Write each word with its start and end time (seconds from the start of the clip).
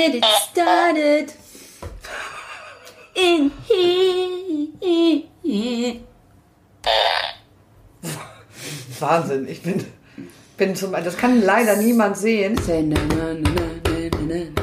get 0.00 0.14
it 0.14 0.24
started 0.24 1.32
in 3.14 3.52
here. 3.68 4.68
Wahnsinn, 8.98 9.46
ich 9.48 9.62
bin, 9.62 9.84
bin 10.56 10.74
zum, 10.76 10.92
das 10.92 11.16
kann 11.16 11.42
leider 11.42 11.76
niemand 11.76 12.18
sehen. 12.18 12.54
Ich 12.54 12.64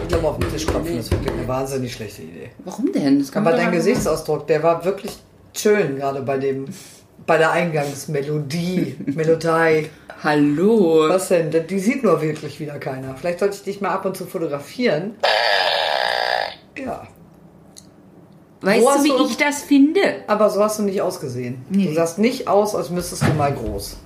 glaube, 0.08 0.28
auf 0.28 0.38
den 0.38 0.52
Tisch 0.52 0.66
klopfen 0.66 1.00
ist 1.00 1.12
wirklich 1.12 1.32
eine 1.32 1.48
wahnsinnig 1.48 1.94
schlechte 1.94 2.22
Idee. 2.22 2.52
Warum 2.64 2.92
denn? 2.92 3.20
Das 3.20 3.32
kann 3.32 3.46
Aber 3.46 3.56
dein 3.56 3.72
Gesichtsausdruck, 3.72 4.48
der 4.48 4.64
war 4.64 4.84
wirklich 4.86 5.18
schön, 5.56 5.98
gerade 5.98 6.22
bei 6.22 6.38
dem, 6.38 6.68
bei 7.28 7.38
der 7.38 7.52
Eingangsmelodie, 7.52 8.96
Melodie. 9.06 9.90
Hallo. 10.24 11.06
Was 11.10 11.28
denn? 11.28 11.52
Die 11.68 11.78
sieht 11.80 12.04
nur 12.04 12.20
wirklich 12.22 12.60
wieder 12.60 12.80
keiner. 12.80 13.16
Vielleicht 13.16 13.40
sollte 13.40 13.56
ich 13.58 13.64
dich 13.64 13.82
mal 13.82 13.90
ab 13.92 14.06
und 14.06 14.18
zu 14.18 14.26
fotografieren. 14.26 15.16
Ja. 16.76 17.06
Weißt 18.62 18.82
Wo 18.84 18.90
du, 18.98 19.04
wie 19.04 19.10
du- 19.10 19.26
ich 19.28 19.38
das 19.38 19.62
finde? 19.62 20.00
Aber 20.26 20.50
so 20.50 20.64
hast 20.64 20.80
du 20.80 20.84
nicht 20.84 21.02
ausgesehen. 21.02 21.64
Du 21.70 21.94
sahst 21.94 22.18
nicht 22.18 22.48
aus, 22.48 22.74
als 22.74 22.90
müsstest 22.90 23.22
du 23.28 23.34
mal 23.34 23.54
groß. 23.54 23.98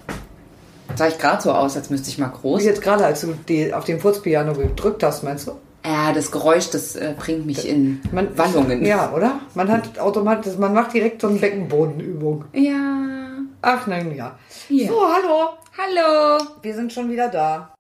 Sah 0.95 1.07
ich 1.07 1.17
gerade 1.17 1.41
so 1.41 1.53
aus, 1.53 1.77
als 1.77 1.89
müsste 1.89 2.09
ich 2.09 2.17
mal 2.17 2.27
Wie 2.35 2.41
groß. 2.41 2.65
jetzt 2.65 2.81
gerade, 2.81 3.05
als 3.05 3.21
du 3.21 3.33
die 3.47 3.73
auf 3.73 3.85
dem 3.85 4.01
Furzpiano 4.01 4.51
gedrückt 4.53 5.03
hast, 5.03 5.23
meinst 5.23 5.47
du? 5.47 5.53
Ja, 5.85 6.13
das 6.13 6.31
Geräusch, 6.31 6.69
das 6.69 6.95
äh, 6.95 7.15
bringt 7.17 7.45
mich 7.45 7.67
in 7.67 8.01
Man, 8.11 8.37
Wallungen. 8.37 8.85
Ja, 8.85 9.11
oder? 9.13 9.39
Man 9.55 9.71
hat 9.71 9.97
automatisch, 9.99 10.57
man 10.57 10.73
macht 10.73 10.93
direkt 10.93 11.21
so 11.21 11.27
eine 11.27 11.39
Beckenbodenübung. 11.39 12.45
Ja. 12.53 13.39
Ach 13.61 13.87
nein, 13.87 14.15
ja. 14.15 14.37
Ja. 14.69 14.87
So, 14.87 15.01
hallo. 15.01 15.49
Hallo. 15.77 16.43
Wir 16.61 16.75
sind 16.75 16.91
schon 16.91 17.09
wieder 17.09 17.29
da. 17.29 17.70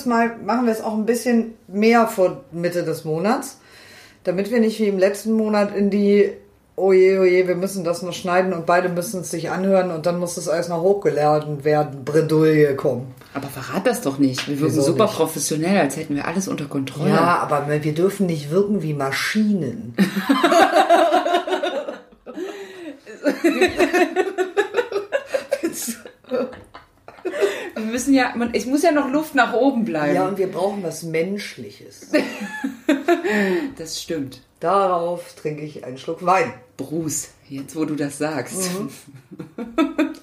Dieses 0.00 0.08
Mal 0.08 0.36
machen 0.42 0.64
wir 0.64 0.72
es 0.72 0.80
auch 0.82 0.94
ein 0.94 1.04
bisschen 1.04 1.56
mehr 1.68 2.06
vor 2.06 2.44
Mitte 2.52 2.84
des 2.84 3.04
Monats, 3.04 3.58
damit 4.24 4.50
wir 4.50 4.58
nicht 4.58 4.80
wie 4.80 4.86
im 4.86 4.96
letzten 4.98 5.32
Monat 5.32 5.76
in 5.76 5.90
die 5.90 6.32
Oje, 6.74 7.20
oje, 7.20 7.46
wir 7.46 7.56
müssen 7.56 7.84
das 7.84 8.00
noch 8.00 8.14
schneiden 8.14 8.54
und 8.54 8.64
beide 8.64 8.88
müssen 8.88 9.20
es 9.20 9.30
sich 9.30 9.50
anhören 9.50 9.90
und 9.90 10.06
dann 10.06 10.18
muss 10.18 10.38
es 10.38 10.48
alles 10.48 10.70
noch 10.70 10.80
hochgeladen 10.80 11.62
werden, 11.64 12.02
Bredouille 12.06 12.74
kommen. 12.76 13.12
Aber 13.34 13.48
verrat 13.48 13.86
das 13.86 14.00
doch 14.00 14.16
nicht. 14.16 14.48
Wir 14.48 14.58
wirken 14.58 14.74
Wieso 14.76 14.86
super 14.86 15.04
nicht? 15.04 15.16
professionell, 15.16 15.76
als 15.76 15.98
hätten 15.98 16.16
wir 16.16 16.26
alles 16.26 16.48
unter 16.48 16.64
Kontrolle. 16.64 17.10
Ja, 17.10 17.36
aber 17.40 17.66
wir 17.68 17.92
dürfen 17.92 18.24
nicht 18.24 18.50
wirken 18.50 18.82
wie 18.82 18.94
Maschinen. 18.94 19.94
Wir 27.84 27.92
müssen 27.92 28.14
ja, 28.14 28.32
man, 28.36 28.50
es 28.54 28.66
muss 28.66 28.82
ja 28.82 28.92
noch 28.92 29.10
Luft 29.10 29.34
nach 29.34 29.52
oben 29.52 29.84
bleiben. 29.84 30.14
Ja, 30.14 30.28
und 30.28 30.38
wir 30.38 30.46
brauchen 30.48 30.82
was 30.82 31.02
Menschliches. 31.02 32.10
Das 33.78 34.02
stimmt. 34.02 34.42
Darauf 34.58 35.34
trinke 35.34 35.62
ich 35.62 35.84
einen 35.84 35.96
Schluck 35.98 36.24
Wein. 36.26 36.52
Bruce, 36.76 37.28
jetzt 37.48 37.76
wo 37.76 37.84
du 37.84 37.94
das 37.94 38.18
sagst. 38.18 38.56
Mhm. 38.78 38.90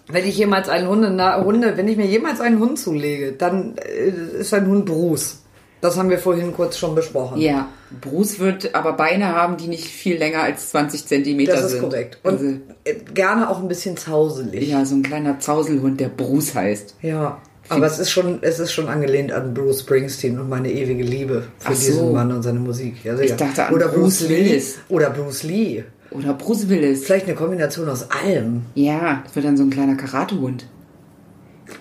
Wenn 0.09 0.25
ich 0.27 0.37
jemals 0.37 0.69
einen 0.69 0.87
Hunde, 0.87 1.09
na, 1.09 1.43
Hunde, 1.43 1.77
wenn 1.77 1.87
ich 1.87 1.97
mir 1.97 2.05
jemals 2.05 2.39
einen 2.41 2.59
Hund 2.59 2.77
zulege, 2.77 3.31
dann 3.33 3.77
äh, 3.77 4.09
ist 4.39 4.53
ein 4.53 4.67
Hund 4.67 4.85
Bruce. 4.85 5.43
Das 5.79 5.97
haben 5.97 6.09
wir 6.09 6.17
vorhin 6.17 6.53
kurz 6.53 6.77
schon 6.77 6.95
besprochen. 6.95 7.39
Ja, 7.39 7.69
Bruce 8.01 8.39
wird 8.39 8.73
aber 8.73 8.93
Beine 8.93 9.27
haben, 9.27 9.57
die 9.57 9.67
nicht 9.67 9.85
viel 9.85 10.17
länger 10.17 10.41
als 10.41 10.71
20 10.71 11.05
Zentimeter 11.05 11.53
das 11.53 11.65
ist 11.65 11.71
sind. 11.73 11.81
korrekt. 11.81 12.19
Und 12.23 12.33
Also, 12.33 12.45
äh, 12.83 12.95
gerne 13.13 13.49
auch 13.49 13.59
ein 13.61 13.67
bisschen 13.67 13.95
zauselig. 13.95 14.67
ja, 14.69 14.83
so 14.85 14.95
ein 14.95 15.03
kleiner 15.03 15.39
Zauselhund, 15.39 15.99
der 15.99 16.09
Bruce 16.09 16.55
heißt. 16.55 16.95
Ja. 17.03 17.41
Aber 17.69 17.85
es 17.85 17.99
ist 17.99 18.09
schon, 18.11 18.39
es 18.41 18.59
ist 18.59 18.71
schon 18.71 18.87
angelehnt 18.87 19.31
an 19.31 19.53
Bruce 19.53 19.81
Springsteen 19.81 20.39
und 20.39 20.49
meine 20.49 20.71
ewige 20.71 21.03
Liebe 21.03 21.43
für 21.59 21.75
so. 21.75 21.85
diesen 21.91 22.13
Mann 22.13 22.31
und 22.31 22.43
seine 22.43 22.59
Musik. 22.59 23.03
Ja. 23.03 23.17
Ich 23.19 23.35
dachte 23.35 23.65
an 23.65 23.73
Oder 23.73 23.89
Bruce 23.89 24.21
Lee. 24.21 24.29
Willis. 24.29 24.77
Oder 24.89 25.09
Bruce 25.09 25.43
Lee. 25.43 25.83
Oder 26.11 26.33
Bruce 26.33 26.69
Willis. 26.69 27.03
Vielleicht 27.03 27.25
eine 27.25 27.35
Kombination 27.35 27.89
aus 27.89 28.09
allem. 28.09 28.63
Ja, 28.75 29.21
das 29.25 29.35
wird 29.35 29.45
dann 29.45 29.57
so 29.57 29.63
ein 29.63 29.69
kleiner 29.69 29.95
Karatehund. 29.95 30.65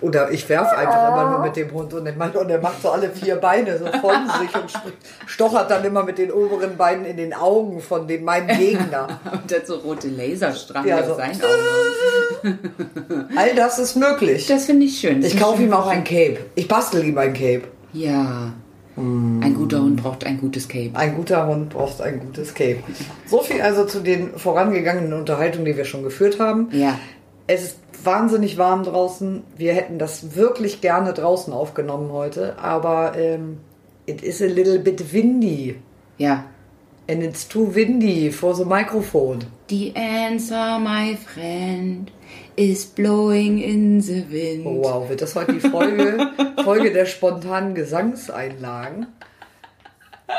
Oder 0.01 0.31
ich 0.31 0.47
werf 0.49 0.71
einfach 0.73 1.07
immer 1.13 1.29
nur 1.31 1.39
mit 1.39 1.55
dem 1.55 1.71
Hund 1.71 1.93
und, 1.93 2.05
ich 2.07 2.15
mein, 2.15 2.31
und 2.31 2.49
er 2.49 2.59
macht 2.61 2.81
so 2.81 2.91
alle 2.91 3.09
vier 3.09 3.37
Beine 3.37 3.77
so 3.77 3.85
von 3.85 4.15
sich 4.39 4.53
und 4.55 4.73
stochert 5.25 5.71
dann 5.71 5.83
immer 5.85 6.03
mit 6.03 6.17
den 6.17 6.31
oberen 6.31 6.77
Beinen 6.77 7.05
in 7.05 7.17
den 7.17 7.33
Augen 7.33 7.79
von 7.81 8.07
dem 8.07 8.23
meinem 8.23 8.47
Gegner. 8.57 9.07
Und 9.31 9.51
hat 9.53 9.65
so 9.65 9.75
rote 9.75 10.09
Laserstrahlen 10.09 10.87
Ja, 10.87 10.99
auf 10.99 11.07
so. 11.07 11.15
seinen 11.15 11.39
Augen. 11.41 13.27
All 13.35 13.55
das 13.55 13.79
ist 13.79 13.95
möglich. 13.95 14.47
Das 14.47 14.65
finde 14.65 14.85
ich 14.85 14.99
schön. 14.99 15.21
Das 15.21 15.33
Ich 15.33 15.39
kaufe 15.39 15.63
ihm 15.63 15.73
auch 15.73 15.87
ein 15.87 16.03
Cape. 16.03 16.37
Ich 16.55 16.67
bastel 16.67 17.03
ihm 17.03 17.17
ein 17.17 17.33
Cape. 17.33 17.63
Ja. 17.93 18.53
Ein 18.95 19.53
guter 19.55 19.79
Hund 19.79 20.01
braucht 20.01 20.25
ein 20.25 20.39
gutes 20.39 20.67
Cape. 20.67 20.89
Ein 20.95 21.15
guter 21.15 21.45
Hund 21.45 21.69
braucht 21.69 22.01
ein 22.01 22.19
gutes 22.19 22.53
Cape. 22.55 22.77
So 23.27 23.41
viel 23.41 23.61
also 23.61 23.85
zu 23.85 23.99
den 23.99 24.33
vorangegangenen 24.37 25.13
Unterhaltungen, 25.13 25.65
die 25.65 25.77
wir 25.77 25.85
schon 25.85 26.01
geführt 26.03 26.39
haben. 26.39 26.69
Ja. 26.71 26.97
Es 27.45 27.61
ist 27.63 27.77
wahnsinnig 28.03 28.57
warm 28.57 28.83
draußen. 28.83 29.43
Wir 29.55 29.73
hätten 29.73 29.99
das 29.99 30.35
wirklich 30.35 30.81
gerne 30.81 31.13
draußen 31.13 31.53
aufgenommen 31.53 32.11
heute, 32.11 32.57
aber 32.59 33.17
ähm, 33.17 33.59
it 34.05 34.21
is 34.21 34.41
a 34.41 34.45
little 34.45 34.79
bit 34.79 35.13
windy. 35.13 35.75
Ja. 36.17 36.45
And 37.09 37.23
it's 37.23 37.47
too 37.47 37.73
windy 37.73 38.31
for 38.31 38.53
the 38.53 38.65
microphone. 38.65 39.45
The 39.69 39.95
answer, 39.95 40.77
my 40.79 41.15
friend, 41.15 42.11
is 42.57 42.85
blowing 42.85 43.59
in 43.59 44.01
the 44.01 44.25
wind. 44.29 44.65
Oh, 44.65 44.83
wow, 44.83 45.09
wird 45.09 45.21
das 45.21 45.35
heute 45.35 45.53
die 45.53 45.59
Folge, 45.61 46.31
Folge 46.63 46.91
der 46.91 47.05
spontanen 47.05 47.75
Gesangseinlagen? 47.75 49.07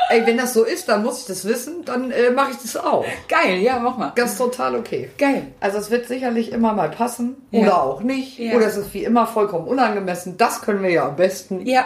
Ey, 0.09 0.25
wenn 0.25 0.37
das 0.37 0.53
so 0.53 0.63
ist, 0.63 0.87
dann 0.87 1.03
muss 1.03 1.21
ich 1.21 1.25
das 1.25 1.45
wissen, 1.45 1.83
dann 1.85 2.11
äh, 2.11 2.29
mache 2.29 2.51
ich 2.51 2.57
das 2.57 2.77
auch. 2.77 3.05
Geil, 3.27 3.57
ja, 3.59 3.79
mach 3.79 3.97
mal. 3.97 4.11
Das 4.15 4.33
ist 4.33 4.37
total 4.37 4.75
okay. 4.75 5.09
Geil. 5.17 5.47
Also 5.59 5.79
es 5.79 5.89
wird 5.89 6.07
sicherlich 6.07 6.51
immer 6.51 6.73
mal 6.73 6.89
passen 6.89 7.37
Ja. 7.51 7.61
oder 7.61 7.83
auch 7.83 8.01
nicht. 8.01 8.37
Ja. 8.37 8.55
Oder 8.55 8.67
es 8.67 8.77
ist 8.77 8.93
wie 8.93 9.03
immer 9.03 9.25
vollkommen 9.25 9.67
unangemessen. 9.67 10.37
Das 10.37 10.61
können 10.61 10.83
wir 10.83 10.91
ja 10.91 11.07
am 11.07 11.15
besten. 11.15 11.65
Ja. 11.65 11.85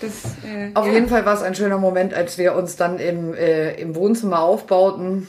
Das, 0.00 0.10
äh, 0.50 0.70
Auf 0.74 0.86
ja. 0.86 0.92
jeden 0.94 1.08
Fall 1.08 1.24
war 1.26 1.34
es 1.34 1.42
ein 1.42 1.54
schöner 1.54 1.78
Moment, 1.78 2.14
als 2.14 2.38
wir 2.38 2.54
uns 2.54 2.76
dann 2.76 2.98
im, 2.98 3.34
äh, 3.34 3.74
im 3.74 3.94
Wohnzimmer 3.94 4.40
aufbauten 4.40 5.28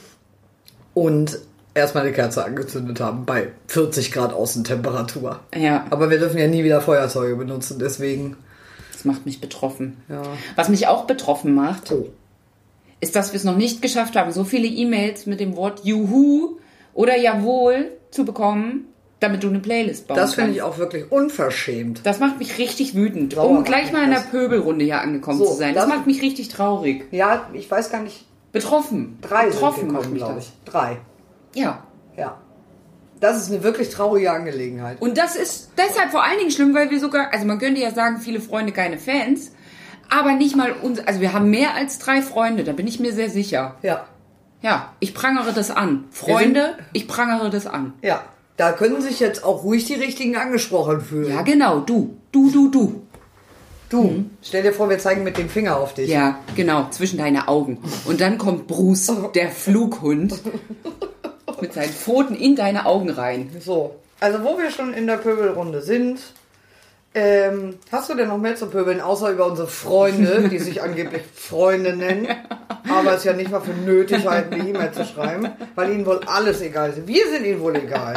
und 0.94 1.38
erstmal 1.74 2.04
eine 2.04 2.12
Kerze 2.12 2.44
angezündet 2.44 3.00
haben 3.00 3.26
bei 3.26 3.48
40 3.68 4.10
Grad 4.12 4.32
Außentemperatur. 4.32 5.40
Ja, 5.54 5.84
Aber 5.90 6.08
wir 6.10 6.18
dürfen 6.18 6.38
ja 6.38 6.46
nie 6.46 6.64
wieder 6.64 6.80
Feuerzeuge 6.80 7.36
benutzen, 7.36 7.78
deswegen. 7.78 8.36
Macht 9.06 9.24
mich 9.26 9.40
betroffen. 9.40 9.96
Ja. 10.08 10.22
Was 10.56 10.68
mich 10.68 10.86
auch 10.88 11.04
betroffen 11.06 11.54
macht, 11.54 11.90
Oh. 11.92 12.08
ist, 13.00 13.16
dass 13.16 13.32
wir 13.32 13.38
es 13.38 13.44
noch 13.44 13.56
nicht 13.56 13.80
geschafft 13.82 14.16
haben, 14.16 14.32
so 14.32 14.44
viele 14.44 14.66
E-Mails 14.66 15.26
mit 15.26 15.40
dem 15.40 15.56
Wort 15.56 15.84
Juhu 15.84 16.56
oder 16.94 17.16
Jawohl 17.16 17.92
zu 18.10 18.24
bekommen, 18.24 18.86
damit 19.20 19.42
du 19.42 19.48
eine 19.48 19.60
Playlist 19.60 20.06
bauen 20.08 20.16
Das 20.18 20.34
finde 20.34 20.52
ich 20.52 20.62
auch 20.62 20.76
wirklich 20.78 21.10
unverschämt. 21.10 22.00
Das 22.04 22.18
macht 22.20 22.38
mich 22.38 22.58
richtig 22.58 22.94
wütend, 22.94 23.32
Sauer 23.34 23.48
um 23.50 23.64
gleich 23.64 23.92
mal 23.92 24.04
in 24.04 24.10
der. 24.10 24.20
Pöbelrunde 24.20 24.84
hier 24.84 25.00
angekommen 25.00 25.38
So, 25.38 25.46
zu 25.46 25.54
sein. 25.54 25.74
Das, 25.74 25.86
das- 25.86 25.94
macht 25.94 26.06
mich 26.06 26.20
richtig 26.22 26.48
traurig. 26.48 27.04
Ja, 27.12 27.48
ich 27.54 27.70
weiß 27.70 27.90
gar 27.90 28.02
nicht. 28.02 28.24
Betroffen. 28.52 29.18
Drei 29.22 29.46
Betroffen 29.46 29.80
sind 29.88 29.94
gekommen, 29.96 30.14
glaube 30.14 30.38
ich. 30.40 30.50
Drei. 30.64 30.98
Ja. 31.54 31.82
Ja. 32.16 32.38
Das 33.20 33.36
ist 33.38 33.50
eine 33.50 33.62
wirklich 33.62 33.88
traurige 33.88 34.30
Angelegenheit. 34.30 35.00
Und 35.00 35.16
das 35.16 35.36
ist 35.36 35.70
deshalb 35.78 36.10
vor 36.10 36.22
allen 36.24 36.38
Dingen 36.38 36.50
schlimm, 36.50 36.74
weil 36.74 36.90
wir 36.90 37.00
sogar, 37.00 37.32
also 37.32 37.46
man 37.46 37.58
könnte 37.58 37.80
ja 37.80 37.90
sagen, 37.90 38.18
viele 38.18 38.40
Freunde, 38.40 38.72
keine 38.72 38.98
Fans, 38.98 39.52
aber 40.10 40.32
nicht 40.32 40.56
mal 40.56 40.72
uns, 40.72 41.00
also 41.00 41.20
wir 41.20 41.32
haben 41.32 41.50
mehr 41.50 41.74
als 41.74 41.98
drei 41.98 42.22
Freunde, 42.22 42.64
da 42.64 42.72
bin 42.72 42.86
ich 42.86 43.00
mir 43.00 43.12
sehr 43.12 43.30
sicher. 43.30 43.76
Ja. 43.82 44.06
Ja, 44.62 44.94
ich 45.00 45.14
prangere 45.14 45.52
das 45.52 45.70
an. 45.70 46.04
Freunde, 46.10 46.76
ich 46.92 47.06
prangere 47.06 47.50
das 47.50 47.66
an. 47.66 47.92
Ja. 48.02 48.22
Da 48.56 48.72
können 48.72 49.02
sich 49.02 49.20
jetzt 49.20 49.44
auch 49.44 49.64
ruhig 49.64 49.84
die 49.84 49.94
Richtigen 49.94 50.36
angesprochen 50.36 51.02
fühlen. 51.02 51.30
Ja, 51.30 51.42
genau, 51.42 51.80
du, 51.80 52.16
du, 52.32 52.50
du, 52.50 52.70
du. 52.70 53.02
Du, 53.88 54.24
stell 54.42 54.64
dir 54.64 54.72
vor, 54.72 54.88
wir 54.88 54.98
zeigen 54.98 55.22
mit 55.22 55.38
dem 55.38 55.48
Finger 55.48 55.76
auf 55.76 55.94
dich. 55.94 56.08
Ja, 56.08 56.40
genau, 56.56 56.88
zwischen 56.90 57.18
deine 57.18 57.46
Augen. 57.46 57.78
Und 58.06 58.20
dann 58.20 58.36
kommt 58.38 58.66
Bruce, 58.66 59.12
der 59.34 59.50
Flughund, 59.50 60.34
mit 61.60 61.72
seinen 61.72 61.92
Pfoten 61.92 62.34
in 62.34 62.56
deine 62.56 62.86
Augen 62.86 63.10
rein. 63.10 63.50
So, 63.60 63.96
also 64.20 64.42
wo 64.44 64.58
wir 64.58 64.70
schon 64.70 64.94
in 64.94 65.06
der 65.06 65.16
Pöbelrunde 65.16 65.82
sind, 65.82 66.20
ähm, 67.14 67.78
hast 67.90 68.10
du 68.10 68.14
denn 68.14 68.28
noch 68.28 68.38
mehr 68.38 68.56
zu 68.56 68.66
pöbeln, 68.66 69.00
außer 69.00 69.30
über 69.30 69.46
unsere 69.46 69.68
Freunde, 69.68 70.48
die 70.50 70.58
sich 70.58 70.82
angeblich 70.82 71.22
Freunde 71.34 71.96
nennen, 71.96 72.28
aber 72.88 73.14
es 73.14 73.24
ja 73.24 73.32
nicht 73.32 73.50
mal 73.50 73.60
für 73.60 73.72
nötig 73.72 74.26
halten, 74.26 74.54
eine 74.54 74.68
E-Mail 74.68 74.92
zu 74.92 75.04
schreiben, 75.04 75.48
weil 75.74 75.92
ihnen 75.92 76.06
wohl 76.06 76.20
alles 76.26 76.60
egal 76.60 76.90
ist. 76.90 77.06
Wir 77.06 77.26
sind 77.30 77.44
ihnen 77.44 77.60
wohl 77.60 77.76
egal. 77.76 78.14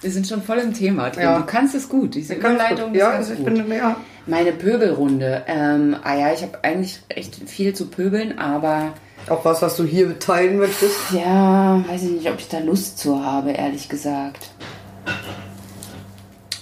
Wir 0.00 0.10
sind 0.10 0.26
schon 0.26 0.42
voll 0.42 0.58
im 0.58 0.72
Thema 0.74 1.10
drin. 1.10 1.24
Ja. 1.24 1.38
Du 1.38 1.44
kannst 1.46 1.74
es 1.74 1.88
gut. 1.88 2.14
Diese 2.14 2.34
Überleitung 2.34 2.94
ja, 2.94 3.12
ist 3.12 3.28
ganz 3.28 3.30
ich 3.30 3.44
gut. 3.44 3.46
bin, 3.46 3.72
ja. 3.72 3.96
Meine 4.26 4.52
Pöbelrunde. 4.52 5.42
Ähm, 5.46 5.96
ah 6.02 6.14
ja, 6.14 6.32
ich 6.32 6.42
habe 6.42 6.58
eigentlich 6.62 7.00
echt 7.08 7.36
viel 7.48 7.74
zu 7.74 7.86
pöbeln, 7.86 8.38
aber 8.38 8.92
Auch 9.28 9.44
was, 9.44 9.60
was 9.62 9.76
du 9.76 9.84
hier 9.84 10.18
teilen 10.18 10.58
möchtest. 10.58 10.96
ja, 11.12 11.82
weiß 11.88 12.02
ich 12.04 12.10
nicht, 12.10 12.30
ob 12.30 12.38
ich 12.38 12.48
da 12.48 12.58
Lust 12.58 12.98
zu 12.98 13.24
habe, 13.24 13.52
ehrlich 13.52 13.88
gesagt. 13.88 14.50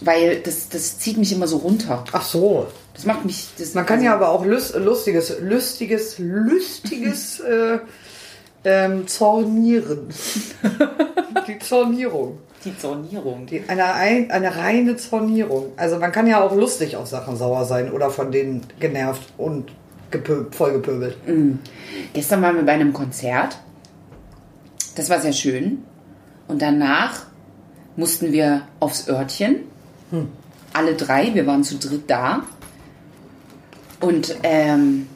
Weil 0.01 0.37
das, 0.41 0.69
das 0.69 0.99
zieht 0.99 1.19
mich 1.19 1.33
immer 1.33 1.49
so 1.49 1.57
runter. 1.59 2.05
Ach 2.13 2.23
so. 2.23 2.69
Das 2.99 3.07
macht 3.07 3.25
mich. 3.25 3.47
Das, 3.57 3.75
Man 3.75 3.87
kann 3.87 4.03
ja 4.03 4.13
aber 4.13 4.29
auch 4.31 4.45
lust, 4.45 4.75
lustiges, 4.75 5.37
lustiges, 5.41 6.19
lustiges 6.19 7.39
äh, 7.39 7.79
ähm, 8.65 9.07
Zornieren. 9.07 10.09
Die 11.47 11.59
Zornierung. 11.61 12.39
die 12.65 12.77
Zornierung. 12.77 13.47
Die, 13.47 13.63
eine, 13.69 13.95
ein- 13.95 14.33
eine 14.33 14.57
reine 14.57 14.97
Zornierung. 14.97 15.67
Also 15.77 15.97
man 16.01 16.11
kann 16.11 16.27
ja 16.27 16.43
auch 16.43 16.53
lustig 16.57 16.97
auf 16.97 17.07
Sachen 17.07 17.37
sauer 17.37 17.65
sein 17.67 17.93
oder 17.93 18.11
von 18.11 18.33
denen 18.33 18.63
genervt 18.81 19.33
und 19.39 19.71
gepö 20.11 20.47
vollgepöbelt. 20.51 21.17
Gestern 22.15 22.43
waren 22.43 22.57
wir 22.57 22.65
bei 22.65 22.73
einem 22.73 22.93
Konzert. 22.93 23.59
Das 24.97 25.09
war 25.09 25.21
sehr 25.21 25.33
schön. 25.33 25.85
Und 26.49 26.61
danach 26.61 27.27
mussten 27.97 28.33
wir 28.33 28.63
aufs 28.81 29.09
Örtchen. 29.09 29.61
Alle 30.73 30.95
drei, 30.97 31.33
wir 31.35 31.47
waren 31.47 31.63
zu 31.63 31.77
dritt 31.79 32.11
da. 32.11 32.43
Und 34.01 34.37
ähm, 34.43 35.09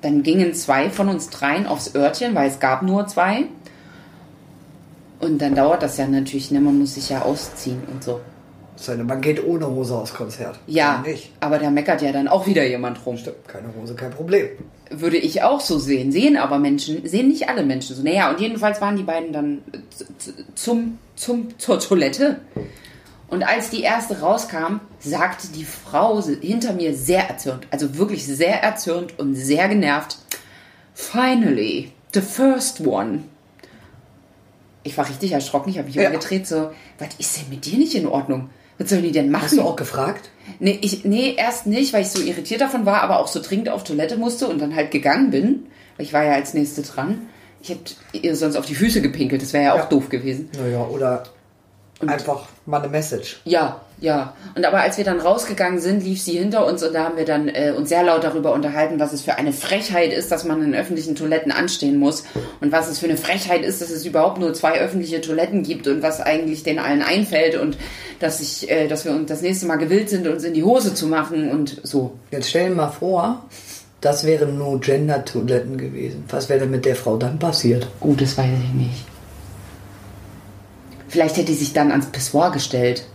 dann 0.00 0.22
gingen 0.22 0.54
zwei 0.54 0.90
von 0.90 1.08
uns 1.08 1.30
dreien 1.30 1.66
aufs 1.66 1.94
Örtchen, 1.94 2.34
weil 2.34 2.48
es 2.48 2.60
gab 2.60 2.82
nur 2.82 3.06
zwei. 3.06 3.44
Und 5.20 5.42
dann 5.42 5.54
dauert 5.54 5.82
das 5.82 5.96
ja 5.96 6.06
natürlich, 6.06 6.50
ne? 6.50 6.60
man 6.60 6.78
muss 6.78 6.94
sich 6.94 7.08
ja 7.08 7.22
ausziehen 7.22 7.82
und 7.92 8.04
so. 8.04 8.20
Seine, 8.76 9.02
man 9.02 9.20
geht 9.20 9.44
ohne 9.44 9.68
Hose 9.68 9.96
aufs 9.96 10.14
Konzert. 10.14 10.60
Ja, 10.68 11.02
Nicht. 11.04 11.32
aber 11.40 11.58
da 11.58 11.68
meckert 11.68 12.00
ja 12.00 12.12
dann 12.12 12.28
auch 12.28 12.46
wieder 12.46 12.64
jemand 12.64 13.04
rum. 13.04 13.16
Stimmt, 13.16 13.48
keine 13.48 13.74
Hose, 13.74 13.94
kein 13.96 14.12
Problem. 14.12 14.46
Würde 14.90 15.16
ich 15.16 15.42
auch 15.42 15.60
so 15.60 15.80
sehen. 15.80 16.12
Sehen 16.12 16.36
aber 16.36 16.58
Menschen, 16.58 17.04
sehen 17.04 17.26
nicht 17.26 17.48
alle 17.48 17.64
Menschen 17.64 17.96
so. 17.96 18.04
Naja, 18.04 18.30
und 18.30 18.38
jedenfalls 18.38 18.80
waren 18.80 18.96
die 18.96 19.02
beiden 19.02 19.32
dann 19.32 19.62
zum, 20.54 20.98
zum, 21.16 21.58
zur 21.58 21.80
Toilette. 21.80 22.36
Und 23.28 23.42
als 23.42 23.68
die 23.70 23.82
erste 23.82 24.20
rauskam, 24.20 24.80
sagte 25.00 25.48
die 25.48 25.64
Frau 25.64 26.22
hinter 26.22 26.72
mir 26.72 26.94
sehr 26.94 27.28
erzürnt, 27.28 27.66
also 27.70 27.96
wirklich 27.98 28.26
sehr 28.26 28.62
erzürnt 28.62 29.18
und 29.18 29.34
sehr 29.34 29.68
genervt, 29.68 30.18
Finally, 30.94 31.92
the 32.12 32.20
first 32.20 32.84
one. 32.84 33.22
Ich 34.82 34.96
war 34.98 35.08
richtig 35.08 35.32
erschrocken, 35.32 35.70
ich 35.70 35.78
habe 35.78 35.86
mich 35.86 35.94
Ja. 35.96 36.06
umgedreht, 36.08 36.46
so, 36.46 36.70
was 36.98 37.08
ist 37.18 37.36
denn 37.36 37.48
mit 37.50 37.64
dir 37.66 37.78
nicht 37.78 37.94
in 37.94 38.06
Ordnung? 38.06 38.50
Was 38.78 38.90
sollen 38.90 39.02
die 39.02 39.12
denn 39.12 39.30
machen? 39.30 39.44
Hast 39.44 39.56
du 39.56 39.62
auch 39.62 39.76
gefragt? 39.76 40.30
Nee, 40.58 40.78
ich, 40.82 41.04
nee, 41.04 41.34
erst 41.36 41.66
nicht, 41.66 41.92
weil 41.92 42.02
ich 42.02 42.08
so 42.08 42.20
irritiert 42.22 42.60
davon 42.60 42.86
war, 42.86 43.02
aber 43.02 43.20
auch 43.20 43.28
so 43.28 43.40
dringend 43.42 43.68
auf 43.68 43.84
Toilette 43.84 44.16
musste 44.16 44.48
und 44.48 44.60
dann 44.60 44.74
halt 44.74 44.90
gegangen 44.90 45.30
bin. 45.30 45.66
Weil 45.96 46.06
ich 46.06 46.12
war 46.12 46.24
ja 46.24 46.32
als 46.32 46.54
Nächste 46.54 46.82
dran. 46.82 47.28
Ich 47.60 47.68
hätte 47.70 47.94
ihr 48.12 48.34
sonst 48.36 48.56
auf 48.56 48.66
die 48.66 48.76
Füße 48.76 49.02
gepinkelt, 49.02 49.42
das 49.42 49.52
wäre 49.52 49.64
ja 49.64 49.72
auch 49.74 49.78
Ja. 49.78 49.86
doof 49.86 50.08
gewesen. 50.08 50.48
Naja, 50.56 50.84
oder 50.86 51.24
einfach 52.06 52.46
mal 52.66 52.80
eine 52.80 52.88
Message. 52.88 53.40
Ja, 53.44 53.80
ja. 54.00 54.34
Und 54.54 54.64
aber 54.64 54.80
als 54.80 54.98
wir 54.98 55.04
dann 55.04 55.20
rausgegangen 55.20 55.80
sind, 55.80 56.04
lief 56.04 56.22
sie 56.22 56.38
hinter 56.38 56.64
uns 56.66 56.82
und 56.82 56.94
da 56.94 57.04
haben 57.04 57.16
wir 57.16 57.24
dann 57.24 57.48
äh, 57.48 57.72
uns 57.76 57.88
sehr 57.88 58.04
laut 58.04 58.22
darüber 58.22 58.52
unterhalten, 58.52 59.00
was 59.00 59.12
es 59.12 59.22
für 59.22 59.34
eine 59.34 59.52
Frechheit 59.52 60.12
ist, 60.12 60.30
dass 60.30 60.44
man 60.44 60.62
in 60.62 60.74
öffentlichen 60.74 61.16
Toiletten 61.16 61.50
anstehen 61.50 61.98
muss 61.98 62.24
und 62.60 62.70
was 62.70 62.88
es 62.88 63.00
für 63.00 63.06
eine 63.06 63.16
Frechheit 63.16 63.62
ist, 63.62 63.80
dass 63.80 63.90
es 63.90 64.06
überhaupt 64.06 64.38
nur 64.38 64.54
zwei 64.54 64.80
öffentliche 64.80 65.20
Toiletten 65.20 65.64
gibt 65.64 65.88
und 65.88 66.02
was 66.02 66.20
eigentlich 66.20 66.62
den 66.62 66.78
allen 66.78 67.02
einfällt 67.02 67.56
und 67.56 67.76
dass 68.20 68.40
ich, 68.40 68.70
äh, 68.70 68.86
dass 68.86 69.04
wir 69.04 69.12
uns 69.12 69.28
das 69.28 69.42
nächste 69.42 69.66
Mal 69.66 69.76
gewillt 69.76 70.08
sind, 70.08 70.28
uns 70.28 70.44
in 70.44 70.54
die 70.54 70.64
Hose 70.64 70.94
zu 70.94 71.06
machen 71.06 71.50
und 71.50 71.80
so. 71.82 72.12
Jetzt 72.30 72.50
stell 72.50 72.68
dir 72.68 72.76
mal 72.76 72.90
vor, 72.90 73.44
das 74.00 74.24
wären 74.24 74.58
No-Gender-Toiletten 74.58 75.76
gewesen. 75.76 76.24
Was 76.28 76.48
wäre 76.48 76.60
denn 76.60 76.70
mit 76.70 76.84
der 76.84 76.94
Frau 76.94 77.16
dann 77.16 77.40
passiert? 77.40 77.88
Oh, 78.00 78.14
das 78.16 78.38
weiß 78.38 78.46
ich 78.46 78.74
nicht. 78.74 79.07
Vielleicht 81.08 81.36
hätte 81.36 81.52
sie 81.52 81.58
sich 81.58 81.72
dann 81.72 81.90
ans 81.90 82.06
Pissoir 82.06 82.50
gestellt. 82.52 83.06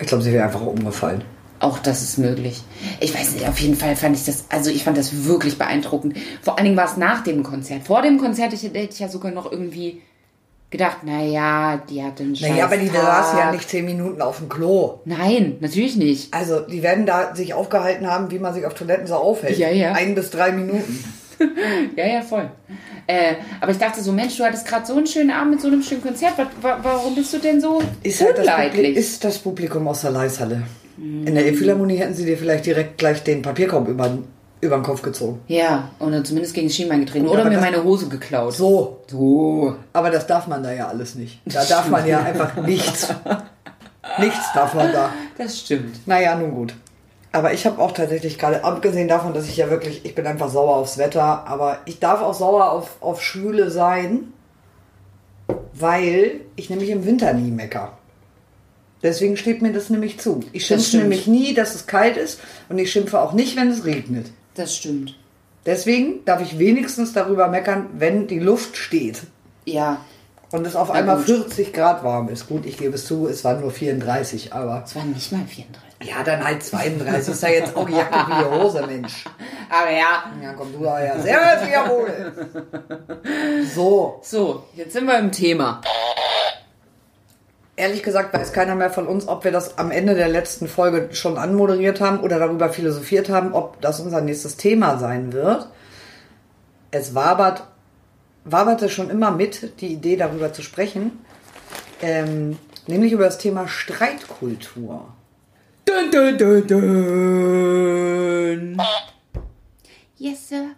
Ich 0.00 0.06
glaube, 0.08 0.22
sie 0.22 0.32
wäre 0.32 0.44
einfach 0.44 0.60
umgefallen. 0.60 1.24
Auch 1.60 1.78
das 1.78 2.02
ist 2.02 2.18
möglich. 2.18 2.62
Ich 3.00 3.14
weiß 3.14 3.32
nicht, 3.32 3.48
auf 3.48 3.58
jeden 3.58 3.76
Fall 3.76 3.96
fand 3.96 4.16
ich 4.16 4.24
das, 4.24 4.44
also 4.50 4.70
ich 4.70 4.84
fand 4.84 4.98
das 4.98 5.24
wirklich 5.24 5.56
beeindruckend. 5.56 6.16
Vor 6.42 6.58
allen 6.58 6.64
Dingen 6.64 6.76
war 6.76 6.84
es 6.84 6.96
nach 6.96 7.22
dem 7.22 7.42
Konzert. 7.42 7.84
Vor 7.84 8.02
dem 8.02 8.18
Konzert 8.18 8.52
hätte 8.52 8.78
ich 8.78 8.98
ja 8.98 9.08
sogar 9.08 9.32
noch 9.32 9.50
irgendwie 9.50 10.02
gedacht, 10.74 11.04
naja, 11.04 11.80
die 11.88 12.02
hat 12.02 12.20
einen 12.20 12.34
Scheiß 12.34 12.50
Naja, 12.50 12.64
aber 12.64 12.76
die 12.76 12.88
saßen 12.88 13.38
ja 13.38 13.52
nicht 13.52 13.70
zehn 13.70 13.84
Minuten 13.84 14.20
auf 14.20 14.38
dem 14.38 14.48
Klo. 14.48 14.98
Nein, 15.04 15.56
natürlich 15.60 15.96
nicht. 15.96 16.34
Also, 16.34 16.60
die 16.60 16.82
werden 16.82 17.06
da 17.06 17.34
sich 17.34 17.54
aufgehalten 17.54 18.10
haben, 18.10 18.32
wie 18.32 18.40
man 18.40 18.52
sich 18.52 18.66
auf 18.66 18.74
Toiletten 18.74 19.06
so 19.06 19.14
aufhält. 19.14 19.56
Ja, 19.56 19.70
ja. 19.70 19.92
Ein 19.92 20.16
bis 20.16 20.30
drei 20.30 20.50
Minuten. 20.50 21.04
Ja, 21.96 22.06
ja, 22.06 22.22
voll. 22.22 22.48
Äh, 23.06 23.34
aber 23.60 23.72
ich 23.72 23.78
dachte 23.78 24.02
so, 24.02 24.12
Mensch, 24.12 24.36
du 24.36 24.44
hattest 24.44 24.66
gerade 24.66 24.86
so 24.86 24.94
einen 24.96 25.06
schönen 25.06 25.30
Abend 25.30 25.52
mit 25.52 25.60
so 25.60 25.68
einem 25.68 25.82
schönen 25.82 26.02
Konzert. 26.02 26.38
Wa- 26.38 26.46
wa- 26.62 26.78
Warum 26.82 27.14
bist 27.14 27.32
du 27.34 27.38
denn 27.38 27.60
so 27.60 27.82
Ist 28.02 28.20
halt 28.22 28.38
das, 28.38 28.46
Publikum, 28.46 28.94
ist 28.96 29.24
das 29.24 29.38
Publikum 29.38 29.88
aus 29.88 30.00
der 30.02 30.10
Leishalle. 30.10 30.62
In 30.96 31.34
der 31.34 31.44
Philharmonie 31.54 31.96
hätten 31.96 32.14
sie 32.14 32.24
dir 32.24 32.38
vielleicht 32.38 32.66
direkt 32.66 32.98
gleich 32.98 33.22
den 33.24 33.42
Papierkorb 33.42 33.88
über, 33.88 34.16
über 34.60 34.76
den 34.76 34.82
Kopf 34.84 35.02
gezogen. 35.02 35.40
ja, 35.48 35.90
oder 35.98 36.22
zumindest 36.24 36.54
gegen 36.54 36.68
das 36.68 36.76
Schienbein 36.76 37.00
getreten. 37.00 37.26
Oder 37.26 37.40
aber 37.42 37.50
mir 37.50 37.58
meine 37.60 37.82
Hose 37.82 38.08
geklaut. 38.08 38.54
So, 38.54 39.00
So. 39.08 39.74
aber 39.92 40.10
das 40.10 40.26
darf 40.26 40.46
man 40.46 40.62
da 40.62 40.72
ja 40.72 40.86
alles 40.88 41.14
nicht. 41.16 41.40
Da 41.46 41.64
darf 41.64 41.88
man 41.90 42.06
ja 42.06 42.22
einfach 42.24 42.56
nichts. 42.64 43.08
Nichts 44.18 44.52
darf 44.54 44.74
man 44.74 44.92
da. 44.92 45.12
Das 45.36 45.58
stimmt. 45.60 46.06
Naja, 46.06 46.36
nun 46.36 46.52
gut. 46.54 46.74
Aber 47.34 47.52
ich 47.52 47.66
habe 47.66 47.82
auch 47.82 47.90
tatsächlich 47.90 48.38
gerade, 48.38 48.62
abgesehen 48.62 49.08
davon, 49.08 49.34
dass 49.34 49.48
ich 49.48 49.56
ja 49.56 49.68
wirklich, 49.68 50.04
ich 50.04 50.14
bin 50.14 50.24
einfach 50.24 50.48
sauer 50.48 50.76
aufs 50.76 50.98
Wetter, 50.98 51.44
aber 51.48 51.80
ich 51.84 51.98
darf 51.98 52.22
auch 52.22 52.32
sauer 52.32 52.70
auf, 52.70 53.02
auf 53.02 53.20
Schwüle 53.20 53.72
sein, 53.72 54.32
weil 55.72 56.42
ich 56.54 56.70
nämlich 56.70 56.90
im 56.90 57.04
Winter 57.04 57.32
nie 57.32 57.50
mecker. 57.50 57.98
Deswegen 59.02 59.36
steht 59.36 59.62
mir 59.62 59.72
das 59.72 59.90
nämlich 59.90 60.20
zu. 60.20 60.44
Ich 60.52 60.64
schimpfe 60.64 60.98
nämlich 60.98 61.26
nie, 61.26 61.54
dass 61.54 61.74
es 61.74 61.88
kalt 61.88 62.16
ist 62.16 62.38
und 62.68 62.78
ich 62.78 62.92
schimpfe 62.92 63.20
auch 63.20 63.32
nicht, 63.32 63.56
wenn 63.56 63.68
es 63.68 63.84
regnet. 63.84 64.30
Das 64.54 64.76
stimmt. 64.76 65.18
Deswegen 65.66 66.24
darf 66.24 66.40
ich 66.40 66.60
wenigstens 66.60 67.14
darüber 67.14 67.48
meckern, 67.48 67.86
wenn 67.94 68.28
die 68.28 68.38
Luft 68.38 68.76
steht 68.76 69.22
Ja, 69.64 69.98
und 70.52 70.64
es 70.68 70.76
auf 70.76 70.92
einmal 70.92 71.16
gut. 71.16 71.26
40 71.26 71.72
Grad 71.72 72.04
warm 72.04 72.28
ist. 72.28 72.46
Gut, 72.46 72.64
ich 72.64 72.76
gebe 72.76 72.94
es 72.94 73.06
zu, 73.06 73.26
es 73.26 73.42
waren 73.42 73.60
nur 73.60 73.72
34, 73.72 74.52
aber 74.52 74.84
es 74.86 74.94
waren 74.94 75.10
nicht 75.10 75.32
mal 75.32 75.44
34. 75.44 75.93
ja, 76.04 76.22
dann 76.22 76.44
halt 76.44 76.62
32. 76.62 77.34
Ist 77.34 77.42
ja 77.42 77.48
jetzt 77.48 77.76
auch 77.76 77.88
Jacke 77.88 78.30
wie 78.30 78.44
die 78.44 78.62
Hose, 78.62 78.86
Mensch. 78.86 79.24
Aber 79.70 79.90
ja. 79.90 80.24
Ja, 80.42 80.52
komm 80.56 80.72
du 80.72 80.84
da 80.84 81.02
ja. 81.02 81.18
Sehr 81.18 81.68
jawohl. 81.70 82.32
So, 83.74 84.20
So, 84.22 84.64
jetzt 84.74 84.92
sind 84.92 85.06
wir 85.06 85.18
im 85.18 85.32
Thema. 85.32 85.80
ehrlich 87.76 88.02
gesagt 88.02 88.32
weiß 88.34 88.52
keiner 88.52 88.74
mehr 88.74 88.90
von 88.90 89.06
uns, 89.06 89.26
ob 89.26 89.44
wir 89.44 89.50
das 89.50 89.78
am 89.78 89.90
Ende 89.90 90.14
der 90.14 90.28
letzten 90.28 90.68
Folge 90.68 91.08
schon 91.12 91.38
anmoderiert 91.38 92.00
haben 92.00 92.20
oder 92.20 92.38
darüber 92.38 92.68
philosophiert 92.68 93.28
haben, 93.28 93.52
ob 93.52 93.80
das 93.80 94.00
unser 94.00 94.20
nächstes 94.20 94.56
Thema 94.56 94.98
sein 94.98 95.32
wird. 95.32 95.68
Es 96.90 97.14
wabert, 97.14 97.64
waberte 98.44 98.88
schon 98.88 99.10
immer 99.10 99.30
mit, 99.30 99.80
die 99.80 99.92
Idee 99.92 100.16
darüber 100.16 100.52
zu 100.52 100.62
sprechen. 100.62 101.24
Ähm, 102.02 102.58
nämlich 102.86 103.12
über 103.12 103.24
das 103.24 103.38
Thema 103.38 103.66
Streitkultur. 103.66 105.08
Dun, 105.84 106.10
dun, 106.10 106.38
dun, 106.38 106.66
dun. 106.66 106.80
Yes, 110.16 110.48
sir. 110.48 110.68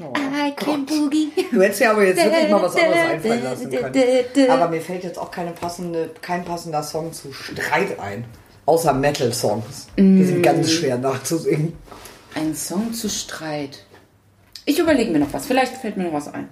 I 0.00 0.52
can 0.56 0.84
boogie. 0.86 1.30
Du 1.52 1.60
hättest 1.62 1.80
ja 1.80 1.92
aber 1.92 2.04
jetzt 2.04 2.22
wirklich 2.24 2.50
mal 2.50 2.62
was 2.62 2.74
anderes 2.74 2.96
einfallen 3.10 3.44
lassen 3.44 3.70
können. 3.70 4.50
Aber 4.50 4.68
mir 4.68 4.80
fällt 4.80 5.04
jetzt 5.04 5.18
auch 5.18 5.30
keine 5.30 5.52
passende, 5.52 6.10
kein 6.20 6.44
passender 6.44 6.82
Song 6.82 7.12
zu 7.12 7.32
Streit 7.32 8.00
ein. 8.00 8.24
Außer 8.64 8.92
Metal-Songs. 8.92 9.86
Die 9.96 10.24
sind 10.24 10.42
ganz 10.42 10.72
schwer 10.72 10.98
nachzusingen. 10.98 11.74
Ein 12.34 12.56
Song 12.56 12.92
zu 12.92 13.08
Streit. 13.08 13.84
Ich 14.64 14.80
überlege 14.80 15.12
mir 15.12 15.20
noch 15.20 15.32
was. 15.32 15.46
Vielleicht 15.46 15.76
fällt 15.76 15.96
mir 15.96 16.02
noch 16.04 16.14
was 16.14 16.26
ein. 16.34 16.48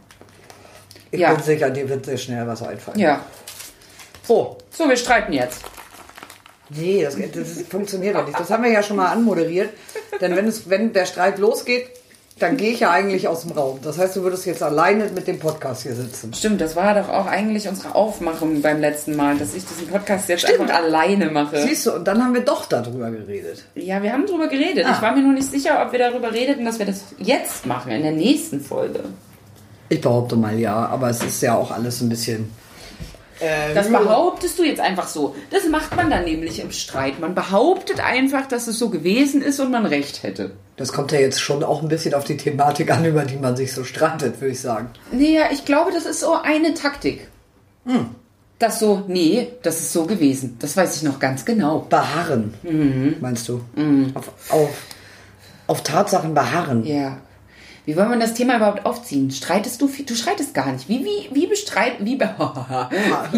Ich 1.11 1.19
Ja. 1.19 1.35
bin 1.35 1.43
sicher, 1.43 1.71
dir 1.71 1.89
wird 1.89 2.05
sehr 2.07 2.17
schnell 2.19 2.47
was 2.47 2.63
einfallen. 2.63 3.01
Ja. 3.01 3.25
So. 4.23 4.59
So, 4.71 4.89
wir 4.89 4.97
streiten 4.97 5.33
jetzt. 5.33 5.63
Nee, 6.77 7.03
das, 7.05 7.17
das 7.17 7.63
funktioniert 7.69 8.17
doch 8.17 8.27
nicht. 8.27 8.39
Das 8.39 8.51
haben 8.51 8.65
wir 8.65 8.71
ja 8.71 8.83
schon 8.83 8.97
mal 8.97 9.13
anmoderiert. 9.13 9.71
Denn 10.21 10.37
wenn, 10.37 10.47
es, 10.47 10.69
wenn 10.69 10.93
der 10.93 11.07
Streit 11.07 11.39
losgeht, 11.39 11.87
dann 12.39 12.57
gehe 12.57 12.73
ich 12.73 12.81
ja 12.81 12.91
eigentlich 12.91 13.29
aus 13.29 13.43
dem 13.43 13.53
Raum. 13.53 13.79
Das 13.83 13.97
heißt, 13.97 14.17
du 14.17 14.23
würdest 14.23 14.45
jetzt 14.45 14.63
alleine 14.63 15.09
mit 15.15 15.29
dem 15.29 15.39
Podcast 15.39 15.85
hier 15.85 15.95
sitzen. 15.95 16.35
Stimmt, 16.35 16.61
das 16.61 16.75
war 16.75 16.95
doch 16.95 17.09
auch 17.09 17.27
eigentlich 17.27 17.69
unsere 17.69 17.95
Aufmachung 17.95 18.61
beim 18.61 18.81
letzten 18.81 19.15
Mal, 19.15 19.39
dass 19.39 19.55
ich 19.55 19.65
diesen 19.65 19.87
Podcast 19.87 20.29
jetzt 20.29 20.43
Stimmt. 20.43 20.63
einfach 20.63 20.75
alleine 20.75 21.31
mache. 21.31 21.61
Siehst 21.63 21.87
du, 21.87 21.93
und 21.93 22.09
dann 22.09 22.23
haben 22.23 22.35
wir 22.35 22.41
doch 22.41 22.67
darüber 22.67 23.11
geredet. 23.11 23.65
Ja, 23.77 24.03
wir 24.03 24.13
haben 24.13 24.27
drüber 24.27 24.49
geredet. 24.49 24.85
Ah. 24.85 24.95
Ich 24.97 25.03
war 25.03 25.15
mir 25.15 25.23
nur 25.23 25.33
nicht 25.33 25.49
sicher, 25.49 25.81
ob 25.85 25.93
wir 25.93 26.01
darüber 26.01 26.33
redeten, 26.33 26.65
dass 26.65 26.81
wir 26.81 26.87
das 26.87 27.05
jetzt 27.19 27.67
machen, 27.67 27.93
in 27.93 28.03
der 28.03 28.13
nächsten 28.13 28.61
Folge. 28.61 29.01
Ich 29.89 30.01
behaupte 30.01 30.35
mal 30.35 30.59
ja, 30.59 30.75
aber 30.75 31.11
es 31.11 31.23
ist 31.23 31.41
ja 31.41 31.55
auch 31.55 31.71
alles 31.71 32.01
ein 32.01 32.09
bisschen 32.09 32.51
Äh, 33.41 33.75
Das 33.75 33.89
behauptest 33.89 34.59
du 34.59 34.65
jetzt 34.65 34.81
einfach 34.81 35.09
so. 35.09 35.35
Das 35.51 35.67
macht 35.69 35.97
man 35.97 36.11
dann 36.11 36.25
nämlich 36.25 36.61
im 36.61 36.71
Streit. 36.71 37.19
Man 37.21 37.35
behauptet 37.35 38.01
einfach, 38.05 38.47
dass 38.47 38.67
es 38.69 38.79
so 38.79 38.91
gewesen 38.91 39.43
ist 39.43 39.61
und 39.61 39.71
man 39.71 39.87
recht 39.87 40.23
hätte. 40.23 40.53
Das 40.77 40.93
kommt 40.93 41.13
ja 41.13 41.21
jetzt 41.21 41.41
schon 41.41 41.63
auch 41.63 41.83
ein 41.83 41.89
bisschen 41.89 42.15
auf 42.15 42.25
die 42.25 42.37
Thematik 42.37 42.91
an, 42.93 43.05
über 43.05 43.25
die 43.25 43.37
man 43.37 43.57
sich 43.57 43.73
so 43.73 43.85
streitet, 43.85 44.41
würde 44.41 44.53
ich 44.53 44.61
sagen. 44.61 44.89
Nee, 45.13 45.35
ja, 45.37 45.45
ich 45.53 45.65
glaube, 45.65 45.91
das 45.93 46.05
ist 46.07 46.21
so 46.21 46.33
eine 46.35 46.75
Taktik. 46.75 47.29
Das 48.59 48.79
so, 48.79 49.03
nee, 49.09 49.49
das 49.63 49.81
ist 49.81 49.93
so 49.93 50.05
gewesen. 50.07 50.57
Das 50.61 50.77
weiß 50.77 50.97
ich 50.97 51.03
noch 51.03 51.19
ganz 51.19 51.45
genau. 51.45 51.81
Beharren, 51.91 52.55
meinst 53.21 53.49
du? 53.49 53.61
Auf, 54.15 54.31
auf, 54.51 54.71
auf 55.67 55.83
Tatsachen 55.83 56.35
beharren. 56.35 56.85
Ja. 56.85 57.19
Wie 57.87 57.97
wollen 57.97 58.09
wir 58.11 58.19
das 58.19 58.33
Thema 58.33 58.57
überhaupt 58.57 58.87
aufziehen? 58.87 59.31
Streitest 59.31 59.83
du 59.83 59.89
viel? 59.89 60.07
Du 60.07 60.15
streitest 60.15 60.55
gar 60.55 60.73
nicht. 60.73 60.89
Wie, 60.89 61.05
wie, 61.05 61.29
wie 61.35 61.47
bestreit, 61.47 61.97
wie, 61.99 62.17
be 62.17 62.35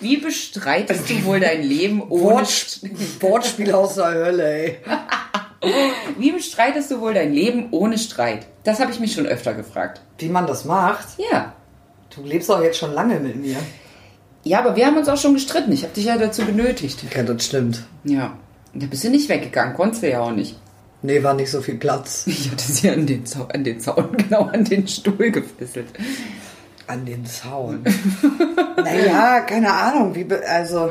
wie 0.00 0.16
bestreitest 0.16 1.10
du 1.10 1.24
wohl 1.24 1.40
dein 1.40 1.62
Leben 1.62 2.02
ohne, 2.08 2.36
Wort, 2.36 2.80
Wortspiel 3.20 3.72
aus 3.72 3.96
der 3.96 4.14
Hölle, 4.14 4.54
ey. 4.54 4.78
wie 6.18 6.32
bestreitest 6.32 6.90
du 6.90 7.00
wohl 7.00 7.12
dein 7.12 7.34
Leben 7.34 7.68
ohne 7.72 7.98
Streit? 7.98 8.46
Das 8.64 8.80
habe 8.80 8.90
ich 8.90 9.00
mich 9.00 9.12
schon 9.12 9.26
öfter 9.26 9.52
gefragt. 9.52 10.00
Wie 10.16 10.30
man 10.30 10.46
das 10.46 10.64
macht? 10.64 11.08
Ja. 11.30 11.52
Du 12.14 12.22
lebst 12.22 12.48
doch 12.48 12.62
jetzt 12.62 12.78
schon 12.78 12.94
lange 12.94 13.20
mit 13.20 13.36
mir. 13.36 13.58
Ja, 14.44 14.60
aber 14.60 14.76
wir 14.76 14.86
haben 14.86 14.96
uns 14.96 15.10
auch 15.10 15.18
schon 15.18 15.34
gestritten. 15.34 15.72
Ich 15.72 15.82
habe 15.82 15.92
dich 15.92 16.06
ja 16.06 16.16
dazu 16.16 16.46
genötigt. 16.46 17.04
Ja, 17.14 17.22
das 17.22 17.44
stimmt. 17.44 17.82
Ja. 18.04 18.38
Da 18.72 18.86
bist 18.86 19.04
du 19.04 19.10
nicht 19.10 19.28
weggegangen. 19.28 19.74
Konntest 19.74 20.02
du 20.02 20.08
ja 20.08 20.20
auch 20.22 20.30
nicht. 20.32 20.56
Nee, 21.02 21.22
war 21.22 21.34
nicht 21.34 21.50
so 21.50 21.60
viel 21.60 21.76
Platz. 21.76 22.24
Ich 22.26 22.50
hatte 22.50 22.64
sie 22.72 22.90
an 22.90 23.06
den, 23.06 23.24
Zaun, 23.26 23.50
an 23.52 23.64
den 23.64 23.80
Zaun, 23.80 24.16
genau 24.16 24.42
an 24.44 24.64
den 24.64 24.86
Stuhl 24.88 25.30
gefesselt. 25.30 25.86
An 26.86 27.04
den 27.04 27.24
Zaun. 27.26 27.84
naja, 28.76 29.40
keine 29.40 29.72
Ahnung, 29.72 30.14
wie, 30.14 30.26
also, 30.46 30.90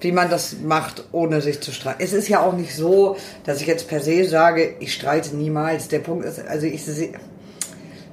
wie 0.00 0.12
man 0.12 0.30
das 0.30 0.56
macht, 0.62 1.04
ohne 1.12 1.40
sich 1.40 1.60
zu 1.60 1.72
streiten. 1.72 2.02
Es 2.02 2.12
ist 2.12 2.28
ja 2.28 2.40
auch 2.40 2.52
nicht 2.54 2.74
so, 2.76 3.16
dass 3.44 3.60
ich 3.60 3.66
jetzt 3.66 3.88
per 3.88 4.00
se 4.00 4.24
sage, 4.28 4.76
ich 4.80 4.94
streite 4.94 5.34
niemals. 5.36 5.88
Der 5.88 5.98
Punkt 5.98 6.24
ist, 6.24 6.40
also 6.46 6.66
ich 6.66 6.84
sehe, 6.84 7.12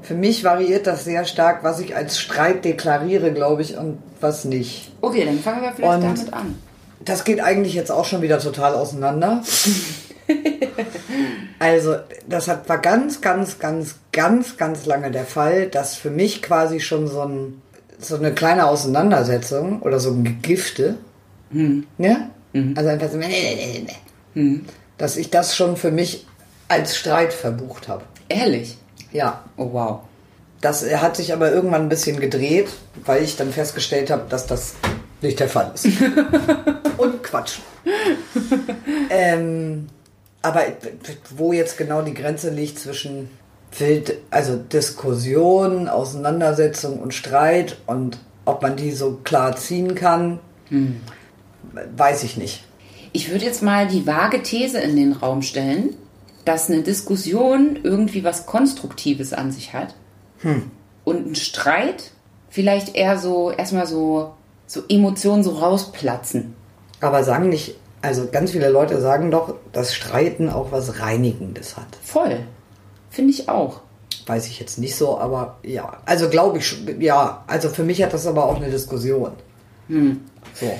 für 0.01 0.15
mich 0.15 0.43
variiert 0.43 0.87
das 0.87 1.03
sehr 1.05 1.23
stark, 1.25 1.63
was 1.63 1.79
ich 1.79 1.95
als 1.95 2.19
Streit 2.19 2.65
deklariere, 2.65 3.31
glaube 3.31 3.61
ich, 3.61 3.77
und 3.77 3.99
was 4.19 4.43
nicht. 4.45 4.91
Okay, 5.01 5.23
dann 5.25 5.39
fangen 5.39 5.61
wir 5.61 5.71
vielleicht 5.73 5.93
Und- 5.93 6.03
damit 6.03 6.33
an. 6.33 6.55
Das 7.03 7.23
geht 7.23 7.41
eigentlich 7.41 7.73
jetzt 7.73 7.91
auch 7.91 8.05
schon 8.05 8.21
wieder 8.21 8.37
total 8.39 8.75
auseinander. 8.75 9.41
Also, 11.59 11.97
das 12.27 12.47
hat, 12.47 12.67
war 12.67 12.79
ganz, 12.79 13.21
ganz, 13.21 13.59
ganz, 13.59 13.95
ganz, 14.11 14.57
ganz 14.57 14.87
lange 14.87 15.11
der 15.11 15.25
Fall, 15.25 15.67
dass 15.67 15.95
für 15.95 16.09
mich 16.09 16.41
quasi 16.41 16.79
schon 16.79 17.07
so, 17.07 17.21
ein, 17.21 17.61
so 17.99 18.15
eine 18.15 18.33
kleine 18.33 18.65
Auseinandersetzung 18.65 19.81
oder 19.83 19.99
so 19.99 20.09
ein 20.09 20.23
Gegifte, 20.23 20.97
ja? 21.99 22.31
Also 22.75 22.89
einfach 22.89 23.09
so, 23.11 23.19
dass 24.97 25.17
ich 25.17 25.29
das 25.29 25.55
schon 25.55 25.77
für 25.77 25.91
mich 25.91 26.25
als 26.67 26.95
Streit 26.95 27.33
verbucht 27.33 27.87
habe. 27.87 28.03
Ehrlich? 28.29 28.77
Ja. 29.11 29.43
Oh, 29.57 29.69
wow. 29.73 29.99
Das 30.61 30.83
hat 30.95 31.15
sich 31.15 31.33
aber 31.33 31.51
irgendwann 31.51 31.81
ein 31.81 31.89
bisschen 31.89 32.19
gedreht, 32.19 32.69
weil 33.05 33.23
ich 33.23 33.35
dann 33.35 33.51
festgestellt 33.51 34.09
habe, 34.09 34.23
dass 34.29 34.47
das 34.47 34.75
nicht 35.21 35.39
der 35.39 35.49
Fall 35.49 35.71
ist. 35.73 35.85
Und 36.97 37.23
Quatsch. 37.23 37.59
ähm, 39.09 39.87
aber 40.41 40.63
wo 41.35 41.53
jetzt 41.53 41.77
genau 41.77 42.01
die 42.01 42.13
Grenze 42.13 42.49
liegt 42.49 42.79
zwischen 42.79 43.29
Wild, 43.77 44.17
also 44.31 44.57
Diskussion, 44.57 45.87
Auseinandersetzung 45.87 46.99
und 46.99 47.13
Streit 47.13 47.77
und 47.85 48.19
ob 48.45 48.61
man 48.61 48.75
die 48.75 48.91
so 48.91 49.19
klar 49.23 49.55
ziehen 49.55 49.95
kann, 49.95 50.39
weiß 51.95 52.23
ich 52.23 52.37
nicht. 52.37 52.63
Ich 53.13 53.29
würde 53.29 53.45
jetzt 53.45 53.61
mal 53.61 53.87
die 53.87 54.07
vage 54.07 54.41
These 54.41 54.79
in 54.79 54.95
den 54.95 55.13
Raum 55.13 55.41
stellen, 55.41 55.95
dass 56.45 56.69
eine 56.69 56.81
Diskussion 56.81 57.79
irgendwie 57.83 58.23
was 58.23 58.45
Konstruktives 58.45 59.33
an 59.33 59.51
sich 59.51 59.73
hat. 59.73 59.93
Und 61.03 61.27
ein 61.27 61.35
Streit 61.35 62.11
vielleicht 62.49 62.95
eher 62.95 63.17
so, 63.17 63.51
erstmal 63.51 63.85
so, 63.85 64.33
so 64.65 64.81
Emotionen 64.89 65.43
so 65.43 65.51
rausplatzen. 65.51 66.55
Aber 66.99 67.23
sagen 67.23 67.49
nicht, 67.49 67.75
also 68.01 68.27
ganz 68.31 68.51
viele 68.51 68.69
Leute 68.69 68.99
sagen 68.99 69.31
doch, 69.31 69.55
dass 69.71 69.93
Streiten 69.93 70.49
auch 70.49 70.71
was 70.71 70.99
Reinigendes 71.01 71.77
hat. 71.77 71.87
Voll. 72.03 72.37
Finde 73.09 73.31
ich 73.31 73.49
auch. 73.49 73.81
Weiß 74.25 74.47
ich 74.47 74.59
jetzt 74.59 74.77
nicht 74.77 74.95
so, 74.95 75.17
aber 75.17 75.57
ja. 75.63 75.97
Also 76.05 76.29
glaube 76.29 76.59
ich, 76.59 76.67
schon, 76.67 77.01
ja. 77.01 77.43
Also 77.47 77.69
für 77.69 77.83
mich 77.83 78.01
hat 78.03 78.13
das 78.13 78.27
aber 78.27 78.45
auch 78.45 78.57
eine 78.57 78.69
Diskussion. 78.69 79.31
So. 80.53 80.71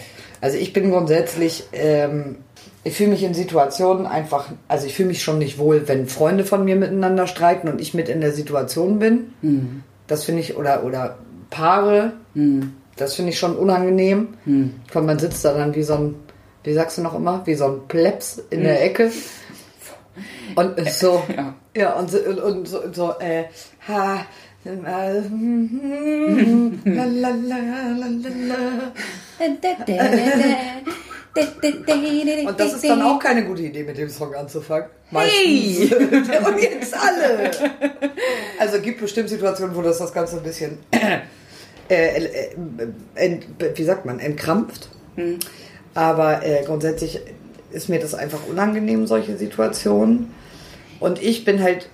Also 0.42 0.58
ich 0.58 0.74
bin 0.74 0.90
grundsätzlich, 0.92 1.66
ähm, 1.74 2.38
ich 2.84 2.96
fühle 2.96 3.12
mich 3.12 3.24
in 3.24 3.34
Situationen 3.34 4.06
einfach, 4.08 4.50
also 4.68 4.88
ich 4.88 4.96
fühle 4.96 5.10
mich 5.10 5.22
schon 5.22 5.38
nicht 5.38 5.60
wohl, 5.60 5.88
wenn 5.88 6.08
Freunde 6.08 6.46
von 6.46 6.66
mir 6.66 6.76
miteinander 6.76 7.28
streiten 7.28 7.68
und 7.68 7.80
ich 7.80 7.94
mit 7.94 8.10
in 8.10 8.22
der 8.22 8.32
Situation 8.32 9.00
bin. 9.00 9.34
Das 10.08 10.24
finde 10.24 10.42
ich, 10.42 10.58
oder, 10.58 10.84
oder 10.84 11.18
Paare, 11.52 12.14
das 12.96 13.14
finde 13.16 13.32
ich 13.32 13.40
schon 13.40 13.56
unangenehm. 13.56 14.30
Weil 14.94 15.04
man 15.04 15.20
sitzt 15.20 15.46
da 15.46 15.54
dann 15.54 15.76
wie 15.76 15.84
so 15.84 15.94
ein, 15.94 16.16
wie 16.64 16.74
sagst 16.74 16.98
du 16.98 17.02
noch 17.02 17.16
immer, 17.16 17.46
wie 17.46 17.56
so 17.56 17.66
ein 17.66 17.88
Plebs 17.88 18.42
in 18.50 18.64
der 18.64 18.84
Ecke. 18.84 19.12
Und 20.56 20.90
so, 20.90 21.24
Ja. 21.36 21.56
ja, 21.76 21.94
und 21.94 22.12
so, 22.12 22.18
und, 22.20 22.68
so, 22.68 22.80
so 22.92 23.14
äh, 23.20 23.46
ha, 23.88 24.26
äh. 24.64 25.22
Und 32.48 32.60
das 32.60 32.74
ist 32.74 32.84
dann 32.84 33.02
auch 33.02 33.18
keine 33.20 33.46
gute 33.46 33.64
Idee, 33.64 33.84
mit 33.84 33.98
dem 33.98 34.10
Song 34.10 34.36
anzufangen. 34.36 34.90
Meistens. 35.12 35.92
Und 35.94 36.62
jetzt 36.62 36.94
alle. 36.94 37.52
Also 38.60 38.80
gibt 38.82 39.00
bestimmt 39.00 39.30
Situationen, 39.30 39.76
wo 39.76 39.82
das 39.82 39.98
das 39.98 40.14
Ganze 40.14 40.38
ein 40.38 40.44
bisschen, 40.44 40.78
äh, 40.92 41.20
äh, 41.90 42.50
ent, 43.16 43.46
wie 43.76 43.84
sagt 43.84 44.06
man, 44.06 44.20
entkrampft. 44.20 44.90
Aber 45.94 46.46
äh, 46.46 46.64
grundsätzlich 46.66 47.20
ist 47.72 47.90
mir 47.90 48.00
das 48.00 48.14
einfach 48.14 48.40
unangenehm, 48.50 49.08
solche 49.08 49.38
Situationen. 49.38 50.34
Und 51.00 51.22
ich 51.22 51.46
bin 51.46 51.62
halt 51.62 51.90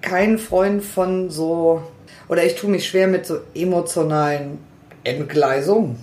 kein 0.00 0.38
Freund 0.38 0.82
von 0.82 1.30
so, 1.30 1.82
oder 2.28 2.44
ich 2.44 2.54
tue 2.54 2.70
mich 2.70 2.88
schwer 2.88 3.06
mit 3.08 3.26
so 3.26 3.38
emotionalen 3.54 4.58
Entgleisungen, 5.04 5.96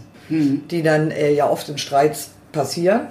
die 0.71 0.83
dann 0.83 1.11
äh, 1.11 1.31
ja 1.33 1.49
oft 1.49 1.69
in 1.69 1.77
Streits 1.77 2.29
passieren. 2.51 3.07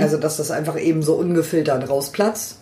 Also, 0.00 0.16
dass 0.18 0.36
das 0.36 0.50
einfach 0.50 0.78
eben 0.78 1.02
so 1.02 1.14
ungefiltert 1.14 1.88
rausplatzt. 1.88 2.60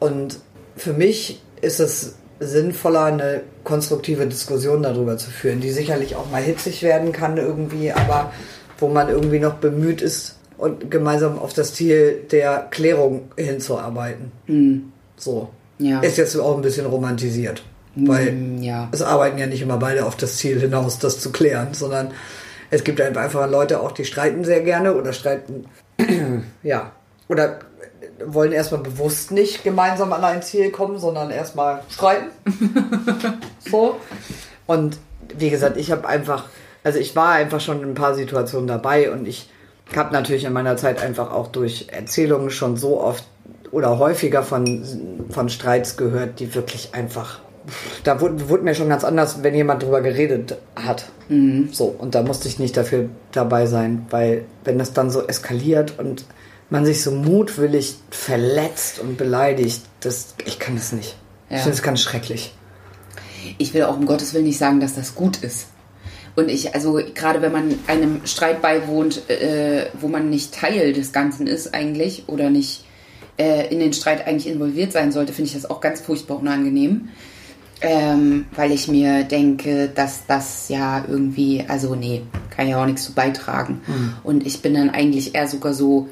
Und 0.00 0.38
für 0.76 0.92
mich 0.92 1.40
ist 1.60 1.78
es 1.80 2.16
sinnvoller, 2.40 3.04
eine 3.04 3.42
konstruktive 3.62 4.26
Diskussion 4.26 4.82
darüber 4.82 5.16
zu 5.16 5.30
führen, 5.30 5.60
die 5.60 5.70
sicherlich 5.70 6.16
auch 6.16 6.30
mal 6.30 6.42
hitzig 6.42 6.82
werden 6.82 7.12
kann 7.12 7.36
irgendwie, 7.36 7.92
aber 7.92 8.32
wo 8.78 8.88
man 8.88 9.08
irgendwie 9.08 9.40
noch 9.40 9.54
bemüht 9.54 10.02
ist, 10.02 10.36
und 10.56 10.90
gemeinsam 10.90 11.38
auf 11.38 11.52
das 11.52 11.74
Ziel 11.74 12.26
der 12.30 12.68
Klärung 12.70 13.30
hinzuarbeiten. 13.36 14.30
So. 15.16 15.50
Ja. 15.78 16.00
Ist 16.00 16.16
jetzt 16.16 16.36
auch 16.36 16.56
ein 16.56 16.62
bisschen 16.62 16.86
romantisiert. 16.86 17.62
Weil 17.96 18.32
Mm, 18.32 18.62
ja. 18.62 18.88
es 18.92 19.02
arbeiten 19.02 19.38
ja 19.38 19.46
nicht 19.46 19.62
immer 19.62 19.76
beide 19.76 20.04
auf 20.04 20.16
das 20.16 20.36
Ziel 20.36 20.60
hinaus, 20.60 20.98
das 20.98 21.20
zu 21.20 21.30
klären, 21.30 21.74
sondern 21.74 22.10
es 22.70 22.82
gibt 22.82 23.00
einfach 23.00 23.48
Leute 23.48 23.80
auch, 23.80 23.92
die 23.92 24.04
streiten 24.04 24.44
sehr 24.44 24.62
gerne 24.62 24.94
oder 24.94 25.12
streiten, 25.12 25.66
ja, 26.62 26.92
oder 27.28 27.60
wollen 28.24 28.52
erstmal 28.52 28.80
bewusst 28.80 29.30
nicht 29.30 29.62
gemeinsam 29.62 30.12
an 30.12 30.24
ein 30.24 30.42
Ziel 30.42 30.70
kommen, 30.70 30.98
sondern 30.98 31.30
erstmal 31.30 31.82
streiten. 31.88 32.30
so. 33.70 34.00
Und 34.66 34.98
wie 35.36 35.50
gesagt, 35.50 35.76
ich 35.76 35.92
habe 35.92 36.08
einfach, 36.08 36.46
also 36.84 36.98
ich 36.98 37.16
war 37.16 37.32
einfach 37.32 37.60
schon 37.60 37.82
in 37.82 37.88
ein 37.90 37.94
paar 37.94 38.14
Situationen 38.14 38.68
dabei 38.68 39.10
und 39.10 39.26
ich 39.26 39.48
habe 39.96 40.12
natürlich 40.12 40.44
in 40.44 40.52
meiner 40.52 40.76
Zeit 40.76 41.02
einfach 41.02 41.32
auch 41.32 41.48
durch 41.48 41.88
Erzählungen 41.90 42.50
schon 42.50 42.76
so 42.76 43.00
oft 43.00 43.24
oder 43.70 43.98
häufiger 43.98 44.42
von, 44.42 45.26
von 45.30 45.48
Streits 45.48 45.96
gehört, 45.96 46.38
die 46.38 46.54
wirklich 46.54 46.94
einfach. 46.94 47.40
Da 48.04 48.20
wurde, 48.20 48.48
wurde 48.48 48.62
mir 48.62 48.74
schon 48.74 48.90
ganz 48.90 49.04
anders, 49.04 49.42
wenn 49.42 49.54
jemand 49.54 49.82
drüber 49.82 50.02
geredet 50.02 50.58
hat. 50.76 51.06
So, 51.72 51.86
und 51.86 52.14
da 52.14 52.22
musste 52.22 52.46
ich 52.46 52.58
nicht 52.58 52.76
dafür 52.76 53.08
dabei 53.32 53.66
sein, 53.66 54.06
weil 54.10 54.44
wenn 54.64 54.78
das 54.78 54.92
dann 54.92 55.10
so 55.10 55.26
eskaliert 55.26 55.98
und 55.98 56.26
man 56.68 56.84
sich 56.84 57.02
so 57.02 57.10
mutwillig 57.10 57.96
verletzt 58.10 58.98
und 58.98 59.16
beleidigt, 59.16 59.82
das, 60.00 60.34
ich 60.44 60.58
kann 60.58 60.76
das 60.76 60.92
nicht. 60.92 61.16
Ja. 61.48 61.56
Ich 61.56 61.62
finde 61.62 61.76
es 61.76 61.82
ganz 61.82 62.00
schrecklich. 62.00 62.54
Ich 63.58 63.72
will 63.74 63.84
auch 63.84 63.96
um 63.96 64.06
Gottes 64.06 64.34
Willen 64.34 64.44
nicht 64.44 64.58
sagen, 64.58 64.80
dass 64.80 64.94
das 64.94 65.14
gut 65.14 65.38
ist. 65.38 65.68
Und 66.36 66.48
ich, 66.48 66.74
also 66.74 67.00
gerade 67.14 67.42
wenn 67.42 67.52
man 67.52 67.78
einem 67.86 68.20
Streit 68.24 68.60
beiwohnt, 68.60 69.30
äh, 69.30 69.86
wo 70.00 70.08
man 70.08 70.30
nicht 70.30 70.54
Teil 70.54 70.92
des 70.92 71.12
Ganzen 71.12 71.46
ist 71.46 71.74
eigentlich 71.74 72.24
oder 72.26 72.50
nicht 72.50 72.84
äh, 73.36 73.72
in 73.72 73.78
den 73.78 73.92
Streit 73.92 74.26
eigentlich 74.26 74.52
involviert 74.52 74.92
sein 74.92 75.12
sollte, 75.12 75.32
finde 75.32 75.48
ich 75.48 75.54
das 75.54 75.70
auch 75.70 75.80
ganz 75.80 76.00
furchtbar 76.00 76.38
unangenehm. 76.38 77.08
ähm, 77.80 78.46
weil 78.56 78.72
ich 78.72 78.88
mir 78.88 79.24
denke, 79.24 79.90
dass 79.94 80.26
das 80.26 80.68
ja 80.68 81.04
irgendwie, 81.06 81.64
also 81.68 81.94
nee, 81.94 82.22
kann 82.50 82.68
ja 82.68 82.80
auch 82.80 82.86
nichts 82.86 83.04
zu 83.04 83.12
beitragen. 83.12 83.80
Und 84.22 84.46
ich 84.46 84.62
bin 84.62 84.74
dann 84.74 84.90
eigentlich 84.90 85.34
eher 85.34 85.48
sogar 85.48 85.74
so, 85.74 86.08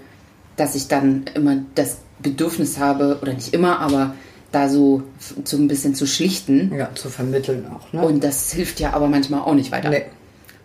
dass 0.57 0.75
ich 0.75 0.89
dann 0.89 1.25
immer 1.35 1.63
das 1.75 1.99
Bedürfnis 2.21 2.79
habe, 2.79 3.19
oder 3.23 3.33
nicht 3.33 3.55
immer, 3.55 3.81
aber 3.81 4.15
da 4.53 4.69
so, 4.69 5.03
so 5.45 5.57
ein 5.57 5.67
bisschen 5.67 5.95
zu 5.95 6.07
schlichten. 6.07 6.73
Ja, 6.77 6.95
zu 6.95 7.09
vermitteln 7.09 7.67
auch, 7.75 7.93
ne? 7.93 8.03
Und 8.07 8.23
das 8.23 8.53
hilft 8.53 8.81
ja 8.81 8.93
aber 8.93 9.09
manchmal 9.09 9.41
auch 9.41 9.55
nicht 9.55 9.73
weiter. 9.73 9.91
Nee. 9.91 10.05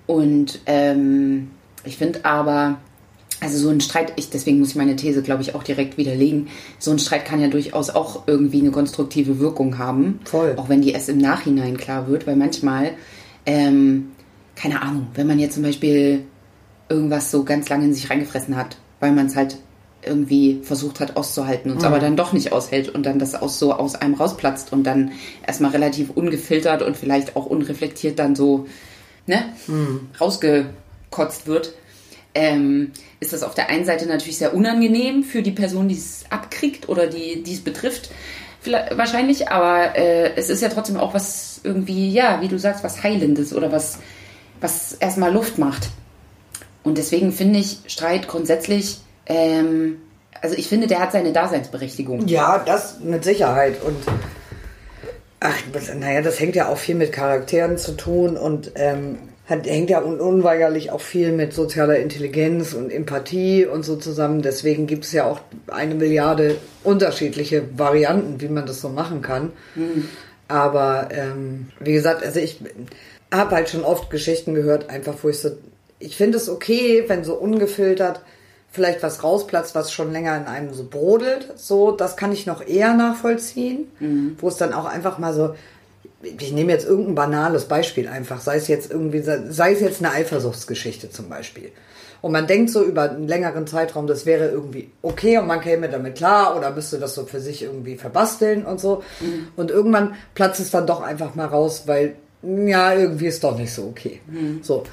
Und 0.06 0.60
ähm, 0.66 1.52
ich 1.84 1.98
finde 1.98 2.26
aber, 2.26 2.78
also 3.40 3.58
so 3.58 3.70
ein 3.70 3.82
Streit, 3.82 4.14
ich, 4.16 4.30
deswegen 4.30 4.60
muss 4.60 4.70
ich 4.70 4.76
meine 4.76 4.96
These, 4.96 5.22
glaube 5.22 5.42
ich, 5.42 5.56
auch 5.56 5.64
direkt 5.64 5.98
widerlegen. 5.98 6.48
So 6.80 6.92
ein 6.92 7.00
Streit 7.00 7.26
kann 7.26 7.40
ja 7.40 7.48
durchaus 7.48 7.90
auch 7.90 8.24
irgendwie 8.28 8.60
eine 8.60 8.72
konstruktive 8.72 9.40
Wirkung 9.40 9.78
haben. 9.78 10.20
Voll. 10.26 10.54
Auch 10.58 10.70
wenn 10.70 10.82
die 10.82 10.92
erst 10.92 11.10
im 11.10 11.18
Nachhinein 11.18 11.78
klar 11.78 12.08
wird, 12.08 12.28
weil 12.28 12.36
manchmal, 12.36 12.92
ähm, 13.46 14.12
keine 14.56 14.82
Ahnung, 14.82 15.08
wenn 15.14 15.28
man 15.28 15.40
jetzt 15.40 15.54
zum 15.54 15.64
Beispiel 15.64 16.24
irgendwas 16.90 17.32
so 17.32 17.44
ganz 17.44 17.70
lange 17.70 17.86
in 17.86 17.94
sich 17.94 18.10
reingefressen 18.10 18.56
hat, 18.56 18.78
weil 19.00 19.12
man 19.12 19.28
es 19.28 19.36
halt 19.36 19.58
irgendwie 20.08 20.62
versucht 20.64 21.00
hat 21.00 21.16
auszuhalten 21.18 21.72
und 21.72 21.78
es 21.78 21.84
aber 21.84 22.00
dann 22.00 22.16
doch 22.16 22.34
nicht 22.34 22.52
aushält 22.52 22.90
und 22.90 23.06
dann 23.06 23.20
das 23.20 23.36
aus 23.36 23.60
so 23.60 23.74
aus 23.74 23.96
einem 23.96 24.16
rausplatzt 24.16 24.74
und 24.74 24.84
dann 24.84 25.12
erstmal 25.46 25.72
relativ 25.72 26.10
ungefiltert 26.10 26.82
und 26.82 26.98
vielleicht 26.98 27.36
auch 27.36 27.46
unreflektiert 27.46 28.18
dann 28.18 28.36
so 28.36 28.68
ne, 29.28 29.46
rausgekotzt 30.20 31.48
wird, 31.48 31.74
ähm, 32.34 32.92
ist 33.20 33.34
das 33.34 33.44
auf 33.44 33.56
der 33.56 33.70
einen 33.70 33.86
Seite 33.86 34.08
natürlich 34.08 34.38
sehr 34.38 34.54
unangenehm 34.54 35.24
für 35.24 35.42
die 35.42 35.52
Person, 35.52 35.88
die 35.88 35.96
es 35.96 36.26
abkriegt 36.30 36.90
oder 36.90 37.08
die, 37.08 37.44
die 37.44 37.54
es 37.54 37.62
betrifft, 37.62 38.12
vielleicht, 38.62 38.98
wahrscheinlich, 38.98 39.50
aber 39.50 39.96
äh, 39.96 40.36
es 40.36 40.50
ist 40.50 40.62
ja 40.62 40.70
trotzdem 40.70 40.98
auch 40.98 41.14
was 41.14 41.62
irgendwie, 41.64 42.12
ja, 42.12 42.42
wie 42.42 42.48
du 42.48 42.60
sagst, 42.60 42.84
was 42.84 43.04
Heilendes 43.04 43.54
oder 43.54 43.72
was, 43.72 44.00
was 44.62 44.94
erstmal 44.94 45.34
Luft 45.34 45.58
macht. 45.58 45.90
Und 46.84 46.98
deswegen 46.98 47.32
finde 47.32 47.60
ich 47.60 47.80
Streit 47.88 48.28
grundsätzlich, 48.28 49.00
ähm, 49.28 49.98
also 50.42 50.56
ich 50.56 50.68
finde, 50.68 50.88
der 50.88 51.00
hat 51.00 51.12
seine 51.12 51.34
Daseinsberechtigung. 51.34 52.28
Ja, 52.28 52.64
das 52.66 53.00
mit 53.00 53.24
Sicherheit. 53.24 53.82
Und 53.84 53.98
ach, 55.40 55.56
naja, 56.00 56.22
das 56.22 56.40
hängt 56.40 56.56
ja 56.56 56.70
auch 56.70 56.78
viel 56.78 56.96
mit 56.96 57.12
Charakteren 57.12 57.78
zu 57.78 57.94
tun 57.94 58.38
und 58.38 58.72
ähm, 58.76 59.18
hat, 59.48 59.66
hängt 59.66 59.90
ja 59.90 60.02
un 60.02 60.20
unweigerlich 60.20 60.92
auch 60.92 61.02
viel 61.02 61.32
mit 61.32 61.54
sozialer 61.54 61.98
Intelligenz 61.98 62.74
und 62.74 62.92
Empathie 62.92 63.66
und 63.66 63.84
so 63.84 63.96
zusammen. 63.96 64.42
Deswegen 64.42 64.88
gibt 64.88 65.06
es 65.06 65.14
ja 65.14 65.26
auch 65.26 65.40
eine 65.68 65.96
Milliarde 65.96 66.58
unterschiedliche 66.84 67.64
Varianten, 67.78 68.42
wie 68.42 68.50
man 68.50 68.66
das 68.66 68.82
so 68.82 68.90
machen 68.90 69.22
kann. 69.22 69.52
Aber 70.48 71.10
ähm, 71.12 71.70
wie 71.80 71.94
gesagt, 71.94 72.24
also 72.24 72.40
ich 72.40 72.60
habe 73.34 73.56
halt 73.56 73.70
schon 73.70 73.84
oft 73.84 74.10
Geschichten 74.10 74.54
gehört, 74.54 74.90
einfach 74.90 75.16
wo 75.22 75.30
ich 75.30 75.40
so, 75.40 75.52
ich 76.00 76.16
finde 76.16 76.38
es 76.38 76.50
okay, 76.50 77.06
wenn 77.08 77.24
so 77.24 77.36
ungefiltert 77.36 78.22
vielleicht 78.70 79.02
was 79.04 79.24
rausplatzt, 79.24 79.76
was 79.76 79.92
schon 79.92 80.12
länger 80.12 80.38
in 80.38 80.46
einem 80.46 80.74
so 80.74 80.84
brodelt. 80.84 81.54
So, 81.56 81.92
das 81.92 82.18
kann 82.18 82.32
ich 82.32 82.46
noch 82.46 82.66
eher 82.66 82.94
nachvollziehen, 82.94 83.88
wo 84.40 84.48
es 84.48 84.58
dann 84.58 84.74
auch 84.74 84.86
einfach 84.86 85.18
mal 85.18 85.34
so, 85.34 85.56
ich 86.22 86.52
nehme 86.52 86.72
jetzt 86.72 86.86
irgendein 86.88 87.16
banales 87.16 87.66
Beispiel 87.66 88.08
einfach, 88.08 88.42
sei 88.42 88.58
es 88.58 88.68
jetzt 88.68 88.92
irgendwie, 88.92 89.22
sei 89.22 89.74
es 89.74 89.80
jetzt 89.80 90.04
eine 90.04 90.14
Eifersuchtsgeschichte 90.14 91.10
zum 91.10 91.30
Beispiel. 91.30 91.72
Und 92.22 92.32
man 92.32 92.48
denkt 92.48 92.72
so 92.72 92.84
über 92.84 93.04
einen 93.12 93.28
längeren 93.28 93.68
Zeitraum, 93.68 94.08
das 94.08 94.26
wäre 94.26 94.48
irgendwie 94.48 94.90
okay 95.04 95.38
und 95.38 95.46
man 95.46 95.62
käme 95.62 95.88
damit 95.88 96.16
klar 96.16 96.58
oder 96.58 96.72
müsste 96.72 96.98
das 96.98 97.14
so 97.14 97.26
für 97.26 97.40
sich 97.40 97.62
irgendwie 97.62 97.96
verbasteln 97.96 98.66
und 98.66 98.80
so. 98.80 99.04
Und 99.56 99.70
irgendwann 99.70 100.16
platzt 100.34 100.60
es 100.60 100.72
dann 100.72 100.88
doch 100.88 101.02
einfach 101.02 101.36
mal 101.36 101.46
raus, 101.46 101.84
weil, 101.86 102.16
ja, 102.42 102.94
irgendwie 102.94 103.28
ist 103.28 103.44
doch 103.44 103.58
nicht 103.58 103.72
so 103.72 103.84
okay. 103.84 104.20
So. 104.64 104.84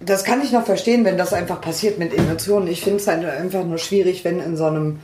Das 0.00 0.24
kann 0.24 0.42
ich 0.42 0.50
noch 0.50 0.64
verstehen, 0.64 1.04
wenn 1.04 1.18
das 1.18 1.32
einfach 1.32 1.60
passiert 1.60 1.98
mit 1.98 2.16
Emotionen. 2.16 2.68
Ich 2.68 2.82
finde 2.82 2.98
es 2.98 3.06
halt 3.06 3.24
einfach 3.24 3.64
nur 3.64 3.78
schwierig, 3.78 4.24
wenn 4.24 4.40
in 4.40 4.56
so 4.56 4.64
einem 4.64 5.00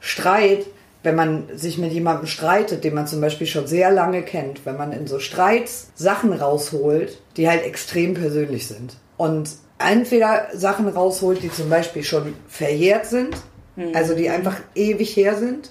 Streit, 0.00 0.66
wenn 1.02 1.14
man 1.14 1.44
sich 1.54 1.78
mit 1.78 1.92
jemandem 1.92 2.26
streitet, 2.26 2.84
den 2.84 2.94
man 2.94 3.06
zum 3.06 3.20
Beispiel 3.20 3.46
schon 3.46 3.66
sehr 3.66 3.90
lange 3.90 4.22
kennt, 4.22 4.66
wenn 4.66 4.76
man 4.76 4.92
in 4.92 5.06
so 5.06 5.18
Streits 5.18 5.88
Sachen 5.94 6.32
rausholt, 6.32 7.18
die 7.36 7.48
halt 7.48 7.64
extrem 7.64 8.14
persönlich 8.14 8.66
sind. 8.66 8.96
Und 9.16 9.50
entweder 9.78 10.48
Sachen 10.52 10.88
rausholt, 10.88 11.42
die 11.42 11.50
zum 11.50 11.70
Beispiel 11.70 12.04
schon 12.04 12.34
verjährt 12.48 13.06
sind, 13.06 13.36
also 13.94 14.14
die 14.14 14.28
einfach 14.28 14.56
ewig 14.74 15.16
her 15.16 15.36
sind, 15.36 15.70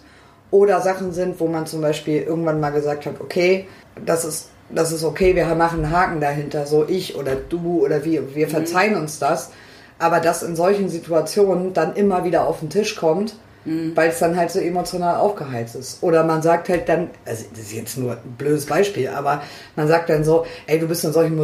oder 0.52 0.82
Sachen 0.82 1.14
sind, 1.14 1.40
wo 1.40 1.48
man 1.48 1.66
zum 1.66 1.82
Beispiel 1.82 2.22
irgendwann 2.22 2.60
mal 2.60 2.70
gesagt 2.70 3.08
hat, 3.08 3.20
okay, 3.20 3.66
das 4.06 4.24
ist, 4.24 4.50
das 4.76 4.92
ist 4.92 5.04
okay, 5.04 5.36
wir 5.36 5.46
machen 5.56 5.84
einen 5.86 5.92
Haken 5.96 6.20
dahinter, 6.22 6.66
so 6.66 6.86
ich 6.88 7.16
oder 7.16 7.36
du 7.36 7.84
oder 7.86 8.04
wir, 8.06 8.36
wir 8.36 8.48
verzeihen 8.48 8.96
uns 8.96 9.20
das, 9.20 9.52
aber 10.00 10.20
das 10.20 10.44
in 10.44 10.56
solchen 10.56 10.90
Situationen 10.90 11.74
dann 11.74 11.96
immer 11.96 12.24
wieder 12.26 12.48
auf 12.48 12.60
den 12.60 12.70
Tisch 12.70 12.96
kommt, 12.96 13.36
weil 13.96 14.10
es 14.10 14.20
dann 14.20 14.36
halt 14.36 14.52
so 14.52 14.60
emotional 14.60 15.16
aufgeheizt 15.22 15.76
ist. 15.76 16.04
Oder 16.04 16.26
man 16.26 16.42
sagt 16.42 16.68
halt 16.68 16.90
dann, 16.90 17.10
also 17.24 17.46
das 17.52 17.60
ist 17.62 17.72
jetzt 17.74 17.98
nur 17.98 18.12
ein 18.12 18.36
blödes 18.38 18.66
Beispiel, 18.66 19.08
aber 19.08 19.42
man 19.78 19.88
sagt 19.88 20.10
dann 20.10 20.26
so, 20.26 20.46
ey, 20.68 20.80
du 20.80 20.88
bist 20.90 21.06
in 21.06 21.14
solchen, 21.14 21.38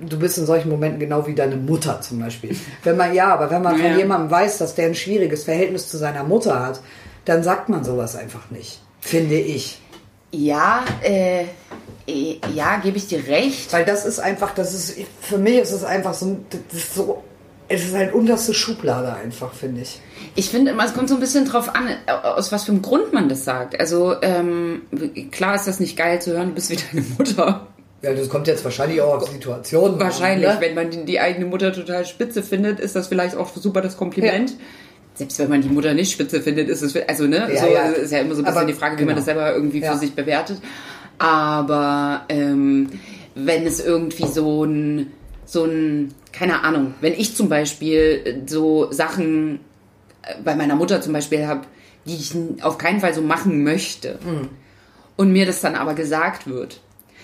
du 0.00 0.18
bist 0.18 0.38
in 0.38 0.46
solchen 0.46 0.70
Momenten 0.70 0.98
genau 0.98 1.24
wie 1.28 1.34
deine 1.36 1.54
Mutter 1.54 2.00
zum 2.00 2.18
Beispiel. 2.18 2.56
Wenn 2.82 2.96
man, 2.96 3.14
ja, 3.14 3.32
aber 3.32 3.48
wenn 3.48 3.62
man 3.62 3.78
Ja. 3.78 3.84
von 3.90 3.96
jemandem 3.96 4.30
weiß, 4.32 4.58
dass 4.58 4.74
der 4.74 4.86
ein 4.86 4.96
schwieriges 4.96 5.44
Verhältnis 5.44 5.88
zu 5.88 5.98
seiner 5.98 6.24
Mutter 6.24 6.58
hat, 6.66 6.80
dann 7.26 7.44
sagt 7.44 7.68
man 7.68 7.84
sowas 7.84 8.16
einfach 8.16 8.50
nicht. 8.50 8.80
Finde 9.00 9.36
ich. 9.36 9.80
Ja, 10.32 10.82
äh, 11.02 11.44
ja, 12.06 12.76
gebe 12.78 12.96
ich 12.96 13.06
dir 13.06 13.26
recht. 13.28 13.72
Weil 13.72 13.84
das 13.84 14.04
ist 14.06 14.18
einfach, 14.18 14.54
das 14.54 14.74
ist, 14.74 14.96
für 15.20 15.38
mich 15.38 15.56
ist 15.58 15.72
es 15.72 15.84
einfach 15.84 16.14
so, 16.14 16.38
das 16.50 16.78
ist 16.82 16.94
so, 16.94 17.22
es 17.68 17.84
ist 17.84 17.94
halt 17.94 18.12
unterste 18.12 18.52
Schublade 18.54 19.12
einfach, 19.14 19.52
finde 19.54 19.82
ich. 19.82 20.00
Ich 20.34 20.50
finde 20.50 20.72
immer, 20.72 20.84
es 20.84 20.94
kommt 20.94 21.08
so 21.08 21.14
ein 21.14 21.20
bisschen 21.20 21.44
drauf 21.44 21.74
an, 21.74 21.88
aus 22.22 22.52
was 22.52 22.64
für 22.64 22.72
einem 22.72 22.82
Grund 22.82 23.12
man 23.12 23.28
das 23.28 23.44
sagt. 23.44 23.78
Also, 23.78 24.14
ähm, 24.22 24.82
klar 25.30 25.54
ist 25.54 25.66
das 25.66 25.80
nicht 25.80 25.96
geil 25.96 26.20
zu 26.20 26.32
hören, 26.32 26.48
du 26.48 26.54
bist 26.54 26.70
wie 26.70 26.76
deine 26.76 27.04
Mutter. 27.18 27.66
Ja, 28.02 28.12
das 28.12 28.28
kommt 28.28 28.48
jetzt 28.48 28.64
wahrscheinlich 28.64 29.00
auch 29.00 29.14
auf 29.22 29.28
Situationen. 29.30 29.94
an, 29.94 30.00
Wahrscheinlich, 30.00 30.48
ne? 30.48 30.56
wenn 30.58 30.74
man 30.74 30.90
die, 30.90 31.04
die 31.04 31.20
eigene 31.20 31.46
Mutter 31.46 31.72
total 31.72 32.04
spitze 32.04 32.42
findet, 32.42 32.80
ist 32.80 32.96
das 32.96 33.06
vielleicht 33.06 33.36
auch 33.36 33.54
super 33.54 33.80
das 33.80 33.96
Kompliment. 33.96 34.54
Selbst 35.14 35.38
wenn 35.38 35.48
man 35.50 35.60
die 35.62 35.68
Mutter 35.68 35.94
nicht 35.94 36.10
spitze 36.10 36.40
findet, 36.40 36.68
ist 36.68 36.82
es, 36.82 36.96
also 37.06 37.26
ne, 37.26 37.48
Ja, 37.54 37.60
so 37.60 37.66
ja. 37.68 37.82
ist 37.90 38.10
ja 38.10 38.18
immer 38.20 38.34
so 38.34 38.40
ein 38.40 38.44
bisschen 38.46 38.58
Aber 38.58 38.66
die 38.66 38.72
Frage, 38.72 38.94
wie 38.96 39.02
man 39.04 39.08
genau. 39.14 39.16
das 39.16 39.24
selber 39.26 39.54
irgendwie 39.54 39.80
Ja. 39.80 39.92
für 39.92 39.98
sich 39.98 40.14
bewertet. 40.14 40.58
Aber 41.22 42.22
ähm, 42.30 42.88
wenn 43.36 43.64
es 43.64 43.78
irgendwie 43.78 44.26
so 44.26 44.64
ein, 44.64 45.12
so 45.46 45.64
ein, 45.64 46.12
keine 46.32 46.64
Ahnung, 46.64 46.94
wenn 47.00 47.12
ich 47.12 47.36
zum 47.36 47.48
Beispiel 47.48 48.42
so 48.46 48.90
Sachen 48.90 49.60
äh, 50.22 50.34
bei 50.44 50.56
meiner 50.56 50.74
Mutter 50.74 51.00
zum 51.00 51.12
Beispiel 51.12 51.46
habe, 51.46 51.60
die 52.06 52.16
ich 52.16 52.34
auf 52.62 52.76
keinen 52.76 52.98
Fall 52.98 53.14
so 53.14 53.22
machen 53.22 53.62
möchte 53.62 54.18
und 55.16 55.32
mir 55.32 55.46
das 55.46 55.60
dann 55.60 55.76
aber 55.76 55.94
gesagt 55.94 56.48
wird, 56.48 56.80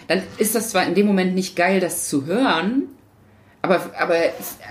dann 0.06 0.22
ist 0.38 0.54
das 0.54 0.70
zwar 0.70 0.86
in 0.86 0.94
dem 0.94 1.06
Moment 1.06 1.34
nicht 1.34 1.56
geil, 1.56 1.80
das 1.80 2.08
zu 2.08 2.24
hören, 2.24 2.84
aber, 3.62 3.80
aber 3.98 4.14